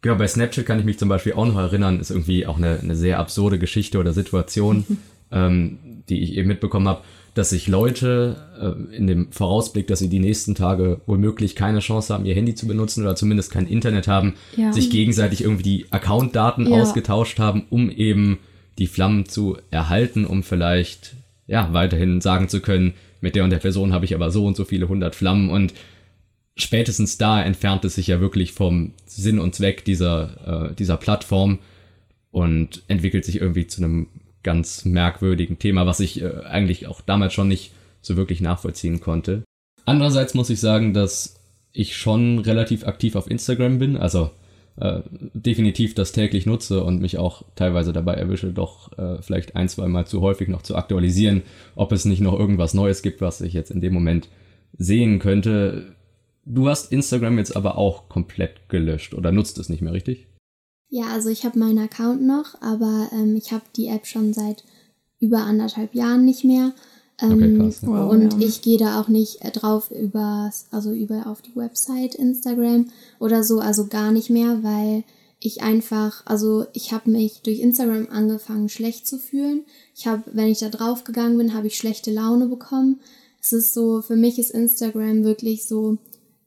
Genau, 0.00 0.16
bei 0.16 0.28
Snapchat 0.28 0.64
kann 0.64 0.78
ich 0.78 0.84
mich 0.84 0.98
zum 0.98 1.08
Beispiel 1.08 1.32
auch 1.32 1.46
noch 1.46 1.58
erinnern, 1.58 2.00
ist 2.00 2.10
irgendwie 2.10 2.46
auch 2.46 2.56
eine, 2.56 2.78
eine 2.80 2.94
sehr 2.94 3.18
absurde 3.18 3.58
Geschichte 3.58 3.98
oder 3.98 4.12
Situation, 4.12 4.84
ähm, 5.32 5.78
die 6.08 6.22
ich 6.22 6.36
eben 6.36 6.48
mitbekommen 6.48 6.88
habe 6.88 7.02
dass 7.38 7.50
sich 7.50 7.68
Leute 7.68 8.36
äh, 8.60 8.96
in 8.96 9.06
dem 9.06 9.30
Vorausblick, 9.30 9.86
dass 9.86 10.00
sie 10.00 10.08
die 10.08 10.18
nächsten 10.18 10.56
Tage 10.56 11.00
womöglich 11.06 11.54
keine 11.54 11.78
Chance 11.78 12.12
haben, 12.12 12.26
ihr 12.26 12.34
Handy 12.34 12.56
zu 12.56 12.66
benutzen 12.66 13.04
oder 13.04 13.14
zumindest 13.14 13.52
kein 13.52 13.68
Internet 13.68 14.08
haben, 14.08 14.34
ja. 14.56 14.72
sich 14.72 14.90
gegenseitig 14.90 15.44
irgendwie 15.44 15.62
die 15.62 15.86
Accountdaten 15.90 16.66
ja. 16.66 16.80
ausgetauscht 16.80 17.38
haben, 17.38 17.66
um 17.70 17.90
eben 17.90 18.38
die 18.78 18.88
Flammen 18.88 19.26
zu 19.26 19.56
erhalten, 19.70 20.24
um 20.24 20.42
vielleicht 20.42 21.14
ja 21.46 21.72
weiterhin 21.72 22.20
sagen 22.20 22.48
zu 22.48 22.60
können, 22.60 22.94
mit 23.20 23.36
der 23.36 23.44
und 23.44 23.50
der 23.50 23.58
Person 23.58 23.92
habe 23.92 24.04
ich 24.04 24.16
aber 24.16 24.32
so 24.32 24.44
und 24.44 24.56
so 24.56 24.64
viele 24.64 24.88
hundert 24.88 25.14
Flammen 25.14 25.48
und 25.48 25.74
spätestens 26.58 27.18
da 27.18 27.42
entfernt 27.42 27.84
es 27.84 27.94
sich 27.94 28.08
ja 28.08 28.20
wirklich 28.20 28.52
vom 28.52 28.92
Sinn 29.06 29.38
und 29.38 29.54
Zweck 29.54 29.84
dieser, 29.84 30.70
äh, 30.70 30.74
dieser 30.74 30.96
Plattform 30.96 31.60
und 32.30 32.82
entwickelt 32.88 33.24
sich 33.24 33.40
irgendwie 33.40 33.66
zu 33.66 33.82
einem 33.82 34.08
ganz 34.42 34.84
merkwürdigen 34.84 35.58
Thema, 35.58 35.86
was 35.86 36.00
ich 36.00 36.20
äh, 36.20 36.40
eigentlich 36.44 36.86
auch 36.86 37.00
damals 37.00 37.32
schon 37.32 37.48
nicht 37.48 37.72
so 38.02 38.16
wirklich 38.16 38.40
nachvollziehen 38.40 39.00
konnte. 39.00 39.44
Andererseits 39.84 40.34
muss 40.34 40.50
ich 40.50 40.60
sagen, 40.60 40.92
dass 40.94 41.40
ich 41.72 41.96
schon 41.96 42.40
relativ 42.40 42.86
aktiv 42.86 43.16
auf 43.16 43.30
Instagram 43.30 43.78
bin, 43.78 43.96
also 43.96 44.30
äh, 44.80 45.00
definitiv 45.34 45.94
das 45.94 46.12
täglich 46.12 46.46
nutze 46.46 46.82
und 46.84 47.00
mich 47.00 47.18
auch 47.18 47.42
teilweise 47.56 47.92
dabei 47.92 48.14
erwische, 48.14 48.52
doch 48.52 48.96
äh, 48.98 49.20
vielleicht 49.22 49.56
ein, 49.56 49.68
zwei 49.68 49.88
Mal 49.88 50.06
zu 50.06 50.20
häufig 50.20 50.48
noch 50.48 50.62
zu 50.62 50.76
aktualisieren, 50.76 51.42
ob 51.74 51.92
es 51.92 52.04
nicht 52.04 52.20
noch 52.20 52.38
irgendwas 52.38 52.74
Neues 52.74 53.02
gibt, 53.02 53.20
was 53.20 53.40
ich 53.40 53.52
jetzt 53.52 53.70
in 53.70 53.80
dem 53.80 53.92
Moment 53.92 54.28
sehen 54.76 55.18
könnte. 55.18 55.94
Du 56.50 56.66
hast 56.66 56.92
Instagram 56.92 57.36
jetzt 57.36 57.54
aber 57.54 57.76
auch 57.76 58.08
komplett 58.08 58.70
gelöscht 58.70 59.12
oder 59.12 59.32
nutzt 59.32 59.58
es 59.58 59.68
nicht 59.68 59.82
mehr, 59.82 59.92
richtig? 59.92 60.28
Ja, 60.88 61.08
also 61.08 61.28
ich 61.28 61.44
habe 61.44 61.58
meinen 61.58 61.78
Account 61.78 62.22
noch, 62.22 62.60
aber 62.62 63.10
ähm, 63.12 63.36
ich 63.36 63.52
habe 63.52 63.64
die 63.76 63.88
App 63.88 64.06
schon 64.06 64.32
seit 64.32 64.64
über 65.20 65.40
anderthalb 65.40 65.94
Jahren 65.94 66.24
nicht 66.24 66.44
mehr. 66.44 66.72
Ähm, 67.20 67.32
okay, 67.32 67.58
krass, 67.58 67.82
ja. 67.82 67.88
wow, 67.88 68.10
und 68.10 68.40
ja. 68.40 68.48
ich 68.48 68.62
gehe 68.62 68.78
da 68.78 68.98
auch 68.98 69.08
nicht 69.08 69.44
äh, 69.44 69.50
drauf 69.50 69.90
über, 69.90 70.50
also 70.70 70.92
über 70.92 71.26
auf 71.26 71.42
die 71.42 71.54
Website 71.54 72.14
Instagram 72.14 72.86
oder 73.18 73.44
so, 73.44 73.58
also 73.58 73.88
gar 73.88 74.10
nicht 74.10 74.30
mehr, 74.30 74.62
weil 74.62 75.04
ich 75.40 75.62
einfach, 75.62 76.24
also 76.24 76.64
ich 76.72 76.94
habe 76.94 77.10
mich 77.10 77.42
durch 77.42 77.60
Instagram 77.60 78.08
angefangen 78.10 78.70
schlecht 78.70 79.06
zu 79.06 79.18
fühlen. 79.18 79.66
Ich 79.94 80.06
habe, 80.06 80.22
wenn 80.32 80.48
ich 80.48 80.60
da 80.60 80.70
drauf 80.70 81.04
gegangen 81.04 81.36
bin, 81.36 81.52
habe 81.52 81.66
ich 81.66 81.76
schlechte 81.76 82.10
Laune 82.10 82.46
bekommen. 82.46 83.00
Es 83.38 83.52
ist 83.52 83.74
so, 83.74 84.00
für 84.00 84.16
mich 84.16 84.38
ist 84.38 84.50
Instagram 84.50 85.24
wirklich 85.24 85.66
so 85.66 85.98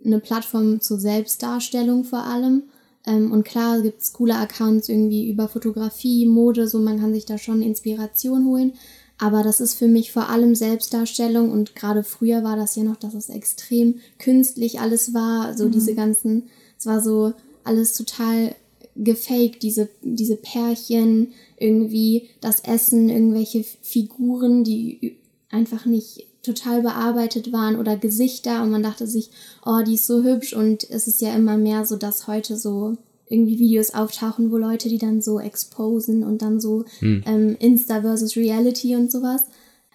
eine 0.06 0.20
Plattform 0.20 0.82
zur 0.82 1.00
Selbstdarstellung 1.00 2.04
vor 2.04 2.24
allem. 2.24 2.64
Ähm, 3.06 3.32
und 3.32 3.44
klar 3.44 3.82
gibt 3.82 4.02
es 4.02 4.14
coole 4.14 4.36
Accounts 4.36 4.90
irgendwie 4.90 5.30
über 5.30 5.48
Fotografie, 5.48 6.26
Mode, 6.26 6.68
so 6.68 6.80
man 6.80 7.00
kann 7.00 7.14
sich 7.14 7.26
da 7.26 7.38
schon 7.38 7.62
Inspiration 7.62 8.46
holen. 8.46 8.74
Aber 9.18 9.44
das 9.44 9.60
ist 9.60 9.76
für 9.76 9.88
mich 9.88 10.12
vor 10.12 10.30
allem 10.30 10.56
Selbstdarstellung 10.56 11.52
und 11.52 11.76
gerade 11.76 12.04
früher 12.04 12.44
war 12.44 12.56
das 12.56 12.76
ja 12.76 12.84
noch, 12.84 12.96
dass 12.96 13.14
es 13.14 13.30
extrem 13.30 14.00
künstlich 14.18 14.80
alles 14.80 15.14
war. 15.14 15.56
So 15.56 15.68
mhm. 15.68 15.72
diese 15.72 15.94
ganzen, 15.94 16.50
es 16.80 16.88
war 16.88 17.02
so 17.02 17.34
alles 17.64 17.94
total 17.94 18.56
gefaked, 18.96 19.62
diese, 19.62 19.90
diese 20.02 20.38
Pärchen, 20.38 21.34
irgendwie 21.58 22.30
das 22.42 22.62
Essen, 22.62 23.10
irgendwelche 23.10 23.64
Figuren, 23.82 24.64
die 24.64 25.18
einfach 25.50 25.86
nicht 25.86 26.26
total 26.44 26.82
bearbeitet 26.82 27.52
waren 27.52 27.78
oder 27.78 27.98
Gesichter 27.98 28.64
und 28.64 28.72
man 28.72 28.84
dachte 28.84 29.08
sich, 29.08 29.30
oh, 29.66 29.82
die 29.86 29.96
ist 29.96 30.08
so 30.08 30.24
hübsch 30.24 30.54
und 30.54 30.90
es 30.90 31.08
ist 31.08 31.22
ja 31.22 31.36
immer 31.36 31.58
mehr 31.58 31.86
so, 31.86 31.98
dass 31.98 32.28
heute 32.28 32.58
so 32.58 32.98
irgendwie 33.28 33.60
Videos 33.60 33.94
auftauchen, 33.94 34.52
wo 34.52 34.58
Leute 34.58 34.90
die 34.90 34.98
dann 34.98 35.22
so 35.22 35.40
exposen 35.40 36.24
und 36.24 36.42
dann 36.42 36.60
so 36.60 36.86
hm. 37.00 37.24
ähm, 37.26 37.56
Insta 37.60 38.02
versus 38.02 38.36
Reality 38.36 38.96
und 38.96 39.12
sowas. 39.12 39.44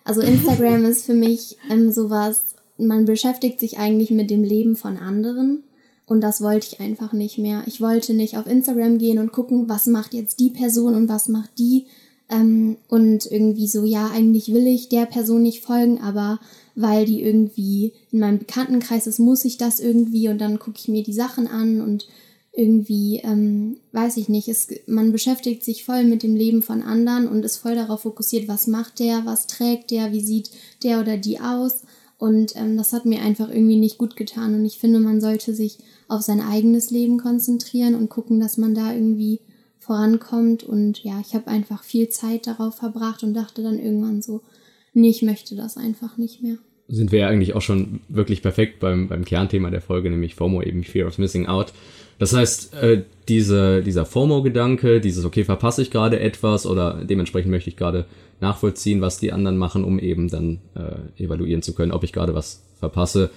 Also 0.04 0.22
Instagram 0.22 0.84
ist 0.86 1.04
für 1.04 1.14
mich 1.14 1.58
ähm, 1.70 1.92
sowas, 1.92 2.40
man 2.78 3.04
beschäftigt 3.04 3.60
sich 3.60 3.78
eigentlich 3.78 4.10
mit 4.10 4.30
dem 4.30 4.44
Leben 4.44 4.76
von 4.76 4.96
anderen 4.96 5.64
und 6.06 6.20
das 6.20 6.40
wollte 6.40 6.68
ich 6.72 6.80
einfach 6.80 7.12
nicht 7.12 7.36
mehr. 7.36 7.64
Ich 7.66 7.80
wollte 7.80 8.14
nicht 8.14 8.38
auf 8.38 8.46
Instagram 8.46 8.98
gehen 8.98 9.18
und 9.18 9.32
gucken, 9.32 9.68
was 9.68 9.86
macht 9.86 10.14
jetzt 10.14 10.38
die 10.38 10.50
Person 10.50 10.94
und 10.94 11.08
was 11.08 11.28
macht 11.28 11.58
die, 11.58 11.86
ähm, 12.28 12.76
und 12.88 13.26
irgendwie 13.30 13.68
so, 13.68 13.84
ja, 13.84 14.08
eigentlich 14.08 14.52
will 14.52 14.66
ich 14.66 14.88
der 14.88 15.06
Person 15.06 15.42
nicht 15.42 15.62
folgen, 15.62 16.00
aber 16.00 16.40
weil 16.74 17.06
die 17.06 17.22
irgendwie 17.22 17.92
in 18.10 18.18
meinem 18.18 18.38
Bekanntenkreis 18.38 19.06
ist, 19.06 19.18
muss 19.18 19.44
ich 19.44 19.56
das 19.56 19.80
irgendwie 19.80 20.28
und 20.28 20.38
dann 20.38 20.58
gucke 20.58 20.78
ich 20.78 20.88
mir 20.88 21.02
die 21.02 21.12
Sachen 21.12 21.46
an 21.46 21.80
und 21.80 22.06
irgendwie, 22.52 23.20
ähm, 23.22 23.76
weiß 23.92 24.16
ich 24.16 24.28
nicht, 24.28 24.48
es, 24.48 24.68
man 24.86 25.12
beschäftigt 25.12 25.62
sich 25.62 25.84
voll 25.84 26.04
mit 26.04 26.22
dem 26.22 26.34
Leben 26.34 26.62
von 26.62 26.82
anderen 26.82 27.28
und 27.28 27.44
ist 27.44 27.58
voll 27.58 27.74
darauf 27.74 28.00
fokussiert, 28.00 28.48
was 28.48 28.66
macht 28.66 28.98
der, 28.98 29.26
was 29.26 29.46
trägt 29.46 29.90
der, 29.90 30.12
wie 30.12 30.22
sieht 30.22 30.50
der 30.82 31.00
oder 31.00 31.18
die 31.18 31.38
aus. 31.38 31.82
Und 32.18 32.56
ähm, 32.56 32.78
das 32.78 32.94
hat 32.94 33.04
mir 33.04 33.20
einfach 33.20 33.50
irgendwie 33.50 33.76
nicht 33.76 33.98
gut 33.98 34.16
getan. 34.16 34.54
Und 34.54 34.64
ich 34.64 34.78
finde, 34.78 35.00
man 35.00 35.20
sollte 35.20 35.54
sich 35.54 35.76
auf 36.08 36.22
sein 36.22 36.40
eigenes 36.40 36.90
Leben 36.90 37.18
konzentrieren 37.18 37.94
und 37.94 38.08
gucken, 38.08 38.40
dass 38.40 38.56
man 38.56 38.74
da 38.74 38.94
irgendwie 38.94 39.40
vorankommt. 39.86 40.64
Und 40.64 41.02
ja, 41.02 41.20
ich 41.20 41.34
habe 41.34 41.48
einfach 41.48 41.82
viel 41.82 42.08
Zeit 42.08 42.46
darauf 42.46 42.76
verbracht 42.76 43.22
und 43.22 43.34
dachte 43.34 43.62
dann 43.62 43.78
irgendwann 43.78 44.22
so, 44.22 44.42
nee, 44.92 45.10
ich 45.10 45.22
möchte 45.22 45.56
das 45.56 45.76
einfach 45.76 46.16
nicht 46.16 46.42
mehr. 46.42 46.56
Sind 46.88 47.10
wir 47.10 47.20
ja 47.20 47.28
eigentlich 47.28 47.54
auch 47.54 47.62
schon 47.62 48.00
wirklich 48.08 48.42
perfekt 48.42 48.78
beim, 48.78 49.08
beim 49.08 49.24
Kernthema 49.24 49.70
der 49.70 49.80
Folge, 49.80 50.10
nämlich 50.10 50.34
FOMO, 50.34 50.62
eben 50.62 50.84
Fear 50.84 51.08
of 51.08 51.18
Missing 51.18 51.46
Out. 51.46 51.72
Das 52.18 52.32
heißt, 52.32 52.74
äh, 52.74 53.02
diese, 53.28 53.82
dieser 53.82 54.06
FOMO-Gedanke, 54.06 55.00
dieses, 55.00 55.24
okay, 55.24 55.44
verpasse 55.44 55.82
ich 55.82 55.90
gerade 55.90 56.20
etwas 56.20 56.64
oder 56.66 57.04
dementsprechend 57.04 57.50
möchte 57.50 57.70
ich 57.70 57.76
gerade 57.76 58.06
nachvollziehen, 58.40 59.00
was 59.00 59.18
die 59.18 59.32
anderen 59.32 59.58
machen, 59.58 59.84
um 59.84 59.98
eben 59.98 60.28
dann 60.28 60.58
äh, 60.74 61.22
evaluieren 61.22 61.62
zu 61.62 61.74
können, 61.74 61.92
ob 61.92 62.04
ich 62.04 62.12
gerade 62.12 62.34
was 62.34 62.62
verpasse, 62.78 63.30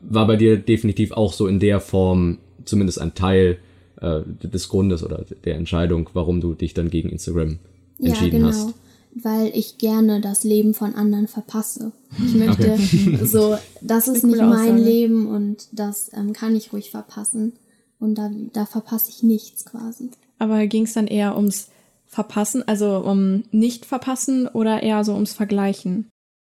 war 0.00 0.26
bei 0.26 0.36
dir 0.36 0.56
definitiv 0.56 1.12
auch 1.12 1.32
so 1.32 1.46
in 1.46 1.60
der 1.60 1.80
Form 1.80 2.38
zumindest 2.64 3.00
ein 3.00 3.14
Teil 3.14 3.58
äh, 4.04 4.22
des 4.46 4.68
Grundes 4.68 5.02
oder 5.02 5.24
der 5.44 5.56
Entscheidung, 5.56 6.10
warum 6.12 6.40
du 6.40 6.54
dich 6.54 6.74
dann 6.74 6.90
gegen 6.90 7.08
Instagram 7.08 7.58
entschieden 7.98 8.42
ja, 8.42 8.50
genau. 8.50 8.66
hast. 8.66 8.74
Weil 9.14 9.52
ich 9.54 9.78
gerne 9.78 10.20
das 10.20 10.42
Leben 10.44 10.74
von 10.74 10.94
anderen 10.94 11.28
verpasse. 11.28 11.92
Ich 12.18 12.34
möchte 12.34 12.72
okay. 12.72 13.18
so, 13.24 13.56
das 13.80 14.08
ist 14.08 14.24
nicht 14.24 14.40
mein 14.40 14.76
Leben 14.76 15.28
und 15.28 15.68
das 15.72 16.10
ähm, 16.12 16.32
kann 16.32 16.56
ich 16.56 16.72
ruhig 16.72 16.90
verpassen. 16.90 17.52
Und 18.00 18.16
da, 18.16 18.30
da 18.52 18.66
verpasse 18.66 19.08
ich 19.08 19.22
nichts 19.22 19.64
quasi. 19.64 20.10
Aber 20.38 20.66
ging 20.66 20.82
es 20.82 20.92
dann 20.92 21.06
eher 21.06 21.36
ums 21.36 21.68
Verpassen, 22.06 22.66
also 22.66 22.98
um 22.98 23.44
nicht 23.50 23.86
verpassen 23.86 24.48
oder 24.48 24.82
eher 24.82 25.04
so 25.04 25.14
ums 25.14 25.32
Vergleichen? 25.32 26.10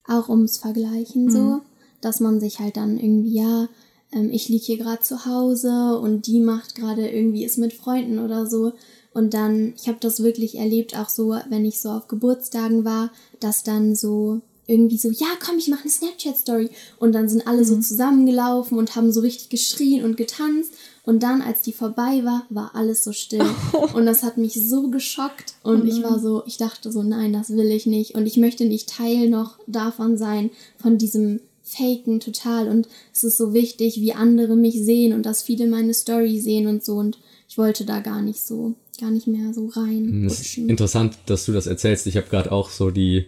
Auch 0.09 0.29
ums 0.29 0.59
Vergleichen 0.59 1.27
mhm. 1.27 1.31
so, 1.31 1.61
dass 2.01 2.21
man 2.21 2.41
sich 2.41 2.59
halt 2.59 2.77
dann 2.77 2.99
irgendwie, 2.99 3.35
ja, 3.35 3.69
ähm, 4.13 4.31
ich 4.31 4.49
liege 4.49 4.65
hier 4.65 4.79
gerade 4.79 5.03
zu 5.03 5.27
Hause 5.27 5.99
und 5.99 6.27
die 6.27 6.41
macht 6.41 6.75
gerade 6.75 7.09
irgendwie 7.09 7.45
ist 7.45 7.59
mit 7.59 7.73
Freunden 7.73 8.19
oder 8.19 8.47
so. 8.47 8.73
Und 9.13 9.33
dann, 9.33 9.73
ich 9.81 9.89
habe 9.89 9.99
das 10.01 10.23
wirklich 10.23 10.57
erlebt, 10.59 10.97
auch 10.99 11.09
so, 11.09 11.35
wenn 11.49 11.65
ich 11.65 11.81
so 11.81 11.89
auf 11.89 12.07
Geburtstagen 12.07 12.85
war, 12.85 13.11
dass 13.41 13.63
dann 13.63 13.95
so 13.95 14.43
irgendwie 14.67 14.99
so, 14.99 15.11
ja, 15.11 15.29
komm, 15.43 15.59
ich 15.59 15.69
mache 15.69 15.83
eine 15.83 15.91
Snapchat-Story. 15.91 16.71
Und 16.99 17.13
dann 17.13 17.29
sind 17.29 17.47
alle 17.47 17.65
so 17.65 17.81
zusammengelaufen 17.81 18.77
und 18.77 18.97
haben 18.97 19.13
so 19.13 19.21
richtig 19.21 19.49
geschrien 19.49 20.05
und 20.05 20.17
getanzt. 20.17 20.75
Und 21.05 21.23
dann, 21.23 21.41
als 21.41 21.63
die 21.63 21.73
vorbei 21.73 22.25
war, 22.25 22.47
war 22.51 22.75
alles 22.75 23.05
so 23.05 23.13
still. 23.13 23.47
Und 23.95 24.07
das 24.07 24.25
hat 24.25 24.39
mich 24.39 24.55
so 24.55 24.91
geschockt. 24.91 25.55
Und 25.63 25.87
ich 25.87 26.03
war 26.03 26.19
so, 26.19 26.43
ich 26.47 26.57
dachte 26.57 26.91
so, 26.91 27.05
nein, 27.05 27.33
das 27.33 27.51
will 27.51 27.71
ich 27.71 27.87
nicht. 27.87 28.17
Und 28.17 28.27
ich 28.27 28.37
möchte 28.37 28.65
nicht 28.65 28.89
Teil 28.89 29.29
noch 29.29 29.57
davon 29.69 30.19
sein, 30.19 30.51
von 30.77 30.99
diesem 30.99 31.39
Faken 31.77 32.21
total. 32.21 32.69
Und 32.69 32.89
es 33.13 33.25
ist 33.25 33.39
so 33.39 33.53
wichtig, 33.53 34.01
wie 34.01 34.13
andere 34.13 34.57
mich 34.57 34.75
sehen 34.75 35.13
und 35.13 35.27
dass 35.27 35.43
viele 35.43 35.67
meine 35.67 35.95
Story 35.95 36.39
sehen 36.39 36.67
und 36.67 36.85
so. 36.85 36.95
Und 36.95 37.19
ich 37.49 37.59
wollte 37.59 37.85
da 37.85 38.01
gar 38.01 38.23
nicht 38.23 38.41
so, 38.41 38.75
gar 39.01 39.11
nicht 39.11 39.27
mehr 39.27 39.53
so 39.53 39.67
rein. 39.67 40.25
Es 40.27 40.41
ist 40.41 40.59
interessant, 40.59 41.19
dass 41.27 41.45
du 41.47 41.53
das 41.53 41.67
erzählst. 41.67 42.07
Ich 42.07 42.17
habe 42.17 42.29
gerade 42.29 42.53
auch 42.53 42.71
so 42.71 42.91
die, 42.91 43.27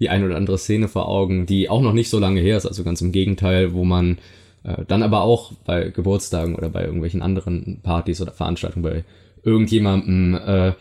die 0.00 0.08
ein 0.08 0.24
oder 0.24 0.36
andere 0.36 0.58
Szene 0.58 0.88
vor 0.88 1.08
Augen, 1.08 1.46
die 1.46 1.68
auch 1.68 1.82
noch 1.82 1.92
nicht 1.92 2.10
so 2.10 2.18
lange 2.18 2.40
her 2.40 2.56
ist, 2.56 2.66
also 2.66 2.84
ganz 2.84 3.00
im 3.00 3.12
Gegenteil, 3.12 3.74
wo 3.74 3.84
man 3.84 4.18
äh, 4.64 4.84
dann 4.86 5.02
aber 5.02 5.22
auch 5.22 5.52
bei 5.64 5.90
Geburtstagen 5.90 6.54
oder 6.54 6.68
bei 6.68 6.84
irgendwelchen 6.84 7.22
anderen 7.22 7.80
Partys 7.82 8.20
oder 8.20 8.32
Veranstaltungen 8.32 8.82
bei 8.82 9.04
irgendjemandem 9.42 10.34
äh, 10.34 10.72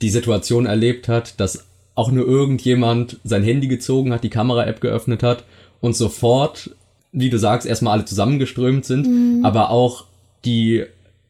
die 0.00 0.10
Situation 0.10 0.66
erlebt 0.66 1.08
hat, 1.08 1.38
dass 1.40 1.66
auch 1.94 2.10
nur 2.10 2.26
irgendjemand 2.26 3.20
sein 3.24 3.42
Handy 3.42 3.68
gezogen 3.68 4.12
hat, 4.12 4.24
die 4.24 4.30
Kamera-App 4.30 4.80
geöffnet 4.80 5.22
hat 5.22 5.44
und 5.82 5.94
sofort, 5.94 6.70
wie 7.12 7.28
du 7.28 7.38
sagst, 7.38 7.66
erstmal 7.66 7.92
alle 7.92 8.06
zusammengeströmt 8.06 8.86
sind, 8.86 9.44
aber 9.44 9.68
auch 9.68 10.06
die, 10.46 10.84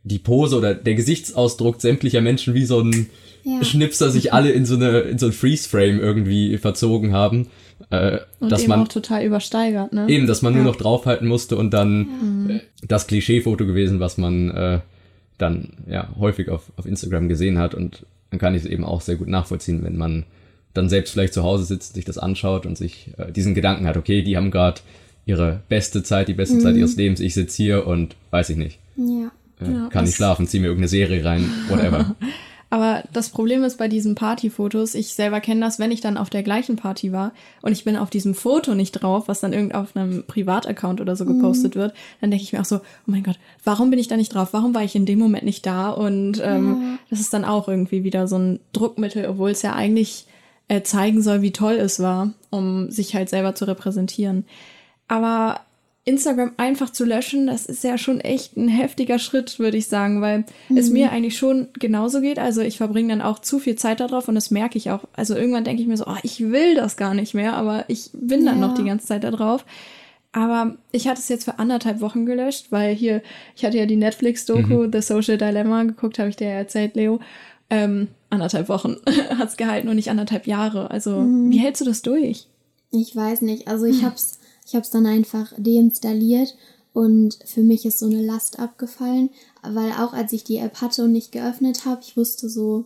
die 0.05 0.21
Pose 0.21 0.57
oder 0.57 0.75
der 0.75 0.95
Gesichtsausdruck 0.95 1.81
sämtlicher 1.81 2.21
Menschen 2.21 2.55
wie 2.55 2.65
so 2.65 2.79
ein 2.81 3.09
Ja. 3.45 3.65
Schnipser 3.65 4.11
sich 4.13 4.33
alle 4.33 4.53
in 4.53 4.65
so 4.65 4.77
eine 4.77 5.01
in 5.01 5.19
so 5.19 5.27
ein 5.27 5.33
Freeze-Frame 5.33 5.99
irgendwie 5.99 6.57
verzogen 6.59 7.13
haben. 7.13 7.49
Äh, 7.91 8.19
Und 8.39 8.53
dass 8.53 8.61
eben 8.63 8.69
man 8.71 8.83
auch 8.83 8.89
total 8.89 9.25
übersteigert, 9.25 9.93
ne? 9.93 10.07
Eben, 10.09 10.29
dass 10.29 10.43
man 10.43 10.53
nur 10.53 10.63
Ja. 10.63 10.69
noch 10.69 10.77
draufhalten 10.77 11.27
musste 11.27 11.57
und 11.57 11.75
dann 11.75 12.49
äh, 12.49 12.61
das 12.87 13.09
Klischeefoto 13.09 13.67
gewesen, 13.67 13.99
was 13.99 14.17
man 14.19 14.51
äh, 14.53 14.79
dann 15.39 15.71
ja 15.91 16.09
häufig 16.21 16.49
auf, 16.51 16.71
auf 16.77 16.87
Instagram 16.87 17.29
gesehen 17.29 17.59
hat. 17.59 17.75
Und 17.75 18.07
dann 18.31 18.39
kann 18.39 18.55
ich 18.55 18.63
es 18.63 18.71
eben 18.71 18.85
auch 18.85 19.01
sehr 19.01 19.17
gut 19.17 19.27
nachvollziehen, 19.29 19.83
wenn 19.83 19.97
man 19.97 20.25
dann 20.75 20.89
selbst 20.89 21.13
vielleicht 21.13 21.35
zu 21.35 21.43
Hause 21.43 21.65
sitzt, 21.65 21.95
sich 21.95 22.05
das 22.05 22.19
anschaut 22.19 22.67
und 22.67 22.79
sich 22.79 23.11
äh, 23.19 23.31
diesen 23.33 23.55
Gedanken 23.55 23.87
hat, 23.87 23.97
okay, 23.97 24.23
die 24.23 24.37
haben 24.37 24.51
gerade 24.51 24.81
ihre 25.27 25.61
beste 25.69 26.03
Zeit, 26.03 26.29
die 26.29 26.35
beste 26.35 26.59
Zeit 26.59 26.77
ihres 26.77 26.97
Lebens, 26.97 27.21
ich 27.21 27.35
sitze 27.35 27.57
hier 27.57 27.87
und 27.87 28.17
weiß 28.31 28.51
ich 28.51 28.57
nicht, 28.57 28.79
Ja. 28.97 29.31
äh, 29.61 29.71
Ja, 29.73 29.89
kann 29.89 30.05
nicht 30.05 30.13
das- 30.13 30.15
schlafen, 30.15 30.47
zieh 30.49 30.59
mir 30.59 30.67
irgendeine 30.67 30.89
Serie 30.89 31.25
rein, 31.25 31.49
whatever. 31.69 32.17
Aber 32.71 33.05
das 33.13 33.29
Problem 33.29 33.65
ist 33.65 33.77
bei 33.77 33.87
diesen 33.87 34.15
Partyfotos, 34.15 34.95
ich 34.95 35.09
selber 35.13 35.41
kenne 35.41 35.61
das, 35.61 35.79
wenn 35.79 35.91
ich 35.91 36.01
dann 36.01 36.17
auf 36.17 36.31
der 36.31 36.43
gleichen 36.43 36.77
Party 36.77 37.13
war 37.13 37.33
und 37.61 37.73
ich 37.73 37.85
bin 37.85 37.97
auf 37.99 38.09
diesem 38.09 38.35
Foto 38.35 38.75
nicht 38.75 38.93
drauf, 38.93 39.29
was 39.29 39.41
dann 39.41 39.53
irgend 39.53 39.75
auf 39.75 39.95
einem 39.95 40.25
Privataccount 40.27 41.03
oder 41.03 41.15
so 41.15 41.27
gepostet 41.27 41.77
wird, 41.77 41.93
dann 42.23 42.31
denke 42.31 42.43
ich 42.45 42.55
mir 42.55 42.61
auch 42.63 42.65
so, 42.65 42.77
oh 42.77 42.81
mein 43.05 43.25
Gott, 43.25 43.39
warum 43.63 43.91
bin 43.91 43.99
ich 43.99 44.09
da 44.09 44.17
nicht 44.17 44.35
drauf? 44.35 44.49
Warum 44.53 44.75
war 44.75 44.83
ich 44.83 44.95
in 44.97 45.05
dem 45.05 45.19
Moment 45.19 45.45
nicht 45.45 45.67
da? 45.67 45.91
Und 45.91 46.41
ähm, 46.43 46.99
das 47.11 47.21
ist 47.21 47.35
dann 47.35 47.45
auch 47.45 47.69
irgendwie 47.69 48.05
wieder 48.05 48.27
so 48.27 48.39
ein 48.39 48.59
Druckmittel, 48.73 49.27
obwohl 49.27 49.51
es 49.51 49.61
ja 49.61 49.75
eigentlich 49.75 50.25
äh, 50.69 50.83
zeigen 50.83 51.23
soll, 51.23 51.43
wie 51.43 51.53
toll 51.53 51.75
es 51.75 52.01
war, 52.01 52.33
um 52.51 52.91
sich 52.91 53.15
halt 53.15 53.29
selber 53.29 53.55
zu 53.55 53.67
repräsentieren. 53.67 54.45
Aber 55.09 55.61
Instagram 56.05 56.53
einfach 56.57 56.91
zu 56.91 57.05
löschen, 57.05 57.47
das 57.47 57.67
ist 57.67 57.85
ja 57.85 57.97
schon 57.97 58.19
echt 58.21 58.57
ein 58.57 58.67
heftiger 58.69 59.21
Schritt, 59.21 59.61
würde 59.61 59.77
ich 59.77 59.87
sagen, 59.87 60.21
weil 60.21 60.45
es 60.75 60.91
mir 60.91 61.13
eigentlich 61.13 61.37
schon 61.39 61.69
genauso 61.79 62.21
geht. 62.21 62.41
Also 62.41 62.61
ich 62.61 62.77
verbringe 62.79 63.11
dann 63.11 63.23
auch 63.23 63.39
zu 63.39 63.61
viel 63.61 63.77
Zeit 63.77 64.01
darauf 64.01 64.27
und 64.27 64.35
das 64.35 64.51
merke 64.51 64.79
ich 64.79 64.91
auch. 64.91 65.05
Also 65.13 65.37
irgendwann 65.37 65.63
denke 65.63 65.81
ich 65.81 65.87
mir 65.87 65.97
so, 65.97 66.07
oh, 66.09 66.17
ich 66.25 66.41
will 66.41 66.75
das 66.75 66.97
gar 66.97 67.15
nicht 67.15 67.35
mehr, 67.35 67.53
aber 67.55 67.85
ich 67.87 68.11
bin 68.15 68.45
dann 68.45 68.61
Ja. 68.61 68.67
noch 68.67 68.75
die 68.75 68.85
ganze 68.85 69.07
Zeit 69.07 69.23
da 69.23 69.31
drauf. 69.31 69.65
Aber 70.33 70.77
ich 70.91 71.07
hatte 71.07 71.21
es 71.21 71.29
jetzt 71.29 71.45
für 71.45 71.59
anderthalb 71.61 72.01
Wochen 72.01 72.27
gelöscht, 72.27 72.69
weil 72.71 72.95
hier, 72.95 73.23
ich 73.55 73.65
hatte 73.65 73.77
ja 73.79 73.87
die 73.87 73.97
Netflix-Doku 73.97 74.89
The 74.91 75.03
Social 75.03 75.37
Dilemma 75.37 75.85
geguckt, 75.85 76.19
habe 76.19 76.31
ich 76.31 76.37
dir 76.37 76.49
ja 76.49 76.55
erzählt, 76.55 76.97
Leo. 76.97 77.21
Ähm, 77.71 78.09
anderthalb 78.33 78.69
Wochen 78.69 78.97
hat's 79.39 79.57
gehalten 79.57 79.89
und 79.89 79.97
nicht 79.97 80.11
anderthalb 80.11 80.47
Jahre. 80.47 80.91
Also, 80.91 81.25
wie 81.25 81.59
hältst 81.59 81.81
du 81.81 81.85
das 81.85 82.03
durch? 82.03 82.49
Ich 82.91 83.17
weiß 83.17 83.43
nicht. 83.43 83.69
Also 83.69 83.87
ich 83.87 84.05
hab's, 84.05 84.39
ich 84.67 84.75
hab's 84.75 84.91
dann 84.91 85.07
einfach 85.07 85.53
deinstalliert 85.57 86.55
und 86.93 87.39
für 87.47 87.63
mich 87.63 87.87
ist 87.87 87.99
so 87.99 88.07
eine 88.07 88.23
Last 88.23 88.59
abgefallen, 88.59 89.31
weil 89.63 89.93
auch 89.93 90.13
als 90.13 90.33
ich 90.33 90.45
die 90.45 90.59
App 90.59 90.81
hatte 90.81 91.05
und 91.05 91.13
nicht 91.13 91.33
geöffnet 91.33 91.87
habe, 91.87 92.03
ich 92.03 92.17
wusste 92.17 92.51
so, 92.51 92.85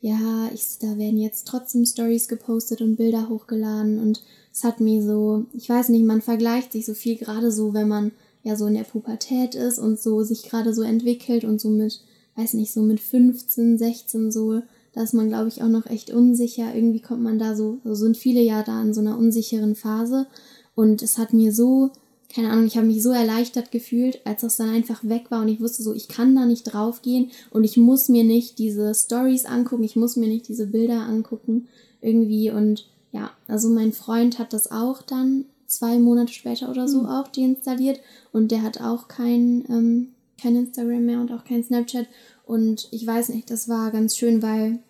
ja, 0.00 0.50
ich, 0.52 0.78
da 0.80 0.98
werden 0.98 1.18
jetzt 1.18 1.46
trotzdem 1.46 1.86
Stories 1.86 2.28
gepostet 2.28 2.80
und 2.80 2.96
Bilder 2.96 3.28
hochgeladen 3.28 4.00
und 4.00 4.22
es 4.52 4.64
hat 4.64 4.80
mir 4.80 5.02
so, 5.02 5.46
ich 5.52 5.68
weiß 5.68 5.88
nicht, 5.88 6.04
man 6.04 6.20
vergleicht 6.20 6.72
sich 6.72 6.84
so 6.84 6.94
viel 6.94 7.16
gerade 7.16 7.50
so, 7.50 7.74
wenn 7.74 7.88
man 7.88 8.12
ja 8.42 8.56
so 8.56 8.66
in 8.66 8.74
der 8.74 8.84
Pubertät 8.84 9.54
ist 9.54 9.78
und 9.78 10.00
so 10.00 10.22
sich 10.22 10.42
gerade 10.42 10.74
so 10.74 10.82
entwickelt 10.82 11.44
und 11.44 11.60
so 11.60 11.70
mit, 11.70 12.00
weiß 12.36 12.54
nicht, 12.54 12.72
so 12.72 12.82
mit 12.82 13.00
15, 13.00 13.78
16 13.78 14.32
so, 14.32 14.62
da 14.94 15.02
ist 15.02 15.14
man, 15.14 15.28
glaube 15.28 15.48
ich, 15.48 15.62
auch 15.62 15.68
noch 15.68 15.86
echt 15.86 16.10
unsicher. 16.10 16.74
Irgendwie 16.74 17.00
kommt 17.00 17.22
man 17.22 17.38
da 17.38 17.56
so, 17.56 17.78
so 17.84 17.94
sind 17.94 18.16
viele 18.16 18.40
ja 18.40 18.62
da 18.62 18.80
in 18.80 18.94
so 18.94 19.00
einer 19.00 19.18
unsicheren 19.18 19.74
Phase. 19.74 20.26
Und 20.74 21.02
es 21.02 21.18
hat 21.18 21.32
mir 21.32 21.52
so, 21.52 21.90
keine 22.34 22.50
Ahnung, 22.50 22.66
ich 22.66 22.76
habe 22.76 22.86
mich 22.86 23.02
so 23.02 23.10
erleichtert 23.10 23.70
gefühlt, 23.70 24.20
als 24.24 24.40
das 24.40 24.56
dann 24.56 24.70
einfach 24.70 25.04
weg 25.04 25.30
war 25.30 25.42
und 25.42 25.48
ich 25.48 25.60
wusste 25.60 25.84
so, 25.84 25.94
ich 25.94 26.08
kann 26.08 26.34
da 26.34 26.46
nicht 26.46 26.64
draufgehen 26.64 27.30
und 27.50 27.62
ich 27.62 27.76
muss 27.76 28.08
mir 28.08 28.24
nicht 28.24 28.58
diese 28.58 28.92
Stories 28.92 29.44
angucken, 29.44 29.84
ich 29.84 29.94
muss 29.94 30.16
mir 30.16 30.26
nicht 30.26 30.48
diese 30.48 30.66
Bilder 30.66 31.02
angucken 31.02 31.68
irgendwie 32.00 32.50
und 32.50 32.88
ja, 33.12 33.30
also 33.46 33.68
mein 33.68 33.92
Freund 33.92 34.40
hat 34.40 34.52
das 34.52 34.72
auch 34.72 35.00
dann 35.02 35.44
zwei 35.66 35.98
Monate 35.98 36.32
später 36.32 36.70
oder 36.70 36.88
so 36.88 37.02
auch 37.02 37.28
deinstalliert 37.28 38.00
und 38.32 38.50
der 38.50 38.62
hat 38.62 38.80
auch 38.80 39.06
kein, 39.06 39.64
ähm, 39.68 40.08
kein 40.40 40.56
Instagram 40.56 41.04
mehr 41.04 41.20
und 41.20 41.30
auch 41.30 41.44
kein 41.44 41.62
Snapchat 41.62 42.08
und 42.46 42.88
ich 42.90 43.06
weiß 43.06 43.28
nicht, 43.28 43.48
das 43.48 43.68
war 43.68 43.92
ganz 43.92 44.16
schön, 44.16 44.42
weil 44.42 44.80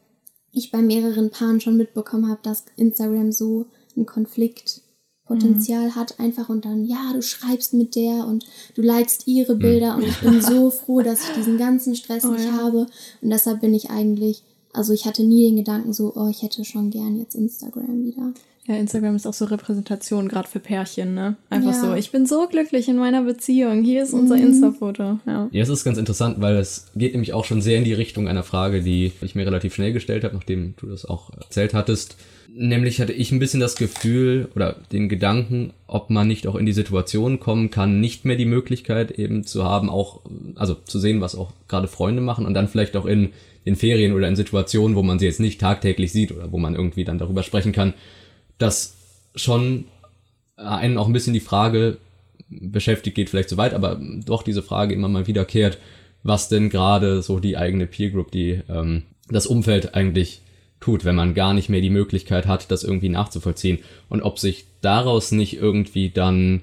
ich 0.55 0.71
bei 0.71 0.83
mehreren 0.83 1.31
Paaren 1.31 1.61
schon 1.61 1.77
mitbekommen 1.77 2.29
habe, 2.29 2.41
dass 2.43 2.65
Instagram 2.77 3.33
so 3.33 3.67
ein 3.97 4.07
Konfliktpotenzial 4.07 5.95
hat 5.95 6.21
einfach 6.21 6.49
und 6.49 6.65
dann, 6.65 6.85
ja, 6.85 7.13
du 7.13 7.23
schreibst 7.23 7.75
mit 7.75 7.97
der 7.97 8.27
und 8.27 8.45
du 8.75 8.83
likest 8.83 9.27
ihre 9.27 9.57
Bilder 9.57 9.97
und 9.97 10.05
ich 10.05 10.21
bin 10.21 10.41
so 10.41 10.71
froh, 10.71 11.03
dass 11.03 11.29
ich 11.29 11.35
diesen 11.35 11.59
ganzen 11.59 11.95
Stress 11.95 12.25
Oh 12.25 12.33
nicht 12.33 12.47
ja. 12.47 12.53
habe 12.53 12.87
und 13.21 13.31
deshalb 13.31 13.61
bin 13.61 13.75
ich 13.75 13.91
eigentlich, 13.91 14.43
also 14.73 14.93
ich 14.93 15.07
hatte 15.07 15.25
nie 15.25 15.45
den 15.47 15.57
Gedanken 15.57 15.93
so, 15.93 16.13
oh, 16.15 16.29
ich 16.29 16.43
hätte 16.43 16.65
schon 16.65 16.91
gern 16.91 17.19
jetzt 17.19 17.35
Instagram 17.35 18.05
wieder. 18.05 18.33
Ja, 18.67 18.77
Instagram 18.77 19.15
ist 19.15 19.27
auch 19.27 19.35
so 19.35 19.45
Repräsentation, 19.45 20.27
gerade 20.29 20.49
für 20.49 20.59
Pärchen, 20.59 21.13
ne? 21.15 21.37
Einfach 21.51 21.73
Ja. 21.75 21.81
so, 21.81 21.95
ich 21.95 22.11
bin 22.13 22.25
so 22.25 22.47
glücklich 22.49 22.89
in 22.89 22.97
meiner 22.97 23.23
Beziehung, 23.23 23.83
hier 23.85 24.03
ist 24.03 24.15
unser 24.15 24.37
Mhm. 24.37 24.43
Insta-Foto. 24.45 25.19
Ja. 25.27 25.49
Ja, 25.53 25.63
es 25.63 25.69
ist 25.69 25.85
ganz 25.85 25.99
interessant, 25.99 26.41
weil 26.41 26.57
es 26.57 26.87
geht 26.97 27.13
nämlich 27.13 27.35
auch 27.35 27.45
schon 27.45 27.61
sehr 27.61 27.77
in 27.77 27.85
die 27.85 27.93
Richtung 27.93 28.27
einer 28.27 28.43
Frage, 28.43 28.81
die 28.83 29.13
ich 29.21 29.35
mir 29.35 29.45
relativ 29.47 29.75
schnell 29.75 29.93
gestellt 29.93 30.25
habe, 30.25 30.35
nachdem 30.35 30.75
du 30.81 30.87
das 30.87 31.05
auch 31.05 31.31
erzählt 31.37 31.75
hattest. 31.75 32.17
Nämlich 32.57 33.01
hatte 33.03 33.13
ich 33.13 33.33
ein 33.33 33.39
bisschen 33.39 33.61
das 33.61 33.75
Gefühl 33.77 34.49
oder 34.55 34.77
den 34.93 35.09
Gedanken, 35.11 35.73
ob 35.87 36.09
man 36.09 36.27
nicht 36.29 36.47
auch 36.47 36.55
in 36.55 36.65
die 36.65 36.73
Situation 36.73 37.41
kommen 37.41 37.71
kann, 37.71 38.01
nicht 38.01 38.25
mehr 38.25 38.37
die 38.37 38.45
Möglichkeit 38.47 39.11
eben 39.11 39.45
zu 39.45 39.65
haben, 39.65 39.91
auch, 39.91 40.21
also 40.55 40.75
zu 40.75 40.99
sehen, 40.99 41.21
was 41.21 41.35
auch 41.35 41.53
gerade 41.69 41.89
Freunde 41.89 42.23
machen 42.23 42.47
und 42.47 42.55
dann 42.55 42.69
vielleicht 42.69 42.97
auch 42.97 43.05
in 43.07 43.31
den 43.67 43.77
Ferien 43.77 44.13
oder 44.15 44.29
in 44.29 44.37
Situationen, 44.37 44.97
wo 44.97 45.03
man 45.03 45.19
sie 45.19 45.27
jetzt 45.27 45.41
nicht 45.41 45.61
tagtäglich 45.61 46.13
sieht 46.13 46.33
oder 46.33 46.51
wo 46.53 46.59
man 46.59 46.75
irgendwie 46.77 47.05
dann 47.05 47.19
darüber 47.19 47.43
sprechen 47.43 47.73
kann, 47.73 47.93
dass 48.59 48.97
schon 49.35 49.87
einen 50.57 50.99
auch 50.99 51.07
ein 51.07 51.13
bisschen 51.13 51.35
die 51.35 51.41
Frage 51.41 51.99
beschäftigt, 52.49 53.17
geht 53.17 53.31
vielleicht 53.31 53.49
zu 53.49 53.57
weit, 53.57 53.75
aber 53.75 54.01
doch 54.25 54.43
diese 54.43 54.63
Frage 54.63 54.95
immer 54.95 55.09
mal 55.09 55.27
wiederkehrt, 55.27 55.79
was 56.23 56.49
denn 56.49 56.71
gerade 56.71 57.23
so 57.23 57.41
die 57.41 57.57
eigene 57.57 57.87
Peer 57.87 58.11
Group, 58.11 58.31
die 58.31 58.61
ähm, 58.69 59.03
das 59.29 59.47
Umfeld 59.47 59.95
eigentlich 59.95 60.41
tut, 60.81 61.05
wenn 61.05 61.17
man 61.17 61.35
gar 61.35 61.55
nicht 61.55 61.69
mehr 61.69 61.81
die 61.81 61.91
Möglichkeit 61.91 62.47
hat, 62.47 62.71
das 62.71 62.85
irgendwie 62.85 63.09
nachzuvollziehen. 63.09 63.79
Und 64.09 64.23
ob 64.23 64.39
sich 64.39 64.67
daraus 64.83 65.33
nicht 65.33 65.57
irgendwie 65.57 66.11
dann 66.11 66.61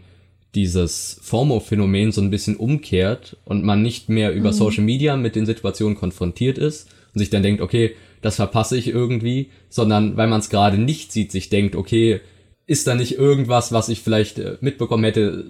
dieses 0.54 1.20
FOMO-Phänomen 1.24 2.12
so 2.12 2.22
ein 2.22 2.30
bisschen 2.30 2.56
umkehrt 2.56 3.38
und 3.46 3.64
man 3.64 3.82
nicht 3.82 4.10
mehr 4.10 4.34
über 4.34 4.54
Social 4.54 4.84
Media 4.84 5.16
mit 5.16 5.36
den 5.36 5.46
Situationen 5.46 5.98
konfrontiert 5.98 6.58
ist 6.58 6.90
und 7.14 7.20
sich 7.20 7.30
dann 7.30 7.44
denkt, 7.44 7.62
okay, 7.62 7.96
das 8.22 8.36
verpasse 8.36 8.78
ich 8.78 8.88
irgendwie, 8.88 9.50
sondern 9.70 10.18
weil 10.18 10.28
man 10.28 10.40
es 10.40 10.50
gerade 10.50 10.78
nicht 10.78 11.12
sieht, 11.12 11.32
sich 11.32 11.50
denkt, 11.50 11.76
okay, 11.76 12.22
ist 12.68 12.88
da 12.88 12.96
nicht 12.96 13.18
irgendwas, 13.18 13.72
was 13.72 13.90
ich 13.90 14.02
vielleicht 14.02 14.40
äh, 14.40 14.58
mitbekommen 14.62 15.04
hätte, 15.04 15.46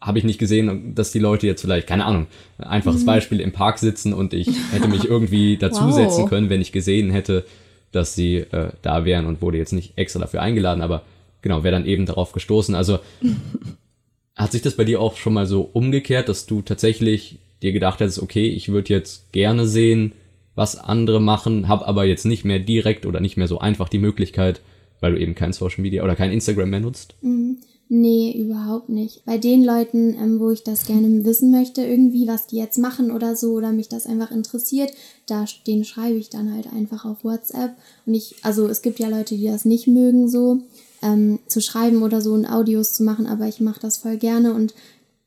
habe 0.00 0.18
ich 0.18 0.24
nicht 0.24 0.38
gesehen, 0.38 0.94
dass 0.94 1.12
die 1.12 1.18
Leute 1.18 1.46
jetzt 1.46 1.60
vielleicht, 1.60 1.86
keine 1.86 2.06
Ahnung, 2.06 2.26
einfaches 2.58 3.04
Beispiel 3.04 3.40
im 3.40 3.52
Park 3.52 3.78
sitzen 3.78 4.14
und 4.14 4.32
ich 4.32 4.48
hätte 4.72 4.88
mich 4.88 5.04
irgendwie 5.04 5.56
dazusetzen 5.58 6.22
Wow. 6.22 6.28
können, 6.28 6.48
wenn 6.50 6.62
ich 6.62 6.72
gesehen 6.72 7.10
hätte, 7.10 7.44
dass 7.92 8.14
sie 8.14 8.36
äh, 8.36 8.70
da 8.82 9.04
wären 9.04 9.26
und 9.26 9.42
wurde 9.42 9.58
jetzt 9.58 9.72
nicht 9.72 9.92
extra 9.96 10.20
dafür 10.20 10.40
eingeladen, 10.42 10.80
aber 10.80 11.02
genau, 11.42 11.64
wäre 11.64 11.72
dann 11.72 11.86
eben 11.86 12.06
darauf 12.06 12.32
gestoßen. 12.32 12.74
Also 12.74 13.00
hat 14.36 14.52
sich 14.52 14.62
das 14.62 14.76
bei 14.76 14.84
dir 14.84 15.00
auch 15.00 15.16
schon 15.16 15.34
mal 15.34 15.46
so 15.46 15.68
umgekehrt, 15.72 16.28
dass 16.28 16.46
du 16.46 16.62
tatsächlich 16.62 17.38
dir 17.62 17.72
gedacht 17.72 18.00
hättest, 18.00 18.22
okay, 18.22 18.46
ich 18.48 18.70
würde 18.70 18.94
jetzt 18.94 19.32
gerne 19.32 19.66
sehen, 19.66 20.12
was 20.60 20.76
andere 20.76 21.22
machen, 21.22 21.68
habe 21.68 21.88
aber 21.88 22.04
jetzt 22.04 22.26
nicht 22.26 22.44
mehr 22.44 22.58
direkt 22.58 23.06
oder 23.06 23.20
nicht 23.20 23.38
mehr 23.38 23.48
so 23.48 23.60
einfach 23.60 23.88
die 23.88 23.98
Möglichkeit, 23.98 24.60
weil 25.00 25.12
du 25.12 25.18
eben 25.18 25.34
kein 25.34 25.54
Social 25.54 25.80
Media 25.80 26.04
oder 26.04 26.14
kein 26.14 26.32
Instagram 26.32 26.68
mehr 26.68 26.80
nutzt? 26.80 27.14
Mhm. 27.22 27.56
Nee, 27.88 28.36
überhaupt 28.38 28.90
nicht. 28.90 29.24
Bei 29.24 29.38
den 29.38 29.64
Leuten, 29.64 30.14
ähm, 30.14 30.38
wo 30.38 30.50
ich 30.50 30.62
das 30.62 30.84
gerne 30.84 31.24
wissen 31.24 31.50
möchte, 31.50 31.82
irgendwie, 31.82 32.28
was 32.28 32.46
die 32.46 32.58
jetzt 32.58 32.76
machen 32.76 33.10
oder 33.10 33.36
so, 33.36 33.54
oder 33.54 33.72
mich 33.72 33.88
das 33.88 34.06
einfach 34.06 34.30
interessiert, 34.30 34.92
da 35.26 35.46
den 35.66 35.84
schreibe 35.84 36.18
ich 36.18 36.28
dann 36.28 36.54
halt 36.54 36.70
einfach 36.72 37.06
auf 37.06 37.24
WhatsApp. 37.24 37.72
Und 38.04 38.14
ich, 38.14 38.36
also 38.42 38.68
es 38.68 38.82
gibt 38.82 39.00
ja 39.00 39.08
Leute, 39.08 39.36
die 39.36 39.46
das 39.46 39.64
nicht 39.64 39.88
mögen, 39.88 40.28
so 40.28 40.58
ähm, 41.02 41.38
zu 41.48 41.62
schreiben 41.62 42.02
oder 42.02 42.20
so 42.20 42.34
und 42.34 42.44
Audios 42.44 42.92
zu 42.92 43.02
machen, 43.02 43.26
aber 43.26 43.48
ich 43.48 43.60
mache 43.60 43.80
das 43.80 43.96
voll 43.96 44.18
gerne 44.18 44.52
und 44.52 44.74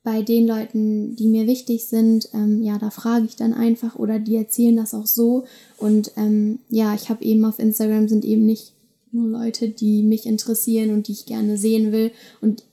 bei 0.04 0.22
den 0.22 0.46
Leuten, 0.46 1.16
die 1.16 1.28
mir 1.28 1.48
wichtig 1.48 1.86
sind, 1.86 2.30
ähm, 2.34 2.62
ja, 2.62 2.78
da 2.78 2.90
frage 2.90 3.26
ich 3.26 3.36
dann 3.36 3.54
einfach 3.54 3.96
oder 3.96 4.20
die 4.20 4.36
erzählen 4.36 4.76
das 4.76 4.94
auch 4.94 5.08
so. 5.08 5.46
Und 5.78 6.12
ähm, 6.18 6.60
ja, 6.70 6.94
ich 6.94 7.10
habe 7.10 7.24
eben 7.24 7.46
auf 7.46 7.60
Instagram 7.60 8.10
sind 8.10 8.26
eben 8.26 8.46
nicht 8.46 8.74
nur 9.12 9.28
Leute, 9.28 9.70
die 9.70 10.04
mich 10.04 10.26
interessieren 10.26 10.92
und 10.92 11.08
die 11.08 11.14
ich 11.14 11.26
gerne 11.26 11.58
sehen 11.58 11.92
will 11.92 12.12
und 12.42 12.64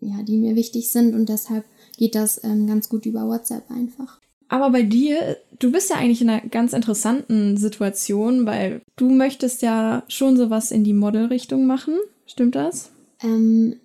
ja, 0.00 0.22
die 0.22 0.36
mir 0.36 0.56
wichtig 0.56 0.90
sind 0.90 1.14
und 1.14 1.28
deshalb 1.28 1.64
geht 1.96 2.14
das 2.16 2.42
ähm, 2.42 2.66
ganz 2.66 2.88
gut 2.88 3.06
über 3.06 3.28
WhatsApp 3.28 3.70
einfach. 3.70 4.18
Aber 4.48 4.70
bei 4.70 4.82
dir, 4.82 5.38
du 5.60 5.70
bist 5.70 5.88
ja 5.88 5.96
eigentlich 5.96 6.20
in 6.20 6.28
einer 6.28 6.46
ganz 6.46 6.72
interessanten 6.72 7.56
Situation, 7.56 8.44
weil 8.44 8.82
du 8.96 9.08
möchtest 9.08 9.62
ja 9.62 10.02
schon 10.08 10.36
sowas 10.36 10.72
in 10.72 10.84
die 10.84 10.92
Modelrichtung 10.92 11.66
machen. 11.66 11.94
Stimmt 12.26 12.54
das? 12.54 12.90
Ähm, 13.22 13.76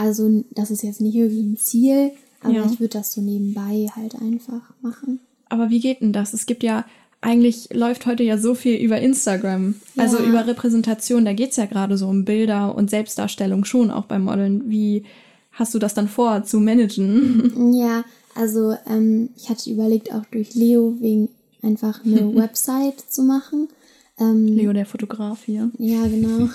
also 0.00 0.44
das 0.52 0.70
ist 0.70 0.82
jetzt 0.82 1.00
nicht 1.00 1.14
irgendwie 1.14 1.42
ein 1.42 1.56
Ziel, 1.56 2.12
aber 2.40 2.54
ja. 2.54 2.66
ich 2.70 2.80
würde 2.80 2.98
das 2.98 3.12
so 3.12 3.20
nebenbei 3.20 3.86
halt 3.94 4.14
einfach 4.14 4.72
machen. 4.80 5.20
Aber 5.50 5.68
wie 5.68 5.80
geht 5.80 6.00
denn 6.00 6.12
das? 6.12 6.32
Es 6.32 6.46
gibt 6.46 6.62
ja 6.62 6.86
eigentlich 7.20 7.68
läuft 7.74 8.06
heute 8.06 8.22
ja 8.22 8.38
so 8.38 8.54
viel 8.54 8.76
über 8.76 8.98
Instagram, 8.98 9.74
also 9.98 10.18
ja. 10.18 10.24
über 10.24 10.46
Repräsentation. 10.46 11.26
Da 11.26 11.34
geht 11.34 11.50
es 11.50 11.56
ja 11.56 11.66
gerade 11.66 11.98
so 11.98 12.08
um 12.08 12.24
Bilder 12.24 12.74
und 12.74 12.88
Selbstdarstellung 12.88 13.66
schon 13.66 13.90
auch 13.90 14.06
beim 14.06 14.24
Modeln. 14.24 14.70
Wie 14.70 15.04
hast 15.52 15.74
du 15.74 15.78
das 15.78 15.92
dann 15.92 16.08
vor 16.08 16.44
zu 16.44 16.60
managen? 16.60 17.74
Ja, 17.78 18.04
also 18.34 18.74
ähm, 18.88 19.30
ich 19.36 19.50
hatte 19.50 19.70
überlegt, 19.70 20.14
auch 20.14 20.24
durch 20.30 20.54
Leo 20.54 20.96
wegen 21.00 21.28
einfach 21.62 22.02
eine 22.06 22.34
Website 22.34 23.00
zu 23.00 23.22
machen. 23.22 23.68
Ähm, 24.18 24.46
Leo, 24.46 24.72
der 24.72 24.86
Fotograf 24.86 25.44
hier. 25.44 25.70
Ja, 25.78 26.06
genau. 26.06 26.48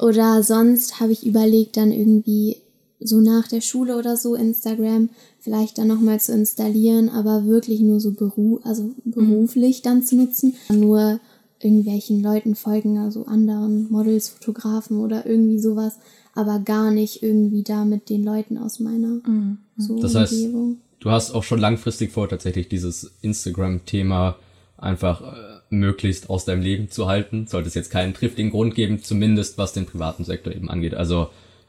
Oder 0.00 0.42
sonst 0.42 0.98
habe 0.98 1.12
ich 1.12 1.24
überlegt, 1.24 1.76
dann 1.76 1.92
irgendwie 1.92 2.56
so 3.04 3.20
nach 3.20 3.48
der 3.48 3.60
Schule 3.60 3.96
oder 3.96 4.16
so 4.16 4.34
Instagram 4.34 5.10
vielleicht 5.40 5.78
dann 5.78 5.88
nochmal 5.88 6.20
zu 6.20 6.32
installieren, 6.32 7.08
aber 7.08 7.46
wirklich 7.46 7.80
nur 7.80 8.00
so 8.00 8.12
beru 8.12 8.60
also 8.62 8.90
beruflich 9.04 9.78
mhm. 9.78 9.82
dann 9.82 10.02
zu 10.02 10.16
nutzen. 10.16 10.54
Nur 10.68 11.20
irgendwelchen 11.60 12.22
Leuten 12.22 12.54
folgen, 12.54 12.98
also 12.98 13.26
anderen 13.26 13.90
Models, 13.90 14.28
Fotografen 14.28 14.98
oder 14.98 15.26
irgendwie 15.26 15.58
sowas, 15.58 15.98
aber 16.34 16.58
gar 16.58 16.90
nicht 16.90 17.22
irgendwie 17.22 17.62
da 17.62 17.84
mit 17.84 18.08
den 18.10 18.24
Leuten 18.24 18.58
aus 18.58 18.80
meiner 18.80 19.20
mhm. 19.26 19.58
so 19.76 20.00
das 20.00 20.14
heißt, 20.14 20.32
Umgebung. 20.32 20.78
Du 21.00 21.10
hast 21.10 21.32
auch 21.32 21.42
schon 21.42 21.60
langfristig 21.60 22.12
vor, 22.12 22.28
tatsächlich 22.28 22.68
dieses 22.68 23.12
Instagram-Thema 23.22 24.36
einfach 24.76 25.22
äh, 25.22 25.60
möglichst 25.70 26.30
aus 26.30 26.44
deinem 26.44 26.62
Leben 26.62 26.90
zu 26.90 27.06
halten. 27.06 27.46
Sollte 27.46 27.68
es 27.68 27.74
jetzt 27.74 27.90
keinen 27.90 28.14
triftigen 28.14 28.50
Grund 28.50 28.74
geben, 28.74 29.02
zumindest 29.02 29.58
was 29.58 29.72
den 29.72 29.86
privaten 29.86 30.24
Sektor 30.24 30.52
eben 30.52 30.68
angeht. 30.68 30.94
Also 30.94 31.28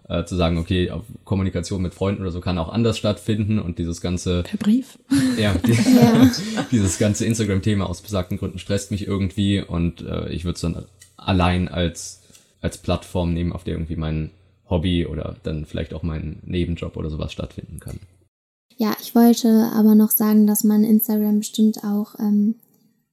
äh, 0.09 0.25
zu 0.25 0.35
sagen, 0.35 0.57
okay, 0.57 0.91
Kommunikation 1.23 1.81
mit 1.81 1.93
Freunden 1.93 2.21
oder 2.21 2.31
so 2.31 2.41
kann 2.41 2.57
auch 2.57 2.69
anders 2.69 2.97
stattfinden 2.97 3.59
und 3.59 3.79
dieses 3.79 4.01
ganze 4.01 4.43
per 4.43 4.57
Brief. 4.57 4.99
Ja, 5.37 5.53
die, 5.53 5.71
ja. 6.55 6.65
dieses 6.71 6.99
ganze 6.99 7.25
Instagram-Thema 7.25 7.89
aus 7.89 8.01
besagten 8.01 8.37
Gründen 8.37 8.59
stresst 8.59 8.91
mich 8.91 9.07
irgendwie 9.07 9.61
und 9.61 10.01
äh, 10.01 10.29
ich 10.29 10.45
würde 10.45 10.55
es 10.55 10.61
dann 10.61 10.85
allein 11.17 11.67
als 11.67 12.21
als 12.61 12.77
Plattform 12.77 13.33
nehmen, 13.33 13.51
auf 13.51 13.65
der 13.65 13.73
irgendwie 13.73 13.97
mein 13.97 14.31
Hobby 14.69 15.05
oder 15.05 15.35
dann 15.43 15.65
vielleicht 15.65 15.93
auch 15.93 16.01
mein 16.01 16.39
Nebenjob 16.45 16.95
oder 16.95 17.09
sowas 17.09 17.33
stattfinden 17.33 17.79
kann. 17.79 17.99
Ja, 18.77 18.95
ich 19.01 19.13
wollte 19.13 19.69
aber 19.73 19.95
noch 19.95 20.11
sagen, 20.11 20.47
dass 20.47 20.63
man 20.63 20.83
Instagram 20.83 21.39
bestimmt 21.39 21.83
auch 21.83 22.17
ähm, 22.19 22.55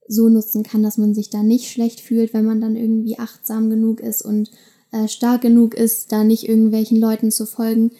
so 0.06 0.28
nutzen 0.28 0.62
kann, 0.62 0.82
dass 0.82 0.98
man 0.98 1.14
sich 1.14 1.30
da 1.30 1.42
nicht 1.42 1.70
schlecht 1.70 2.00
fühlt, 2.00 2.32
wenn 2.32 2.44
man 2.44 2.60
dann 2.60 2.76
irgendwie 2.76 3.18
achtsam 3.18 3.70
genug 3.70 4.00
ist 4.00 4.22
und 4.22 4.50
äh, 4.92 5.08
stark 5.08 5.42
genug 5.42 5.74
ist, 5.74 6.12
da 6.12 6.24
nicht 6.24 6.48
irgendwelchen 6.48 6.98
Leuten 6.98 7.30
zu 7.30 7.46
folgen, 7.46 7.92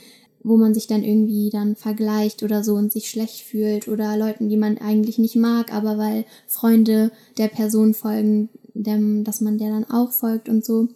wo 0.43 0.57
man 0.57 0.75
sich 0.75 0.87
dann 0.87 1.05
irgendwie 1.05 1.51
dann 1.51 1.77
vergleicht 1.77 2.43
oder 2.43 2.65
so 2.65 2.75
und 2.75 2.93
sich 2.93 3.11
schlecht 3.11 3.41
fühlt 3.43 3.89
oder 3.89 4.17
Leuten, 4.17 4.49
die 4.49 4.57
man 4.57 4.79
eigentlich 4.79 5.19
nicht 5.19 5.37
mag, 5.37 5.73
aber 5.73 5.99
weil 5.99 6.25
Freunde 6.47 7.13
der 7.37 7.49
Person 7.49 7.95
folgen, 7.95 8.49
dem, 8.75 9.25
dass 9.25 9.41
man 9.41 9.59
der 9.59 9.69
dann 9.71 9.91
auch 9.91 10.13
folgt 10.13 10.49
und 10.49 10.65
so. 10.65 10.89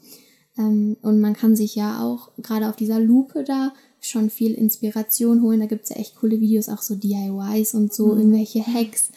Ähm, 0.57 0.97
und 1.03 1.21
man 1.21 1.35
kann 1.35 1.57
sich 1.57 1.75
ja 1.75 2.03
auch 2.03 2.31
gerade 2.39 2.69
auf 2.69 2.77
dieser 2.77 3.01
Lupe 3.01 3.45
da 3.45 3.73
schon 4.01 4.31
viel 4.31 4.53
Inspiration 4.53 5.43
holen. 5.43 5.61
Da 5.61 5.67
gibt's 5.67 5.91
ja 5.91 5.97
echt 5.97 6.17
coole 6.17 6.41
Videos, 6.41 6.69
auch 6.69 6.83
so 6.83 6.95
DIYs 6.95 7.75
und 7.75 7.93
so, 7.93 8.07
mhm. 8.07 8.19
irgendwelche 8.19 8.67
Hacks 8.67 9.11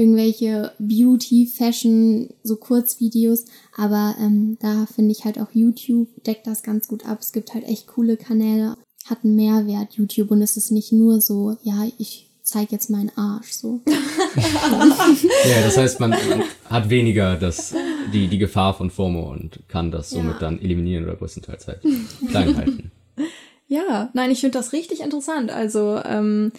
irgendwelche 0.00 0.72
Beauty, 0.78 1.46
Fashion, 1.46 2.30
so 2.42 2.56
Kurzvideos. 2.56 3.44
Aber 3.76 4.14
ähm, 4.18 4.56
da 4.60 4.86
finde 4.86 5.12
ich 5.12 5.24
halt 5.24 5.38
auch 5.38 5.52
YouTube 5.52 6.08
deckt 6.24 6.46
das 6.46 6.62
ganz 6.62 6.88
gut 6.88 7.06
ab. 7.06 7.18
Es 7.20 7.32
gibt 7.32 7.54
halt 7.54 7.64
echt 7.64 7.86
coole 7.86 8.16
Kanäle, 8.16 8.76
hat 9.06 9.18
einen 9.24 9.36
Mehrwert 9.36 9.92
YouTube 9.94 10.30
und 10.30 10.42
es 10.42 10.56
ist 10.56 10.70
nicht 10.70 10.92
nur 10.92 11.20
so, 11.20 11.56
ja, 11.62 11.86
ich 11.98 12.30
zeige 12.42 12.72
jetzt 12.72 12.90
meinen 12.90 13.12
Arsch 13.16 13.52
so. 13.52 13.80
ja, 13.86 15.62
das 15.62 15.76
heißt, 15.76 16.00
man, 16.00 16.10
man, 16.10 16.42
hat 16.68 16.90
weniger 16.90 17.36
das, 17.36 17.74
die, 18.12 18.28
die 18.28 18.38
Gefahr 18.38 18.74
von 18.74 18.90
FOMO 18.90 19.30
und 19.30 19.60
kann 19.68 19.90
das 19.90 20.10
somit 20.10 20.34
ja. 20.34 20.38
dann 20.40 20.60
eliminieren 20.60 21.04
oder 21.04 21.16
größtenteils 21.16 21.68
halt 21.68 21.80
klein 22.28 22.56
halten. 22.56 22.90
Ja, 23.70 24.10
nein, 24.14 24.32
ich 24.32 24.40
finde 24.40 24.58
das 24.58 24.72
richtig 24.72 25.00
interessant. 25.00 25.52
Also 25.52 26.00
ähm, 26.04 26.50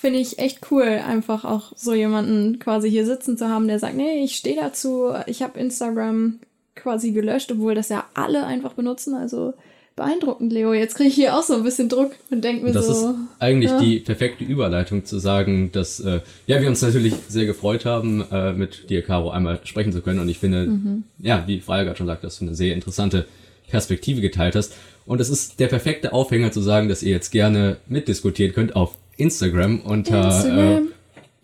finde 0.00 0.20
ich 0.20 0.38
echt 0.38 0.60
cool, 0.70 0.84
einfach 0.84 1.44
auch 1.44 1.72
so 1.74 1.92
jemanden 1.92 2.60
quasi 2.60 2.88
hier 2.88 3.04
sitzen 3.04 3.36
zu 3.36 3.48
haben, 3.48 3.66
der 3.66 3.80
sagt, 3.80 3.96
nee, 3.96 4.22
ich 4.22 4.36
stehe 4.36 4.54
dazu, 4.54 5.12
ich 5.26 5.42
habe 5.42 5.58
Instagram 5.58 6.38
quasi 6.76 7.10
gelöscht, 7.10 7.50
obwohl 7.50 7.74
das 7.74 7.88
ja 7.88 8.04
alle 8.14 8.46
einfach 8.46 8.74
benutzen. 8.74 9.14
Also 9.14 9.54
beeindruckend, 9.96 10.52
Leo. 10.52 10.72
Jetzt 10.72 10.94
kriege 10.94 11.08
ich 11.08 11.16
hier 11.16 11.36
auch 11.36 11.42
so 11.42 11.54
ein 11.54 11.64
bisschen 11.64 11.88
Druck 11.88 12.12
und 12.30 12.44
denke 12.44 12.64
mir 12.64 12.72
das 12.72 12.86
so. 12.86 12.92
Das 12.92 13.00
ist 13.00 13.16
eigentlich 13.40 13.72
ja. 13.72 13.80
die 13.80 13.98
perfekte 13.98 14.44
Überleitung 14.44 15.04
zu 15.04 15.18
sagen, 15.18 15.72
dass 15.72 15.98
äh, 15.98 16.20
ja 16.46 16.60
wir 16.60 16.68
uns 16.68 16.80
natürlich 16.80 17.14
sehr 17.26 17.46
gefreut 17.46 17.84
haben, 17.84 18.24
äh, 18.30 18.52
mit 18.52 18.90
dir, 18.90 19.02
Caro, 19.02 19.30
einmal 19.30 19.58
sprechen 19.64 19.92
zu 19.92 20.00
können. 20.00 20.20
Und 20.20 20.28
ich 20.28 20.38
finde, 20.38 20.68
mhm. 20.68 21.04
ja, 21.18 21.42
wie 21.48 21.60
Freya 21.60 21.82
gerade 21.82 21.98
schon 21.98 22.06
sagt, 22.06 22.22
dass 22.22 22.38
du 22.38 22.44
eine 22.44 22.54
sehr 22.54 22.72
interessante 22.72 23.26
Perspektive 23.68 24.20
geteilt 24.20 24.54
hast. 24.54 24.74
Und 25.06 25.20
es 25.20 25.28
ist 25.28 25.58
der 25.58 25.66
perfekte 25.66 26.12
Aufhänger 26.12 26.52
zu 26.52 26.60
sagen, 26.60 26.88
dass 26.88 27.02
ihr 27.02 27.10
jetzt 27.10 27.30
gerne 27.30 27.78
mitdiskutieren 27.88 28.54
könnt 28.54 28.76
auf 28.76 28.94
Instagram 29.18 29.80
unter 29.80 30.24
Instagram. 30.24 30.88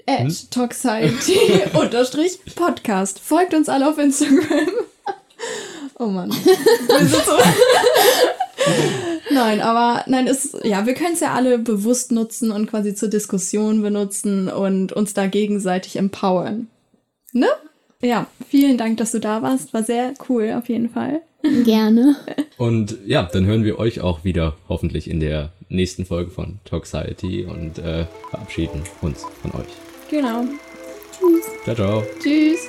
Äh, 0.07 0.19
hm? 0.19 0.25
Podcast. 2.55 3.19
Folgt 3.19 3.55
uns 3.55 3.69
alle 3.69 3.89
auf 3.89 3.99
Instagram. 3.99 4.69
oh 5.99 6.07
Mann. 6.07 6.31
Wir 6.31 7.07
sind 7.07 7.25
so 7.25 7.33
nein, 9.31 9.61
aber 9.61 10.05
nein, 10.07 10.27
ist, 10.27 10.57
ja, 10.63 10.87
wir 10.87 10.95
können 10.95 11.15
es 11.15 11.21
ja 11.21 11.35
alle 11.35 11.59
bewusst 11.59 12.13
nutzen 12.13 12.51
und 12.51 12.67
quasi 12.69 12.95
zur 12.95 13.09
Diskussion 13.09 13.83
benutzen 13.83 14.49
und 14.49 14.93
uns 14.93 15.15
da 15.15 15.27
gegenseitig 15.27 15.97
empowern. 15.97 16.69
Ne? 17.33 17.49
Ja, 18.01 18.27
vielen 18.49 18.79
Dank, 18.79 18.99
dass 18.99 19.13
du 19.13 19.21
da 19.21 19.43
warst. 19.43 19.73
War 19.73 19.83
sehr 19.83 20.15
cool 20.29 20.55
auf 20.57 20.69
jeden 20.69 20.91
Fall. 20.91 21.23
Gerne. 21.65 22.17
Und 22.57 22.99
ja, 23.05 23.29
dann 23.31 23.45
hören 23.45 23.65
wir 23.65 23.79
euch 23.79 24.01
auch 24.01 24.25
wieder 24.25 24.57
hoffentlich 24.69 25.11
in 25.11 25.21
der 25.21 25.53
nächsten 25.69 26.05
Folge 26.05 26.31
von 26.31 26.59
Toxiety 26.65 27.45
und 27.45 27.79
äh, 27.79 28.07
verabschieden 28.31 28.83
uns 29.01 29.25
von 29.43 29.53
euch. 29.61 29.69
Genau. 30.11 30.45
Tschüss. 31.19 31.45
Ciao, 31.65 31.75
ciao. 31.75 32.03
Tschüss. 32.23 32.69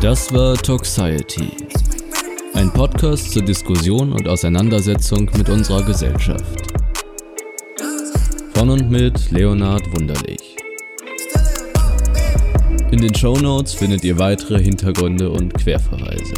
Das 0.00 0.32
war 0.32 0.56
Toxiety. 0.56 1.50
Ein 2.54 2.72
Podcast 2.72 3.32
zur 3.32 3.42
Diskussion 3.42 4.12
und 4.12 4.26
Auseinandersetzung 4.26 5.28
mit 5.36 5.48
unserer 5.48 5.82
Gesellschaft. 5.82 6.77
Von 8.58 8.70
und 8.70 8.90
mit 8.90 9.30
Leonard 9.30 9.82
Wunderlich. 9.94 10.56
In 12.90 13.00
den 13.00 13.14
Show 13.14 13.36
Notes 13.36 13.72
findet 13.72 14.02
ihr 14.02 14.18
weitere 14.18 14.60
Hintergründe 14.60 15.30
und 15.30 15.54
Querverweise. 15.54 16.34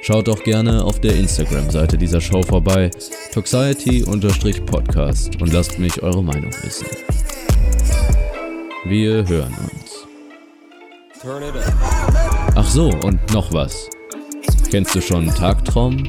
Schaut 0.00 0.30
auch 0.30 0.42
gerne 0.44 0.82
auf 0.82 1.02
der 1.02 1.14
Instagram-Seite 1.14 1.98
dieser 1.98 2.22
Show 2.22 2.42
vorbei, 2.42 2.90
Toxiety-Podcast 3.34 5.42
und 5.42 5.52
lasst 5.52 5.78
mich 5.78 6.02
eure 6.02 6.24
Meinung 6.24 6.52
wissen. 6.62 6.86
Wir 8.86 9.28
hören 9.28 9.54
uns. 9.74 10.06
Ach 12.54 12.70
so, 12.70 12.88
und 13.04 13.30
noch 13.34 13.52
was. 13.52 13.90
Kennst 14.70 14.94
du 14.94 15.02
schon 15.02 15.26
Tagtraum? 15.26 16.08